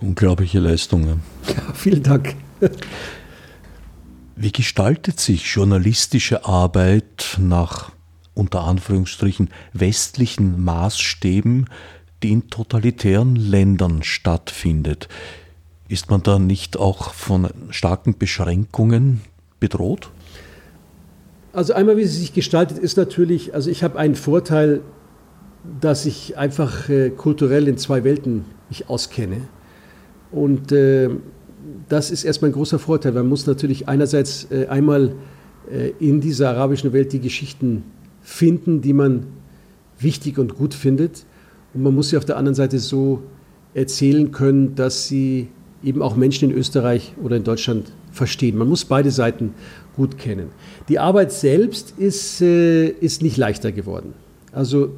unglaubliche 0.00 0.58
Leistung. 0.58 1.06
Ja, 1.06 1.72
vielen 1.74 2.02
Dank. 2.02 2.34
Wie 4.36 4.52
gestaltet 4.52 5.20
sich 5.20 5.54
journalistische 5.54 6.44
Arbeit 6.44 7.38
nach 7.38 7.92
unter 8.40 8.64
Anführungsstrichen 8.64 9.50
westlichen 9.74 10.64
Maßstäben, 10.64 11.66
die 12.22 12.32
in 12.32 12.48
totalitären 12.48 13.36
Ländern 13.36 14.02
stattfindet? 14.02 15.08
Ist 15.88 16.10
man 16.10 16.22
da 16.22 16.38
nicht 16.38 16.76
auch 16.78 17.12
von 17.12 17.48
starken 17.70 18.16
Beschränkungen 18.16 19.20
bedroht? 19.60 20.10
Also 21.52 21.74
einmal, 21.74 21.96
wie 21.96 22.04
sie 22.04 22.18
sich 22.18 22.32
gestaltet, 22.32 22.78
ist 22.78 22.96
natürlich, 22.96 23.54
also 23.54 23.70
ich 23.70 23.82
habe 23.82 23.98
einen 23.98 24.14
Vorteil, 24.14 24.80
dass 25.80 26.06
ich 26.06 26.38
einfach 26.38 26.88
äh, 26.88 27.10
kulturell 27.10 27.68
in 27.68 27.76
zwei 27.76 28.04
Welten 28.04 28.44
mich 28.68 28.88
auskenne. 28.88 29.48
Und 30.30 30.72
äh, 30.72 31.10
das 31.88 32.10
ist 32.10 32.24
erstmal 32.24 32.50
ein 32.50 32.54
großer 32.54 32.78
Vorteil. 32.78 33.12
Man 33.12 33.28
muss 33.28 33.46
natürlich 33.46 33.88
einerseits 33.88 34.46
äh, 34.50 34.66
einmal 34.68 35.16
äh, 35.70 35.90
in 35.98 36.20
dieser 36.20 36.50
arabischen 36.50 36.92
Welt 36.92 37.12
die 37.12 37.20
Geschichten 37.20 37.82
finden, 38.22 38.80
die 38.80 38.92
man 38.92 39.26
wichtig 39.98 40.38
und 40.38 40.56
gut 40.56 40.74
findet. 40.74 41.24
Und 41.74 41.82
man 41.82 41.94
muss 41.94 42.10
sie 42.10 42.16
auf 42.16 42.24
der 42.24 42.36
anderen 42.36 42.54
Seite 42.54 42.78
so 42.78 43.22
erzählen 43.74 44.32
können, 44.32 44.74
dass 44.74 45.08
sie 45.08 45.48
eben 45.82 46.02
auch 46.02 46.16
Menschen 46.16 46.50
in 46.50 46.56
Österreich 46.56 47.14
oder 47.22 47.36
in 47.36 47.44
Deutschland 47.44 47.92
verstehen. 48.12 48.58
Man 48.58 48.68
muss 48.68 48.84
beide 48.84 49.10
Seiten 49.10 49.54
gut 49.96 50.18
kennen. 50.18 50.48
Die 50.88 50.98
Arbeit 50.98 51.32
selbst 51.32 51.94
ist, 51.96 52.40
äh, 52.40 52.88
ist 52.88 53.22
nicht 53.22 53.36
leichter 53.36 53.72
geworden. 53.72 54.14
Also 54.52 54.90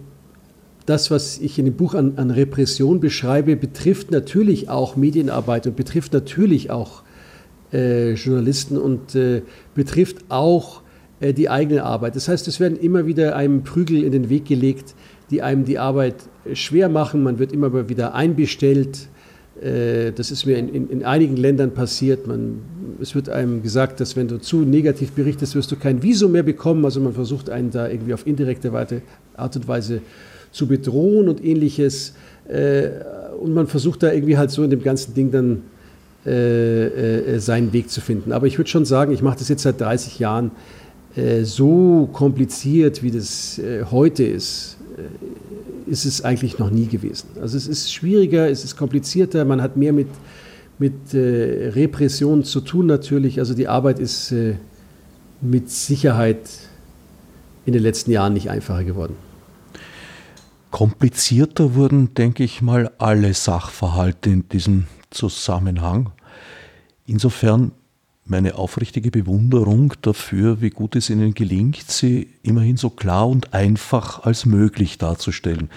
das, 0.86 1.10
was 1.10 1.38
ich 1.38 1.58
in 1.58 1.66
dem 1.66 1.74
Buch 1.74 1.94
an, 1.94 2.14
an, 2.16 2.30
Repression 2.30 3.00
beschreibe, 3.00 3.56
betrifft 3.56 4.10
natürlich 4.10 4.68
auch 4.68 4.96
Medienarbeit 4.96 5.66
und 5.66 5.76
betrifft 5.76 6.12
natürlich 6.12 6.70
auch 6.70 7.02
äh, 7.72 8.14
Journalisten 8.14 8.76
und 8.78 9.14
äh, 9.14 9.42
betrifft 9.74 10.24
auch 10.28 10.81
die 11.22 11.48
eigene 11.48 11.84
Arbeit. 11.84 12.16
Das 12.16 12.28
heißt, 12.28 12.48
es 12.48 12.58
werden 12.58 12.76
immer 12.78 13.06
wieder 13.06 13.36
einem 13.36 13.62
Prügel 13.62 14.02
in 14.02 14.10
den 14.10 14.28
Weg 14.28 14.46
gelegt, 14.46 14.94
die 15.30 15.40
einem 15.40 15.64
die 15.64 15.78
Arbeit 15.78 16.16
schwer 16.52 16.88
machen. 16.88 17.22
Man 17.22 17.38
wird 17.38 17.52
immer 17.52 17.88
wieder 17.88 18.14
einbestellt. 18.14 19.08
Äh, 19.62 20.12
das 20.12 20.30
ist 20.30 20.46
mir 20.46 20.58
in, 20.58 20.68
in, 20.68 20.90
in 20.90 21.04
einigen 21.04 21.36
Ländern 21.36 21.72
passiert. 21.72 22.26
Man, 22.26 22.58
es 23.00 23.14
wird 23.14 23.28
einem 23.28 23.62
gesagt, 23.62 24.00
dass 24.00 24.16
wenn 24.16 24.28
du 24.28 24.38
zu 24.38 24.60
negativ 24.60 25.12
berichtest, 25.12 25.54
wirst 25.54 25.70
du 25.70 25.76
kein 25.76 26.02
Visum 26.02 26.32
mehr 26.32 26.42
bekommen. 26.42 26.84
Also 26.84 27.00
man 27.00 27.12
versucht 27.12 27.50
einen 27.50 27.70
da 27.70 27.88
irgendwie 27.88 28.14
auf 28.14 28.26
indirekte 28.26 28.72
Art 29.36 29.56
und 29.56 29.68
Weise 29.68 30.00
zu 30.50 30.66
bedrohen 30.66 31.28
und 31.28 31.44
ähnliches. 31.44 32.14
Äh, 32.48 32.90
und 33.40 33.54
man 33.54 33.66
versucht 33.66 34.02
da 34.02 34.12
irgendwie 34.12 34.36
halt 34.36 34.50
so 34.50 34.62
in 34.62 34.70
dem 34.70 34.82
ganzen 34.82 35.14
Ding 35.14 35.30
dann 35.30 35.62
seinen 36.24 37.72
Weg 37.72 37.90
zu 37.90 38.00
finden. 38.00 38.30
Aber 38.30 38.46
ich 38.46 38.56
würde 38.56 38.70
schon 38.70 38.84
sagen, 38.84 39.12
ich 39.12 39.22
mache 39.22 39.40
das 39.40 39.48
jetzt 39.48 39.64
seit 39.64 39.80
30 39.80 40.20
Jahren 40.20 40.52
äh, 40.52 40.81
so 41.44 42.08
kompliziert, 42.12 43.02
wie 43.02 43.10
das 43.10 43.58
äh, 43.58 43.84
heute 43.90 44.24
ist, 44.24 44.78
äh, 44.96 45.90
ist 45.90 46.04
es 46.04 46.22
eigentlich 46.24 46.58
noch 46.58 46.70
nie 46.70 46.86
gewesen. 46.86 47.28
Also 47.40 47.56
es 47.56 47.66
ist 47.66 47.92
schwieriger, 47.92 48.48
es 48.48 48.64
ist 48.64 48.76
komplizierter, 48.76 49.44
man 49.44 49.60
hat 49.60 49.76
mehr 49.76 49.92
mit, 49.92 50.08
mit 50.78 50.94
Repression 51.12 52.44
zu 52.44 52.60
tun 52.60 52.86
natürlich. 52.86 53.38
Also 53.38 53.52
die 53.54 53.68
Arbeit 53.68 53.98
ist 53.98 54.34
mit 55.40 55.70
Sicherheit 55.70 56.48
in 57.66 57.72
den 57.72 57.82
letzten 57.82 58.10
Jahren 58.10 58.32
nicht 58.32 58.48
einfacher 58.48 58.84
geworden. 58.84 59.14
Komplizierter 60.70 61.74
wurden, 61.74 62.14
denke 62.14 62.42
ich 62.42 62.62
mal, 62.62 62.90
alle 62.98 63.34
Sachverhalte 63.34 64.30
in 64.30 64.48
diesem 64.48 64.86
Zusammenhang. 65.10 66.10
Insofern 67.06 67.72
meine 68.24 68.54
aufrichtige 68.54 69.10
Bewunderung 69.10 69.94
dafür, 70.02 70.60
wie 70.60 70.70
gut 70.70 70.96
es 70.96 71.10
Ihnen 71.10 71.34
gelingt, 71.34 71.90
sie 71.90 72.28
immerhin 72.42 72.76
so 72.76 72.90
klar 72.90 73.28
und 73.28 73.52
einfach 73.52 74.22
als 74.24 74.46
möglich 74.46 74.98
darzustellen. 74.98 75.70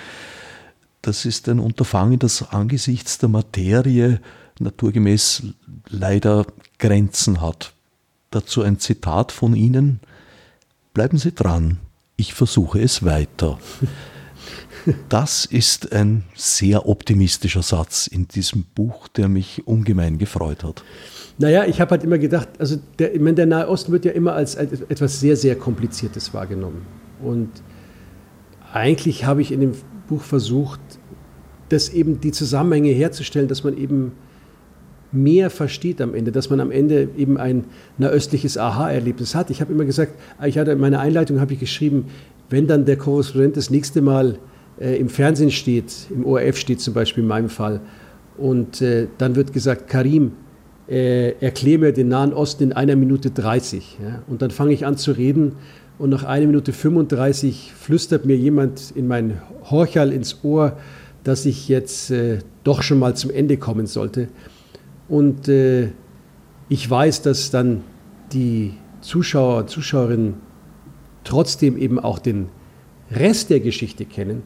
Das 1.02 1.26
ist 1.26 1.50
ein 1.50 1.60
Unterfangen, 1.60 2.20
das 2.20 2.52
angesichts 2.52 3.18
der 3.18 3.30
Materie 3.30 4.20
naturgemäß 4.60 5.44
leider 5.90 6.46
Grenzen 6.80 7.42
hat. 7.42 7.74
Dazu 8.32 8.62
ein 8.62 8.80
Zitat 8.80 9.32
von 9.32 9.56
Ihnen. 9.56 10.00
Bleiben 10.94 11.18
Sie 11.18 11.34
dran, 11.34 11.80
ich 12.16 12.34
versuche 12.34 12.82
es 12.82 13.04
weiter. 13.04 13.60
Das 15.10 15.46
ist 15.46 15.92
ein 15.94 16.24
sehr 16.36 16.88
optimistischer 16.88 17.64
Satz 17.64 18.08
in 18.08 18.28
diesem 18.28 18.66
Buch, 18.76 19.08
der 19.08 19.28
mich 19.28 19.64
ungemein 19.66 20.18
gefreut 20.18 20.64
hat. 20.64 20.84
Naja, 21.38 21.66
ich 21.66 21.82
habe 21.82 21.92
halt 21.92 22.04
immer 22.04 22.18
gedacht, 22.18 22.48
also 22.60 22.78
der, 23.00 23.14
ich 23.14 23.20
meine, 23.20 23.36
der 23.36 23.46
Nahe 23.46 23.68
Osten 23.68 23.92
wird 23.92 24.06
ja 24.06 24.12
immer 24.12 24.34
als 24.34 24.56
etwas 24.56 25.20
sehr, 25.20 25.36
sehr 25.36 25.56
Kompliziertes 25.56 26.34
wahrgenommen. 26.34 26.86
Und 27.22 27.50
eigentlich 28.74 29.26
habe 29.26 29.42
ich 29.42 29.52
in 29.52 29.62
dem 29.62 29.72
Buch 30.08 30.22
versucht, 30.22 30.80
das 31.70 31.90
eben 31.90 32.22
die 32.22 32.32
Zusammenhänge 32.32 32.92
herzustellen, 32.92 33.48
dass 33.48 33.64
man 33.64 33.78
eben 33.78 34.14
mehr 35.12 35.50
versteht 35.50 36.02
am 36.02 36.14
Ende, 36.14 36.32
dass 36.32 36.50
man 36.50 36.60
am 36.60 36.72
Ende 36.72 37.10
eben 37.18 37.38
ein 37.38 37.66
nahöstliches 37.98 38.58
Aha-Erlebnis 38.58 39.34
hat. 39.34 39.50
Ich 39.50 39.62
habe 39.62 39.74
immer 39.74 39.86
gesagt, 39.86 40.14
ich 40.46 40.58
hatte 40.58 40.72
in 40.72 40.80
meiner 40.80 41.00
Einleitung 41.00 41.40
habe 41.40 41.54
ich 41.54 41.60
geschrieben, 41.60 42.06
wenn 42.50 42.68
dann 42.68 42.86
der 42.86 42.98
Korrespondent 42.98 43.58
das 43.58 43.70
nächste 43.70 44.02
Mal 44.02 44.38
äh, 44.80 44.98
im 44.98 45.10
Fernsehen 45.10 45.52
steht, 45.52 46.08
im 46.10 46.26
ORF 46.26 46.58
steht 46.58 46.82
zum 46.82 46.94
Beispiel 46.94 47.24
in 47.24 47.28
meinem 47.28 47.50
Fall, 47.50 47.82
und 48.38 48.82
äh, 48.82 49.08
dann 49.18 49.36
wird 49.36 49.54
gesagt, 49.54 49.88
Karim, 49.88 50.34
äh, 50.88 51.32
erkläre 51.40 51.80
mir 51.80 51.92
den 51.94 52.10
Nahen 52.10 52.34
Osten 52.34 52.64
in 52.64 52.74
einer 52.74 52.96
Minute 52.96 53.32
30. 53.32 53.98
Ja? 54.02 54.22
Und 54.28 54.42
dann 54.42 54.52
fange 54.52 54.74
ich 54.74 54.86
an 54.86 54.98
zu 54.98 55.12
reden 55.12 55.54
und 55.98 56.10
nach 56.10 56.24
einer 56.24 56.46
Minute 56.46 56.74
35 56.74 57.74
flüstert 57.76 58.26
mir 58.26 58.36
jemand 58.36 58.92
in 58.92 59.08
mein 59.08 59.42
Horchal 59.70 60.12
ins 60.12 60.44
Ohr, 60.44 60.78
dass 61.24 61.46
ich 61.46 61.70
jetzt 61.70 62.12
äh, 62.12 62.40
doch 62.64 62.84
schon 62.84 63.00
mal 63.00 63.16
zum 63.16 63.32
Ende 63.32 63.58
kommen 63.58 63.88
sollte. 63.88 64.28
Und 65.08 65.48
äh, 65.48 65.90
ich 66.70 66.90
weiß, 66.90 67.22
dass 67.22 67.52
dann 67.52 67.82
die 68.32 68.74
Zuschauer 69.02 69.60
und 69.60 69.70
Zuschauerinnen 69.70 70.36
trotzdem 71.24 71.78
eben 71.78 72.00
auch 72.00 72.20
den 72.20 72.48
Rest 73.12 73.50
der 73.50 73.60
Geschichte 73.60 74.06
kennen, 74.06 74.44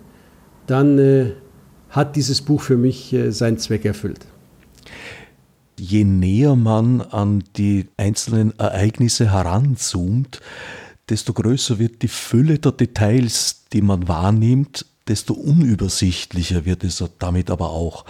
dann 0.69 0.99
äh, 0.99 1.31
hat 1.89 2.15
dieses 2.15 2.41
Buch 2.41 2.61
für 2.61 2.77
mich 2.77 3.13
äh, 3.13 3.31
seinen 3.31 3.57
Zweck 3.57 3.85
erfüllt 3.85 4.25
je 5.79 6.03
näher 6.03 6.55
man 6.55 7.01
an 7.01 7.43
die 7.55 7.87
einzelnen 7.97 8.57
Ereignisse 8.59 9.31
heranzoomt, 9.31 10.41
desto 11.09 11.33
größer 11.33 11.79
wird 11.79 12.01
die 12.01 12.07
Fülle 12.07 12.59
der 12.59 12.73
Details, 12.73 13.63
die 13.73 13.81
man 13.81 14.07
wahrnimmt, 14.07 14.85
desto 15.07 15.33
unübersichtlicher 15.33 16.65
wird 16.65 16.83
es 16.83 17.03
damit 17.17 17.49
aber 17.49 17.71
auch. 17.71 18.05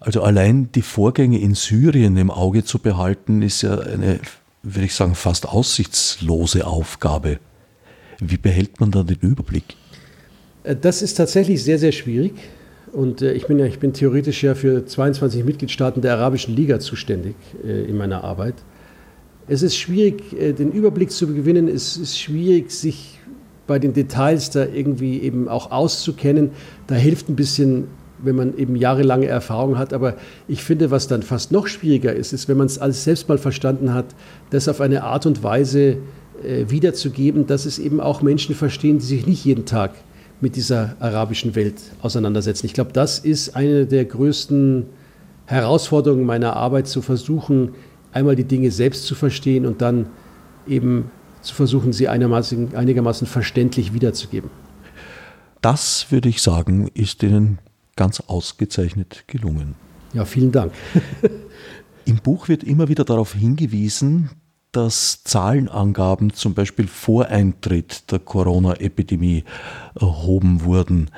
Also 0.00 0.22
allein 0.22 0.72
die 0.72 0.82
Vorgänge 0.82 1.38
in 1.38 1.54
Syrien 1.54 2.16
im 2.16 2.30
Auge 2.30 2.64
zu 2.64 2.78
behalten, 2.80 3.42
ist 3.42 3.62
ja 3.62 3.78
eine, 3.78 4.18
würde 4.62 4.86
ich 4.86 4.94
sagen, 4.94 5.14
fast 5.14 5.46
aussichtslose 5.46 6.66
Aufgabe. 6.66 7.38
Wie 8.18 8.38
behält 8.38 8.80
man 8.80 8.90
da 8.90 9.02
den 9.04 9.18
Überblick? 9.18 9.76
Äh, 10.64 10.76
das 10.76 11.02
ist 11.02 11.14
tatsächlich 11.14 11.62
sehr, 11.62 11.78
sehr 11.78 11.92
schwierig. 11.92 12.32
Und 12.92 13.22
äh, 13.22 13.32
ich, 13.32 13.46
bin 13.46 13.58
ja, 13.58 13.66
ich 13.66 13.78
bin 13.78 13.92
theoretisch 13.92 14.42
ja 14.42 14.54
für 14.54 14.84
22 14.84 15.44
Mitgliedstaaten 15.44 16.02
der 16.02 16.14
Arabischen 16.14 16.54
Liga 16.54 16.80
zuständig 16.80 17.36
äh, 17.64 17.84
in 17.84 17.96
meiner 17.96 18.24
Arbeit. 18.24 18.54
Es 19.48 19.62
ist 19.62 19.76
schwierig, 19.76 20.22
den 20.30 20.70
Überblick 20.70 21.10
zu 21.10 21.26
gewinnen. 21.26 21.66
Es 21.66 21.96
ist 21.96 22.16
schwierig, 22.16 22.70
sich 22.70 23.18
bei 23.66 23.80
den 23.80 23.92
Details 23.92 24.50
da 24.50 24.64
irgendwie 24.64 25.20
eben 25.22 25.48
auch 25.48 25.72
auszukennen. 25.72 26.50
Da 26.86 26.94
hilft 26.94 27.28
ein 27.28 27.34
bisschen, 27.34 27.88
wenn 28.22 28.36
man 28.36 28.56
eben 28.56 28.76
jahrelange 28.76 29.26
Erfahrung 29.26 29.76
hat. 29.76 29.92
Aber 29.92 30.14
ich 30.46 30.62
finde, 30.62 30.92
was 30.92 31.08
dann 31.08 31.24
fast 31.24 31.50
noch 31.50 31.66
schwieriger 31.66 32.12
ist, 32.12 32.32
ist, 32.32 32.48
wenn 32.48 32.58
man 32.58 32.66
es 32.66 32.78
alles 32.78 33.02
selbst 33.02 33.28
mal 33.28 33.38
verstanden 33.38 33.92
hat, 33.92 34.14
das 34.50 34.68
auf 34.68 34.80
eine 34.80 35.02
Art 35.02 35.26
und 35.26 35.42
Weise 35.42 35.96
wiederzugeben, 36.44 37.48
dass 37.48 37.66
es 37.66 37.80
eben 37.80 38.00
auch 38.00 38.22
Menschen 38.22 38.54
verstehen, 38.54 39.00
die 39.00 39.06
sich 39.06 39.26
nicht 39.26 39.44
jeden 39.44 39.64
Tag 39.64 39.94
mit 40.40 40.56
dieser 40.56 40.96
arabischen 41.00 41.54
Welt 41.54 41.80
auseinandersetzen. 42.02 42.66
Ich 42.66 42.72
glaube, 42.72 42.92
das 42.92 43.18
ist 43.18 43.56
eine 43.56 43.86
der 43.86 44.04
größten 44.04 44.86
Herausforderungen 45.46 46.24
meiner 46.24 46.56
Arbeit, 46.56 46.86
zu 46.86 47.02
versuchen, 47.02 47.72
einmal 48.12 48.36
die 48.36 48.44
Dinge 48.44 48.70
selbst 48.70 49.04
zu 49.06 49.14
verstehen 49.14 49.66
und 49.66 49.82
dann 49.82 50.06
eben 50.66 51.10
zu 51.42 51.54
versuchen, 51.54 51.92
sie 51.92 52.08
einigermaßen, 52.08 52.74
einigermaßen 52.74 53.26
verständlich 53.26 53.92
wiederzugeben. 53.92 54.50
Das 55.60 56.06
würde 56.10 56.28
ich 56.28 56.40
sagen, 56.40 56.88
ist 56.88 57.22
Ihnen 57.22 57.58
ganz 57.96 58.20
ausgezeichnet 58.20 59.24
gelungen. 59.26 59.74
Ja, 60.14 60.24
vielen 60.24 60.52
Dank. 60.52 60.72
Im 62.04 62.16
Buch 62.16 62.48
wird 62.48 62.64
immer 62.64 62.88
wieder 62.88 63.04
darauf 63.04 63.34
hingewiesen, 63.34 64.30
dass 64.72 65.22
Zahlenangaben 65.24 66.32
zum 66.32 66.54
Beispiel 66.54 66.86
vor 66.86 67.26
Eintritt 67.26 68.10
der 68.10 68.18
Corona-Epidemie 68.18 69.44
erhoben 69.98 70.64
wurden. 70.64 71.10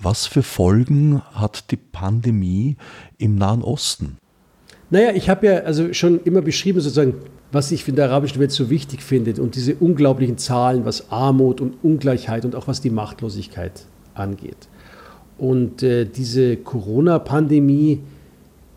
Was 0.00 0.26
für 0.26 0.42
Folgen 0.42 1.22
hat 1.32 1.70
die 1.70 1.76
Pandemie 1.76 2.76
im 3.18 3.36
Nahen 3.36 3.62
Osten? 3.62 4.18
Naja, 4.90 5.12
ich 5.14 5.30
habe 5.30 5.46
ja 5.46 5.58
also 5.60 5.92
schon 5.94 6.20
immer 6.24 6.42
beschrieben, 6.42 6.80
sozusagen, 6.80 7.14
was 7.50 7.70
ich 7.72 7.86
in 7.88 7.96
der 7.96 8.06
arabischen 8.06 8.40
Welt 8.40 8.50
so 8.50 8.68
wichtig 8.68 9.02
finde 9.02 9.40
und 9.40 9.54
diese 9.54 9.74
unglaublichen 9.76 10.38
Zahlen, 10.38 10.84
was 10.84 11.10
Armut 11.10 11.60
und 11.60 11.82
Ungleichheit 11.82 12.44
und 12.44 12.54
auch 12.54 12.68
was 12.68 12.80
die 12.80 12.90
Machtlosigkeit 12.90 13.86
angeht. 14.14 14.68
Und 15.38 15.82
äh, 15.82 16.04
diese 16.04 16.56
Corona-Pandemie 16.56 18.00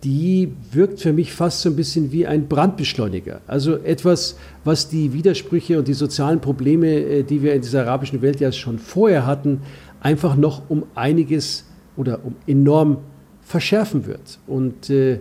die 0.06 0.54
wirkt 0.72 1.00
für 1.00 1.14
mich 1.14 1.34
fast 1.34 1.62
so 1.62 1.70
ein 1.70 1.76
bisschen 1.76 2.12
wie 2.12 2.28
ein 2.28 2.48
Brandbeschleuniger. 2.48 3.42
Also 3.48 3.78
etwas, 3.78 4.38
was 4.64 4.88
die 4.88 5.14
Widersprüche 5.14 5.80
und 5.80 5.88
die 5.88 5.96
sozialen 5.96 6.40
Probleme, 6.40 6.88
äh, 6.88 7.24
die 7.24 7.42
wir 7.42 7.56
in 7.56 7.62
dieser 7.62 7.82
arabischen 7.82 8.22
Welt 8.22 8.40
ja 8.40 8.52
schon 8.52 8.78
vorher 8.78 9.26
hatten, 9.26 9.62
einfach 10.02 10.36
noch 10.36 10.70
um 10.70 10.84
einiges 10.94 11.66
oder 11.98 12.24
um 12.24 12.36
enorm 12.46 13.00
verschärfen 13.42 14.06
wird. 14.06 14.38
Und 14.46 14.92
äh, 14.92 15.20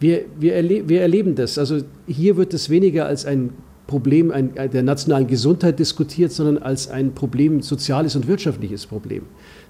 wir, 0.00 0.24
wir, 0.38 0.54
erle 0.54 0.88
wir 0.88 1.02
erleben 1.02 1.34
das. 1.34 1.58
Also 1.58 1.80
hier 2.06 2.38
wird 2.38 2.54
es 2.54 2.70
weniger 2.70 3.04
als 3.06 3.26
ein 3.26 3.50
Problem 3.86 4.32
der 4.56 4.82
nationalen 4.82 5.26
Gesundheit 5.26 5.78
diskutiert, 5.78 6.32
sondern 6.32 6.58
als 6.58 6.88
ein 6.88 7.12
Problem, 7.12 7.62
soziales 7.62 8.16
und 8.16 8.26
wirtschaftliches 8.26 8.86
Problem. 8.86 9.22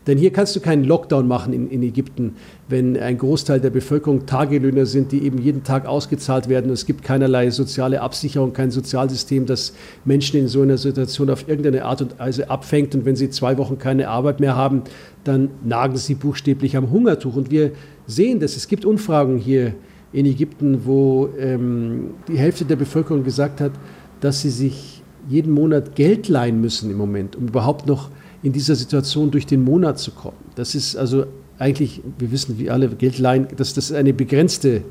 Denn 0.06 0.18
hier 0.18 0.32
kannst 0.32 0.54
du 0.54 0.60
keinen 0.60 0.84
Lockdown 0.84 1.26
machen 1.26 1.52
in, 1.52 1.68
in, 1.68 1.82
Ägypten, 1.82 2.36
wenn 2.68 2.96
ein 2.96 3.18
Großteil 3.18 3.60
der 3.60 3.70
Bevölkerung 3.70 4.24
Tagelöhner 4.24 4.86
sind, 4.86 5.10
die 5.10 5.24
eben 5.24 5.38
jeden 5.38 5.64
Tag 5.64 5.86
ausgezahlt 5.86 6.48
werden. 6.48 6.70
Es 6.70 6.86
gibt 6.86 7.02
keinerlei 7.02 7.50
soziale 7.50 8.00
Absicherung, 8.00 8.52
kein 8.52 8.70
Sozialsystem, 8.70 9.46
das 9.46 9.72
Menschen 10.04 10.38
in 10.38 10.48
so 10.48 10.62
einer 10.62 10.78
Situation 10.78 11.28
auf 11.28 11.48
irgendeine 11.48 11.84
Art 11.84 12.02
und 12.02 12.18
Weise 12.20 12.50
abfängt. 12.50 12.94
Und 12.94 13.04
wenn 13.04 13.16
sie 13.16 13.30
zwei 13.30 13.58
Wochen 13.58 13.78
keine 13.78 14.08
Arbeit 14.08 14.38
mehr 14.38 14.54
haben, 14.54 14.82
dann 15.24 15.50
nagen 15.64 15.96
sie 15.96 16.14
buchstäblich 16.14 16.76
am 16.76 16.90
Hungertuch. 16.90 17.34
Und 17.34 17.50
wir 17.50 17.72
sehen 18.06 18.38
das. 18.38 18.56
Es 18.56 18.68
gibt 18.68 18.84
Umfragen 18.84 19.38
hier 19.38 19.74
in 20.12 20.24
Ägypten, 20.24 20.82
wo 20.84 21.30
ähm, 21.36 22.10
die 22.28 22.38
Hälfte 22.38 22.64
der 22.64 22.76
Bevölkerung 22.76 23.24
gesagt 23.24 23.60
hat, 23.60 23.72
dass 24.20 24.40
sie 24.40 24.50
sich 24.50 25.02
jeden 25.28 25.52
Monat 25.52 25.96
Geld 25.96 26.28
leihen 26.28 26.60
müssen 26.60 26.90
im 26.90 26.96
Moment, 26.96 27.34
um 27.34 27.48
überhaupt 27.48 27.88
noch 27.88 28.10
in 28.46 28.52
dieser 28.52 28.76
Situation 28.76 29.32
durch 29.32 29.44
den 29.44 29.64
Monat 29.64 29.98
zu 29.98 30.12
kommen. 30.12 30.36
Das 30.54 30.76
ist 30.76 30.94
also 30.94 31.26
eigentlich, 31.58 32.00
wir 32.16 32.30
wissen 32.30 32.60
wie 32.60 32.70
alle, 32.70 32.88
Geld 32.90 33.18
leihen, 33.18 33.48
dass 33.56 33.74
das 33.74 33.90
eine 33.90 34.14
begrenzte 34.14 34.82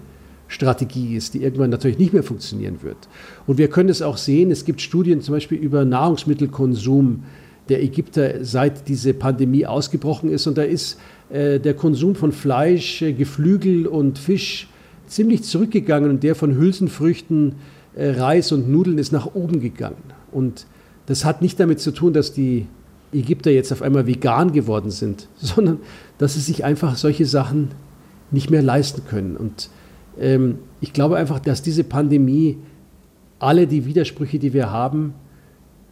Strategie 0.49 1.15
ist, 1.15 1.33
die 1.33 1.41
irgendwann 1.41 1.69
natürlich 1.69 1.97
nicht 1.97 2.11
mehr 2.11 2.21
funktionieren 2.21 2.79
wird. 2.81 2.97
Und 3.47 3.57
wir 3.57 3.69
können 3.69 3.87
es 3.87 4.01
auch 4.01 4.17
sehen, 4.17 4.51
es 4.51 4.65
gibt 4.65 4.81
Studien 4.81 5.21
zum 5.21 5.35
Beispiel 5.35 5.57
über 5.57 5.85
Nahrungsmittelkonsum 5.85 7.23
der 7.69 7.81
Ägypter, 7.81 8.43
seit 8.43 8.89
diese 8.89 9.13
Pandemie 9.13 9.65
ausgebrochen 9.65 10.29
ist. 10.31 10.47
Und 10.47 10.57
da 10.57 10.63
ist 10.63 10.99
äh, 11.29 11.57
der 11.57 11.75
Konsum 11.75 12.15
von 12.15 12.33
Fleisch, 12.33 13.03
äh, 13.03 13.13
Geflügel 13.13 13.87
und 13.87 14.19
Fisch 14.19 14.67
ziemlich 15.07 15.43
zurückgegangen 15.43 16.09
und 16.09 16.23
der 16.23 16.35
von 16.35 16.57
Hülsenfrüchten, 16.57 17.55
äh, 17.95 18.09
Reis 18.09 18.51
und 18.51 18.69
Nudeln 18.69 18.97
ist 18.97 19.13
nach 19.13 19.33
oben 19.33 19.61
gegangen. 19.61 20.03
Und 20.33 20.65
das 21.05 21.23
hat 21.23 21.41
nicht 21.41 21.57
damit 21.57 21.79
zu 21.79 21.91
tun, 21.91 22.11
dass 22.11 22.33
die 22.33 22.67
Ägypter 23.15 23.51
jetzt 23.51 23.71
auf 23.71 23.81
einmal 23.81 24.07
vegan 24.07 24.51
geworden 24.51 24.91
sind, 24.91 25.27
sondern 25.37 25.79
dass 26.17 26.35
sie 26.35 26.41
sich 26.41 26.63
einfach 26.63 26.95
solche 26.95 27.25
Sachen 27.25 27.69
nicht 28.31 28.49
mehr 28.49 28.61
leisten 28.61 29.03
können. 29.07 29.37
Und 29.37 29.69
ähm, 30.19 30.59
ich 30.81 30.93
glaube 30.93 31.17
einfach, 31.17 31.39
dass 31.39 31.61
diese 31.61 31.83
Pandemie 31.83 32.57
alle 33.39 33.67
die 33.67 33.85
Widersprüche, 33.85 34.39
die 34.39 34.53
wir 34.53 34.71
haben, 34.71 35.13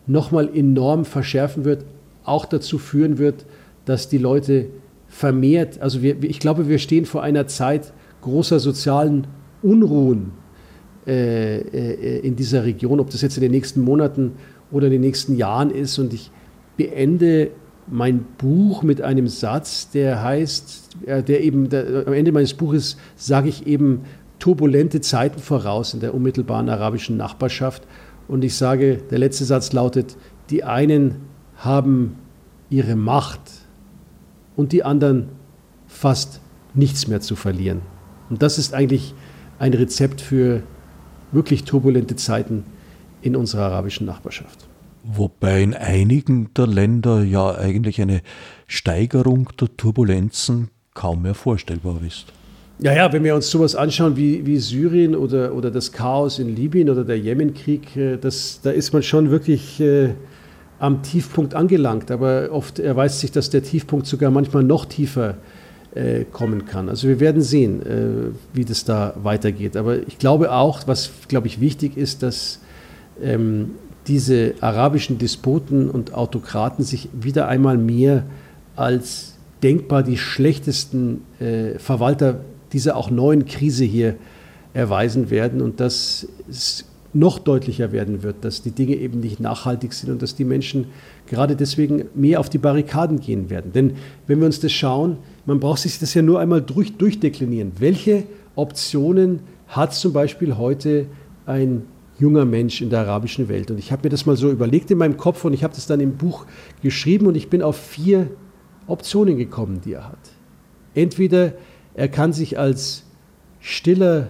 nochmal 0.08 0.50
enorm 0.54 1.06
verschärfen 1.06 1.66
wird, 1.66 1.86
auch 2.24 2.46
dazu 2.46 2.78
führen 2.78 3.18
wird, 3.18 3.46
dass 3.86 4.10
die 4.10 4.18
Leute 4.18 4.68
vermehrt, 5.08 5.80
also 5.80 6.02
wir, 6.02 6.24
ich 6.24 6.40
glaube, 6.40 6.68
wir 6.68 6.80
stehen 6.80 7.06
vor 7.06 7.22
einer 7.22 7.48
Zeit 7.48 7.94
großer 8.22 8.60
sozialen 8.60 9.28
Unruhen 9.62 10.32
äh, 11.06 11.58
äh, 11.60 12.20
in 12.20 12.36
dieser 12.36 12.64
Region, 12.64 13.00
ob 13.00 13.10
das 13.10 13.22
jetzt 13.22 13.38
in 13.38 13.42
den 13.42 13.52
nächsten 13.52 13.82
Monaten 13.82 14.34
oder 14.72 14.88
in 14.88 14.94
den 14.94 15.02
nächsten 15.02 15.36
Jahren 15.36 15.70
ist. 15.70 16.00
Und 16.00 16.14
ich 16.14 16.32
beende 16.78 17.52
mein 17.88 18.26
Buch 18.38 18.84
mit 18.84 19.02
einem 19.02 19.28
Satz, 19.28 19.90
der 19.90 20.24
heißt, 20.24 20.90
äh, 21.06 21.24
der 21.24 21.42
eben, 21.42 21.70
der, 21.70 22.08
am 22.08 22.14
Ende 22.14 22.32
meines 22.32 22.54
Buches 22.54 22.98
sage 23.16 23.50
ich 23.50 23.68
eben 23.68 24.02
turbulente 24.40 25.02
Zeiten 25.02 25.40
voraus 25.40 25.94
in 25.94 26.00
der 26.00 26.14
unmittelbaren 26.14 26.70
arabischen 26.70 27.18
Nachbarschaft. 27.18 27.84
Und 28.28 28.44
ich 28.44 28.56
sage, 28.56 28.98
der 29.10 29.20
letzte 29.20 29.46
Satz 29.46 29.74
lautet, 29.74 30.18
die 30.50 30.64
einen 30.64 31.16
haben 31.58 32.16
ihre 32.70 32.96
Macht 32.96 33.42
und 34.56 34.72
die 34.72 34.84
anderen 34.84 35.30
fast 35.88 36.42
nichts 36.74 37.08
mehr 37.08 37.22
zu 37.22 37.36
verlieren. 37.36 37.82
Und 38.30 38.42
das 38.42 38.58
ist 38.58 38.74
eigentlich 38.74 39.14
ein 39.60 39.74
Rezept 39.74 40.22
für 40.22 40.64
wirklich 41.32 41.64
turbulente 41.64 42.16
Zeiten 42.16 42.64
in 43.22 43.36
unserer 43.36 43.64
arabischen 43.64 44.06
Nachbarschaft. 44.06 44.68
Wobei 45.04 45.62
in 45.62 45.74
einigen 45.74 46.54
der 46.54 46.68
Länder 46.68 47.24
ja 47.24 47.56
eigentlich 47.56 48.02
eine 48.02 48.22
Steigerung 48.68 49.50
der 49.60 49.76
Turbulenzen 49.76 50.70
kaum 50.94 51.24
mehr 51.24 51.36
vorstellbar 51.36 52.00
ist. 52.06 52.28
Ja, 52.80 52.94
ja, 52.94 53.14
wenn 53.14 53.24
wir 53.24 53.36
uns 53.36 53.50
sowas 53.50 53.76
anschauen 53.76 54.18
wie, 54.18 54.46
wie 54.46 54.58
Syrien 54.58 55.16
oder, 55.16 55.54
oder 55.54 55.72
das 55.72 55.92
Chaos 55.92 56.40
in 56.40 56.56
Libyen 56.56 56.90
oder 56.90 57.04
der 57.04 57.20
Jemenkrieg, 57.20 57.96
äh, 57.96 58.18
das, 58.18 58.62
da 58.64 58.72
ist 58.72 58.94
man 58.94 59.04
schon 59.04 59.30
wirklich 59.30 59.80
äh, 59.80 60.10
am 60.80 61.04
Tiefpunkt 61.04 61.54
angelangt. 61.54 62.10
Aber 62.10 62.50
oft 62.52 62.80
erweist 62.80 63.20
sich, 63.20 63.32
dass 63.32 63.50
der 63.50 63.64
Tiefpunkt 63.64 64.08
sogar 64.08 64.32
manchmal 64.32 64.64
noch 64.64 64.86
tiefer 64.86 65.38
äh, 65.96 66.24
kommen 66.26 66.66
kann. 66.66 66.90
Also 66.90 67.08
wir 67.08 67.20
werden 67.20 67.42
sehen, 67.42 67.86
äh, 67.86 68.32
wie 68.54 68.66
das 68.66 68.86
da 68.86 69.14
weitergeht. 69.22 69.78
Aber 69.78 69.98
ich 70.08 70.18
glaube 70.18 70.52
auch, 70.52 70.88
was, 70.88 71.12
glaube 71.28 71.48
ich, 71.48 71.62
wichtig 71.62 71.96
ist, 71.98 72.24
dass 72.24 72.60
ähm, 73.22 73.72
diese 74.08 74.56
arabischen 74.62 75.18
Despoten 75.18 75.90
und 75.90 76.14
Autokraten 76.14 76.84
sich 76.84 77.10
wieder 77.14 77.48
einmal 77.48 77.78
mehr 77.78 78.26
als 78.76 79.36
denkbar 79.62 80.04
die 80.04 80.18
schlechtesten 80.18 81.22
äh, 81.40 81.80
Verwalter 81.80 82.42
dieser 82.74 82.98
auch 82.98 83.10
neuen 83.10 83.46
Krise 83.46 83.86
hier 83.86 84.16
erweisen 84.74 85.30
werden 85.30 85.62
und 85.62 85.80
dass 85.80 86.28
es 86.50 86.86
noch 87.14 87.38
deutlicher 87.38 87.92
werden 87.92 88.24
wird, 88.24 88.44
dass 88.44 88.64
die 88.64 88.72
Dinge 88.72 88.96
eben 88.96 89.20
nicht 89.20 89.40
nachhaltig 89.40 89.94
sind 89.94 90.12
und 90.12 90.22
dass 90.24 90.36
die 90.36 90.46
Menschen 90.46 90.88
gerade 91.28 91.56
deswegen 91.56 92.06
mehr 92.16 92.40
auf 92.40 92.50
die 92.50 92.58
Barrikaden 92.58 93.20
gehen 93.20 93.52
werden. 93.52 93.72
Denn 93.72 93.94
wenn 94.26 94.40
wir 94.40 94.48
uns 94.48 94.60
das 94.60 94.72
schauen, 94.72 95.18
man 95.46 95.60
braucht 95.60 95.82
sich 95.82 96.00
das 96.00 96.16
ja 96.16 96.24
nur 96.24 96.40
einmal 96.40 96.62
durch, 96.62 96.98
durchdeklinieren. 96.98 97.74
Welche 97.78 98.24
Optionen 98.56 99.42
hat 99.68 99.94
zum 99.94 100.12
Beispiel 100.12 100.58
heute 100.58 101.06
ein 101.46 101.84
junger 102.20 102.46
Mensch 102.46 102.82
in 102.82 102.90
der 102.90 103.02
arabischen 103.02 103.50
Welt. 103.50 103.72
Und 103.72 103.78
ich 103.78 103.92
habe 103.92 104.04
mir 104.04 104.10
das 104.10 104.26
mal 104.26 104.38
so 104.38 104.50
überlegt 104.52 104.92
in 104.92 104.98
meinem 104.98 105.18
Kopf 105.18 105.46
und 105.46 105.54
ich 105.54 105.64
habe 105.64 105.74
das 105.74 105.88
dann 105.88 106.00
im 106.00 106.18
Buch 106.18 106.46
geschrieben 106.82 107.28
und 107.28 107.36
ich 107.36 107.50
bin 107.50 107.62
auf 107.62 107.78
vier 107.78 108.30
Optionen 108.88 109.38
gekommen, 109.38 109.82
die 109.84 109.94
er 109.94 110.10
hat. 110.10 110.32
Entweder 110.94 111.54
er 111.96 112.08
kann 112.08 112.34
sich 112.34 112.60
als 112.60 113.04
stiller 113.60 114.30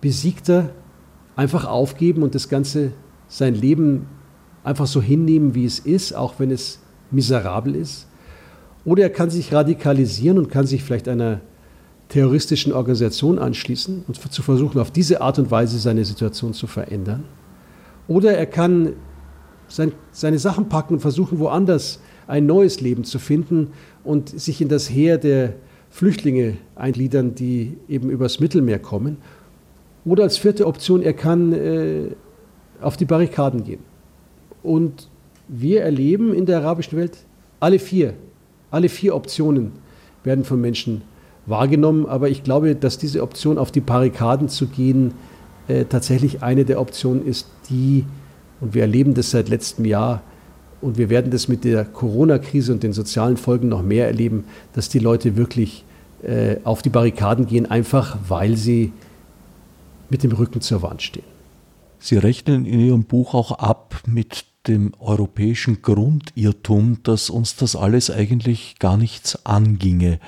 Besiegter 0.00 0.70
einfach 1.36 1.64
aufgeben 1.64 2.22
und 2.22 2.34
das 2.34 2.48
Ganze, 2.48 2.92
sein 3.28 3.54
Leben 3.54 4.06
einfach 4.64 4.86
so 4.86 5.00
hinnehmen, 5.00 5.54
wie 5.54 5.64
es 5.64 5.78
ist, 5.78 6.14
auch 6.14 6.34
wenn 6.38 6.50
es 6.50 6.80
miserabel 7.10 7.74
ist. 7.74 8.08
Oder 8.84 9.04
er 9.04 9.10
kann 9.10 9.30
sich 9.30 9.52
radikalisieren 9.52 10.38
und 10.38 10.50
kann 10.50 10.66
sich 10.66 10.82
vielleicht 10.82 11.08
einer 11.08 11.40
terroristischen 12.10 12.72
Organisation 12.72 13.38
anschließen 13.38 14.04
und 14.06 14.32
zu 14.32 14.42
versuchen, 14.42 14.80
auf 14.80 14.90
diese 14.90 15.20
Art 15.22 15.38
und 15.38 15.50
Weise 15.50 15.78
seine 15.78 16.04
Situation 16.04 16.52
zu 16.52 16.66
verändern. 16.66 17.24
Oder 18.08 18.36
er 18.36 18.46
kann 18.46 18.94
sein, 19.68 19.92
seine 20.10 20.38
Sachen 20.38 20.68
packen 20.68 20.94
und 20.94 21.00
versuchen, 21.00 21.38
woanders 21.38 22.00
ein 22.26 22.46
neues 22.46 22.80
Leben 22.80 23.04
zu 23.04 23.18
finden 23.18 23.68
und 24.04 24.28
sich 24.28 24.60
in 24.60 24.68
das 24.68 24.90
Heer 24.90 25.18
der 25.18 25.54
Flüchtlinge 25.90 26.56
eingliedern, 26.74 27.34
die 27.34 27.76
eben 27.88 28.10
übers 28.10 28.40
Mittelmeer 28.40 28.80
kommen. 28.80 29.18
Oder 30.04 30.24
als 30.24 30.36
vierte 30.36 30.66
Option, 30.66 31.02
er 31.02 31.12
kann 31.12 31.52
äh, 31.52 32.02
auf 32.80 32.96
die 32.96 33.04
Barrikaden 33.04 33.64
gehen. 33.64 33.80
Und 34.62 35.08
wir 35.46 35.82
erleben 35.82 36.34
in 36.34 36.46
der 36.46 36.58
arabischen 36.58 36.98
Welt 36.98 37.18
alle 37.60 37.78
vier, 37.78 38.14
alle 38.70 38.88
vier 38.88 39.14
Optionen 39.14 39.72
werden 40.24 40.44
von 40.44 40.60
Menschen 40.60 41.02
wahrgenommen. 41.46 42.06
Aber 42.06 42.28
ich 42.28 42.42
glaube, 42.42 42.74
dass 42.74 42.98
diese 42.98 43.22
Option 43.22 43.58
auf 43.58 43.70
die 43.70 43.80
Barrikaden 43.80 44.48
zu 44.48 44.66
gehen 44.66 45.14
äh, 45.68 45.84
tatsächlich 45.84 46.42
eine 46.42 46.64
der 46.64 46.80
Optionen 46.80 47.26
ist, 47.26 47.46
die, 47.68 48.04
und 48.60 48.74
wir 48.74 48.82
erleben 48.82 49.14
das 49.14 49.30
seit 49.30 49.48
letztem 49.48 49.84
Jahr, 49.84 50.22
und 50.80 50.96
wir 50.96 51.10
werden 51.10 51.30
das 51.30 51.46
mit 51.48 51.64
der 51.64 51.84
Corona-Krise 51.84 52.72
und 52.72 52.82
den 52.82 52.92
sozialen 52.92 53.36
Folgen 53.36 53.68
noch 53.68 53.82
mehr 53.82 54.06
erleben, 54.06 54.44
dass 54.72 54.88
die 54.88 54.98
Leute 54.98 55.36
wirklich 55.36 55.84
äh, 56.22 56.56
auf 56.64 56.82
die 56.82 56.88
Barrikaden 56.88 57.46
gehen, 57.46 57.66
einfach 57.66 58.16
weil 58.28 58.56
sie 58.56 58.92
mit 60.08 60.22
dem 60.22 60.32
Rücken 60.32 60.60
zur 60.60 60.82
Wand 60.82 61.02
stehen. 61.02 61.24
Sie 61.98 62.16
rechnen 62.16 62.64
in 62.64 62.80
Ihrem 62.80 63.04
Buch 63.04 63.34
auch 63.34 63.52
ab 63.52 64.02
mit 64.06 64.46
dem 64.66 64.92
europäischen 64.98 65.82
Grundirrtum, 65.82 66.98
dass 67.02 67.30
uns 67.30 67.56
das 67.56 67.76
alles 67.76 68.10
eigentlich 68.10 68.76
gar 68.78 68.96
nichts 68.96 69.44
anginge 69.44 70.18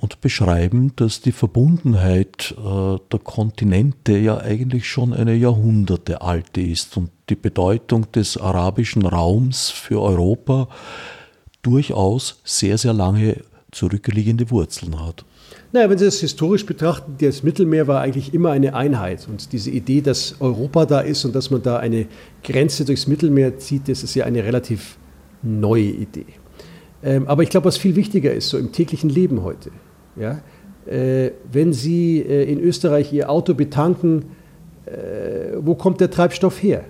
und 0.00 0.22
beschreiben, 0.22 0.92
dass 0.96 1.20
die 1.20 1.32
Verbundenheit 1.32 2.54
äh, 2.56 2.96
der 3.12 3.20
Kontinente 3.22 4.16
ja 4.16 4.38
eigentlich 4.38 4.88
schon 4.88 5.12
eine 5.12 5.34
Jahrhunderte 5.34 6.22
alte 6.22 6.62
ist 6.62 6.96
und 6.96 7.10
die 7.28 7.34
Bedeutung 7.34 8.10
des 8.12 8.38
arabischen 8.38 9.04
Raums 9.04 9.68
für 9.68 10.00
Europa 10.00 10.68
durchaus 11.60 12.40
sehr, 12.44 12.78
sehr 12.78 12.94
lange 12.94 13.42
zurückliegende 13.72 14.50
Wurzeln 14.50 14.98
hat. 15.04 15.26
Naja, 15.72 15.90
wenn 15.90 15.98
Sie 15.98 16.06
das 16.06 16.18
historisch 16.18 16.64
betrachten, 16.64 17.16
das 17.20 17.42
Mittelmeer 17.42 17.86
war 17.86 18.00
eigentlich 18.00 18.32
immer 18.32 18.50
eine 18.52 18.74
Einheit. 18.74 19.28
Und 19.28 19.52
diese 19.52 19.70
Idee, 19.70 20.00
dass 20.00 20.40
Europa 20.40 20.86
da 20.86 21.00
ist 21.00 21.24
und 21.26 21.34
dass 21.34 21.50
man 21.50 21.62
da 21.62 21.76
eine 21.76 22.06
Grenze 22.42 22.86
durchs 22.86 23.06
Mittelmeer 23.06 23.58
zieht, 23.58 23.88
das 23.88 24.02
ist 24.02 24.14
ja 24.14 24.24
eine 24.24 24.42
relativ 24.42 24.96
neue 25.42 25.82
Idee. 25.82 26.26
Ähm, 27.02 27.28
aber 27.28 27.42
ich 27.42 27.50
glaube, 27.50 27.66
was 27.66 27.76
viel 27.76 27.96
wichtiger 27.96 28.32
ist, 28.32 28.48
so 28.48 28.58
im 28.58 28.72
täglichen 28.72 29.10
Leben 29.10 29.42
heute, 29.42 29.70
ja, 30.16 30.40
äh, 30.86 31.32
wenn 31.52 31.72
Sie 31.72 32.20
äh, 32.20 32.50
in 32.50 32.60
Österreich 32.60 33.12
Ihr 33.12 33.30
Auto 33.30 33.54
betanken, 33.54 34.24
äh, 34.86 35.56
wo 35.60 35.74
kommt 35.74 36.00
der 36.00 36.10
Treibstoff 36.10 36.62
her? 36.62 36.84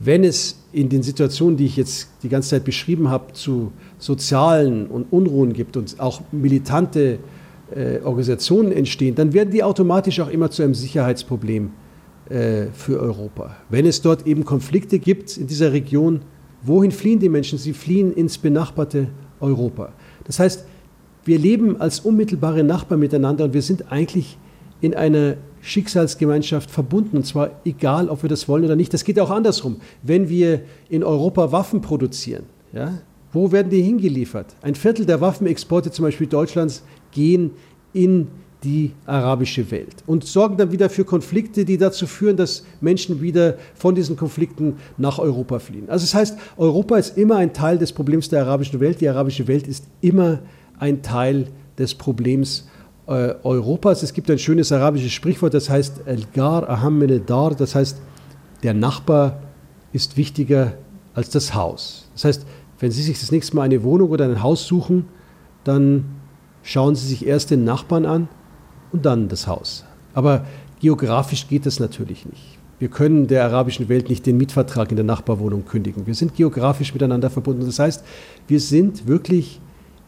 Wenn 0.00 0.24
es 0.24 0.58
in 0.72 0.88
den 0.88 1.02
Situationen, 1.02 1.56
die 1.56 1.66
ich 1.66 1.76
jetzt 1.76 2.08
die 2.22 2.28
ganze 2.28 2.50
Zeit 2.50 2.64
beschrieben 2.64 3.08
habe, 3.08 3.32
zu 3.32 3.72
sozialen 3.98 4.88
und 4.88 5.12
Unruhen 5.12 5.52
gibt 5.52 5.76
und 5.76 5.98
auch 6.00 6.20
militante 6.32 7.18
äh, 7.74 8.00
Organisationen 8.00 8.72
entstehen, 8.72 9.14
dann 9.14 9.32
werden 9.32 9.50
die 9.50 9.62
automatisch 9.62 10.20
auch 10.20 10.28
immer 10.28 10.50
zu 10.50 10.62
einem 10.62 10.74
Sicherheitsproblem 10.74 11.70
äh, 12.28 12.66
für 12.72 13.00
Europa. 13.00 13.56
Wenn 13.70 13.86
es 13.86 14.02
dort 14.02 14.26
eben 14.26 14.44
Konflikte 14.44 14.98
gibt 14.98 15.36
in 15.36 15.46
dieser 15.46 15.72
Region, 15.72 16.20
wohin 16.62 16.90
fliehen 16.90 17.20
die 17.20 17.28
Menschen? 17.28 17.58
Sie 17.58 17.72
fliehen 17.72 18.12
ins 18.12 18.36
benachbarte 18.36 19.08
Europa. 19.40 19.92
Das 20.24 20.38
heißt, 20.40 20.66
wir 21.24 21.38
leben 21.38 21.80
als 21.80 22.00
unmittelbare 22.00 22.64
Nachbarn 22.64 23.00
miteinander 23.00 23.44
und 23.44 23.54
wir 23.54 23.62
sind 23.62 23.90
eigentlich 23.90 24.38
in 24.80 24.94
einer 24.94 25.36
Schicksalsgemeinschaft 25.62 26.70
verbunden. 26.70 27.16
Und 27.16 27.26
zwar 27.26 27.50
egal, 27.64 28.08
ob 28.08 28.22
wir 28.22 28.28
das 28.28 28.48
wollen 28.48 28.64
oder 28.64 28.76
nicht. 28.76 28.92
Das 28.92 29.04
geht 29.04 29.18
auch 29.18 29.30
andersrum. 29.30 29.76
Wenn 30.02 30.28
wir 30.28 30.62
in 30.88 31.02
Europa 31.02 31.52
Waffen 31.52 31.80
produzieren, 31.80 32.44
ja, 32.72 32.98
wo 33.32 33.50
werden 33.50 33.70
die 33.70 33.82
hingeliefert? 33.82 34.54
Ein 34.62 34.74
Viertel 34.74 35.06
der 35.06 35.20
Waffenexporte 35.20 35.90
zum 35.90 36.04
Beispiel 36.04 36.26
Deutschlands 36.26 36.84
gehen 37.12 37.52
in 37.92 38.28
die 38.62 38.92
arabische 39.04 39.70
Welt 39.70 39.96
und 40.06 40.24
sorgen 40.24 40.56
dann 40.56 40.72
wieder 40.72 40.88
für 40.88 41.04
Konflikte, 41.04 41.64
die 41.64 41.76
dazu 41.76 42.06
führen, 42.06 42.36
dass 42.36 42.64
Menschen 42.80 43.20
wieder 43.20 43.58
von 43.74 43.94
diesen 43.94 44.16
Konflikten 44.16 44.76
nach 44.96 45.18
Europa 45.18 45.58
fliehen. 45.58 45.88
Also 45.88 46.04
das 46.04 46.14
heißt, 46.14 46.38
Europa 46.56 46.96
ist 46.96 47.18
immer 47.18 47.36
ein 47.36 47.52
Teil 47.52 47.76
des 47.76 47.92
Problems 47.92 48.30
der 48.30 48.42
arabischen 48.42 48.80
Welt. 48.80 49.00
Die 49.00 49.08
arabische 49.08 49.46
Welt 49.48 49.68
ist 49.68 49.84
immer 50.00 50.30
ein 50.32 50.38
Teil 51.02 51.48
des 51.78 51.94
Problems 51.94 52.68
äh, 53.06 53.34
Europas. 53.42 54.02
Es 54.02 54.12
gibt 54.12 54.30
ein 54.30 54.38
schönes 54.38 54.72
arabisches 54.72 55.12
Sprichwort, 55.12 55.54
das 55.54 55.68
heißt 55.68 56.02
El-Gar 56.06 56.68
aham 56.68 57.02
dar, 57.26 57.54
das 57.54 57.74
heißt, 57.74 57.98
der 58.62 58.74
Nachbar 58.74 59.40
ist 59.92 60.16
wichtiger 60.16 60.74
als 61.14 61.30
das 61.30 61.54
Haus. 61.54 62.08
Das 62.14 62.24
heißt, 62.24 62.46
wenn 62.80 62.90
Sie 62.90 63.02
sich 63.02 63.20
das 63.20 63.30
nächste 63.30 63.56
Mal 63.56 63.62
eine 63.62 63.82
Wohnung 63.82 64.10
oder 64.10 64.24
ein 64.24 64.42
Haus 64.42 64.66
suchen, 64.66 65.06
dann 65.62 66.04
schauen 66.62 66.94
Sie 66.94 67.06
sich 67.06 67.26
erst 67.26 67.50
den 67.50 67.64
Nachbarn 67.64 68.06
an 68.06 68.28
und 68.92 69.06
dann 69.06 69.28
das 69.28 69.46
Haus. 69.46 69.84
Aber 70.14 70.44
geografisch 70.80 71.48
geht 71.48 71.66
das 71.66 71.78
natürlich 71.80 72.26
nicht. 72.26 72.58
Wir 72.78 72.88
können 72.88 73.28
der 73.28 73.44
arabischen 73.44 73.88
Welt 73.88 74.08
nicht 74.08 74.26
den 74.26 74.36
Mietvertrag 74.36 74.90
in 74.90 74.96
der 74.96 75.04
Nachbarwohnung 75.04 75.64
kündigen. 75.64 76.06
Wir 76.06 76.14
sind 76.14 76.34
geografisch 76.34 76.92
miteinander 76.92 77.30
verbunden. 77.30 77.64
Das 77.64 77.78
heißt, 77.78 78.04
wir 78.48 78.60
sind 78.60 79.06
wirklich 79.06 79.60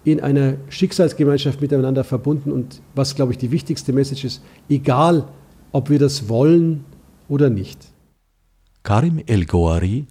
in 0.06 0.20
einer 0.20 0.56
Schicksalsgemeinschaft 0.68 1.60
miteinander 1.60 2.04
verbunden. 2.04 2.52
Und 2.52 2.80
was, 2.94 3.16
glaube 3.16 3.32
ich, 3.32 3.38
die 3.38 3.50
wichtigste 3.50 3.92
Message 3.92 4.24
ist, 4.24 4.42
egal, 4.68 5.28
ob 5.72 5.90
wir 5.90 5.98
das 5.98 6.28
wollen 6.28 6.84
oder 7.28 7.50
nicht. 7.50 7.78
Karim 8.84 9.20
El-Goari, 9.26 10.06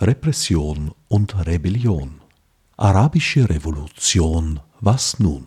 Repression 0.00 0.90
und 1.06 1.46
Rebellion. 1.46 2.20
Arabische 2.76 3.48
Revolution, 3.48 4.60
was 4.80 5.18
nun? 5.20 5.46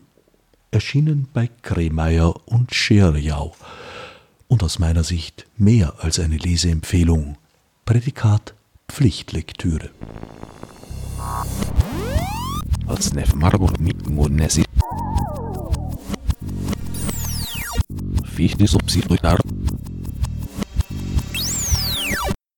erschienen 0.72 1.28
bei 1.34 1.50
Kremeyer 1.62 2.34
und 2.48 2.74
Scherjau 2.74 3.54
und 4.48 4.64
aus 4.64 4.80
meiner 4.80 5.04
Sicht 5.04 5.46
mehr 5.58 5.96
als 6.00 6.18
eine 6.18 6.38
Leseempfehlung. 6.38 7.38
Prädikat 7.84 8.54
Pflichtlektüre. 8.88 9.90
Als 12.92 13.14
Nef 13.14 13.34
Margot 13.36 13.80
Nessi. 14.36 14.66
Fichte 18.26 18.68
subsidiar 18.68 19.40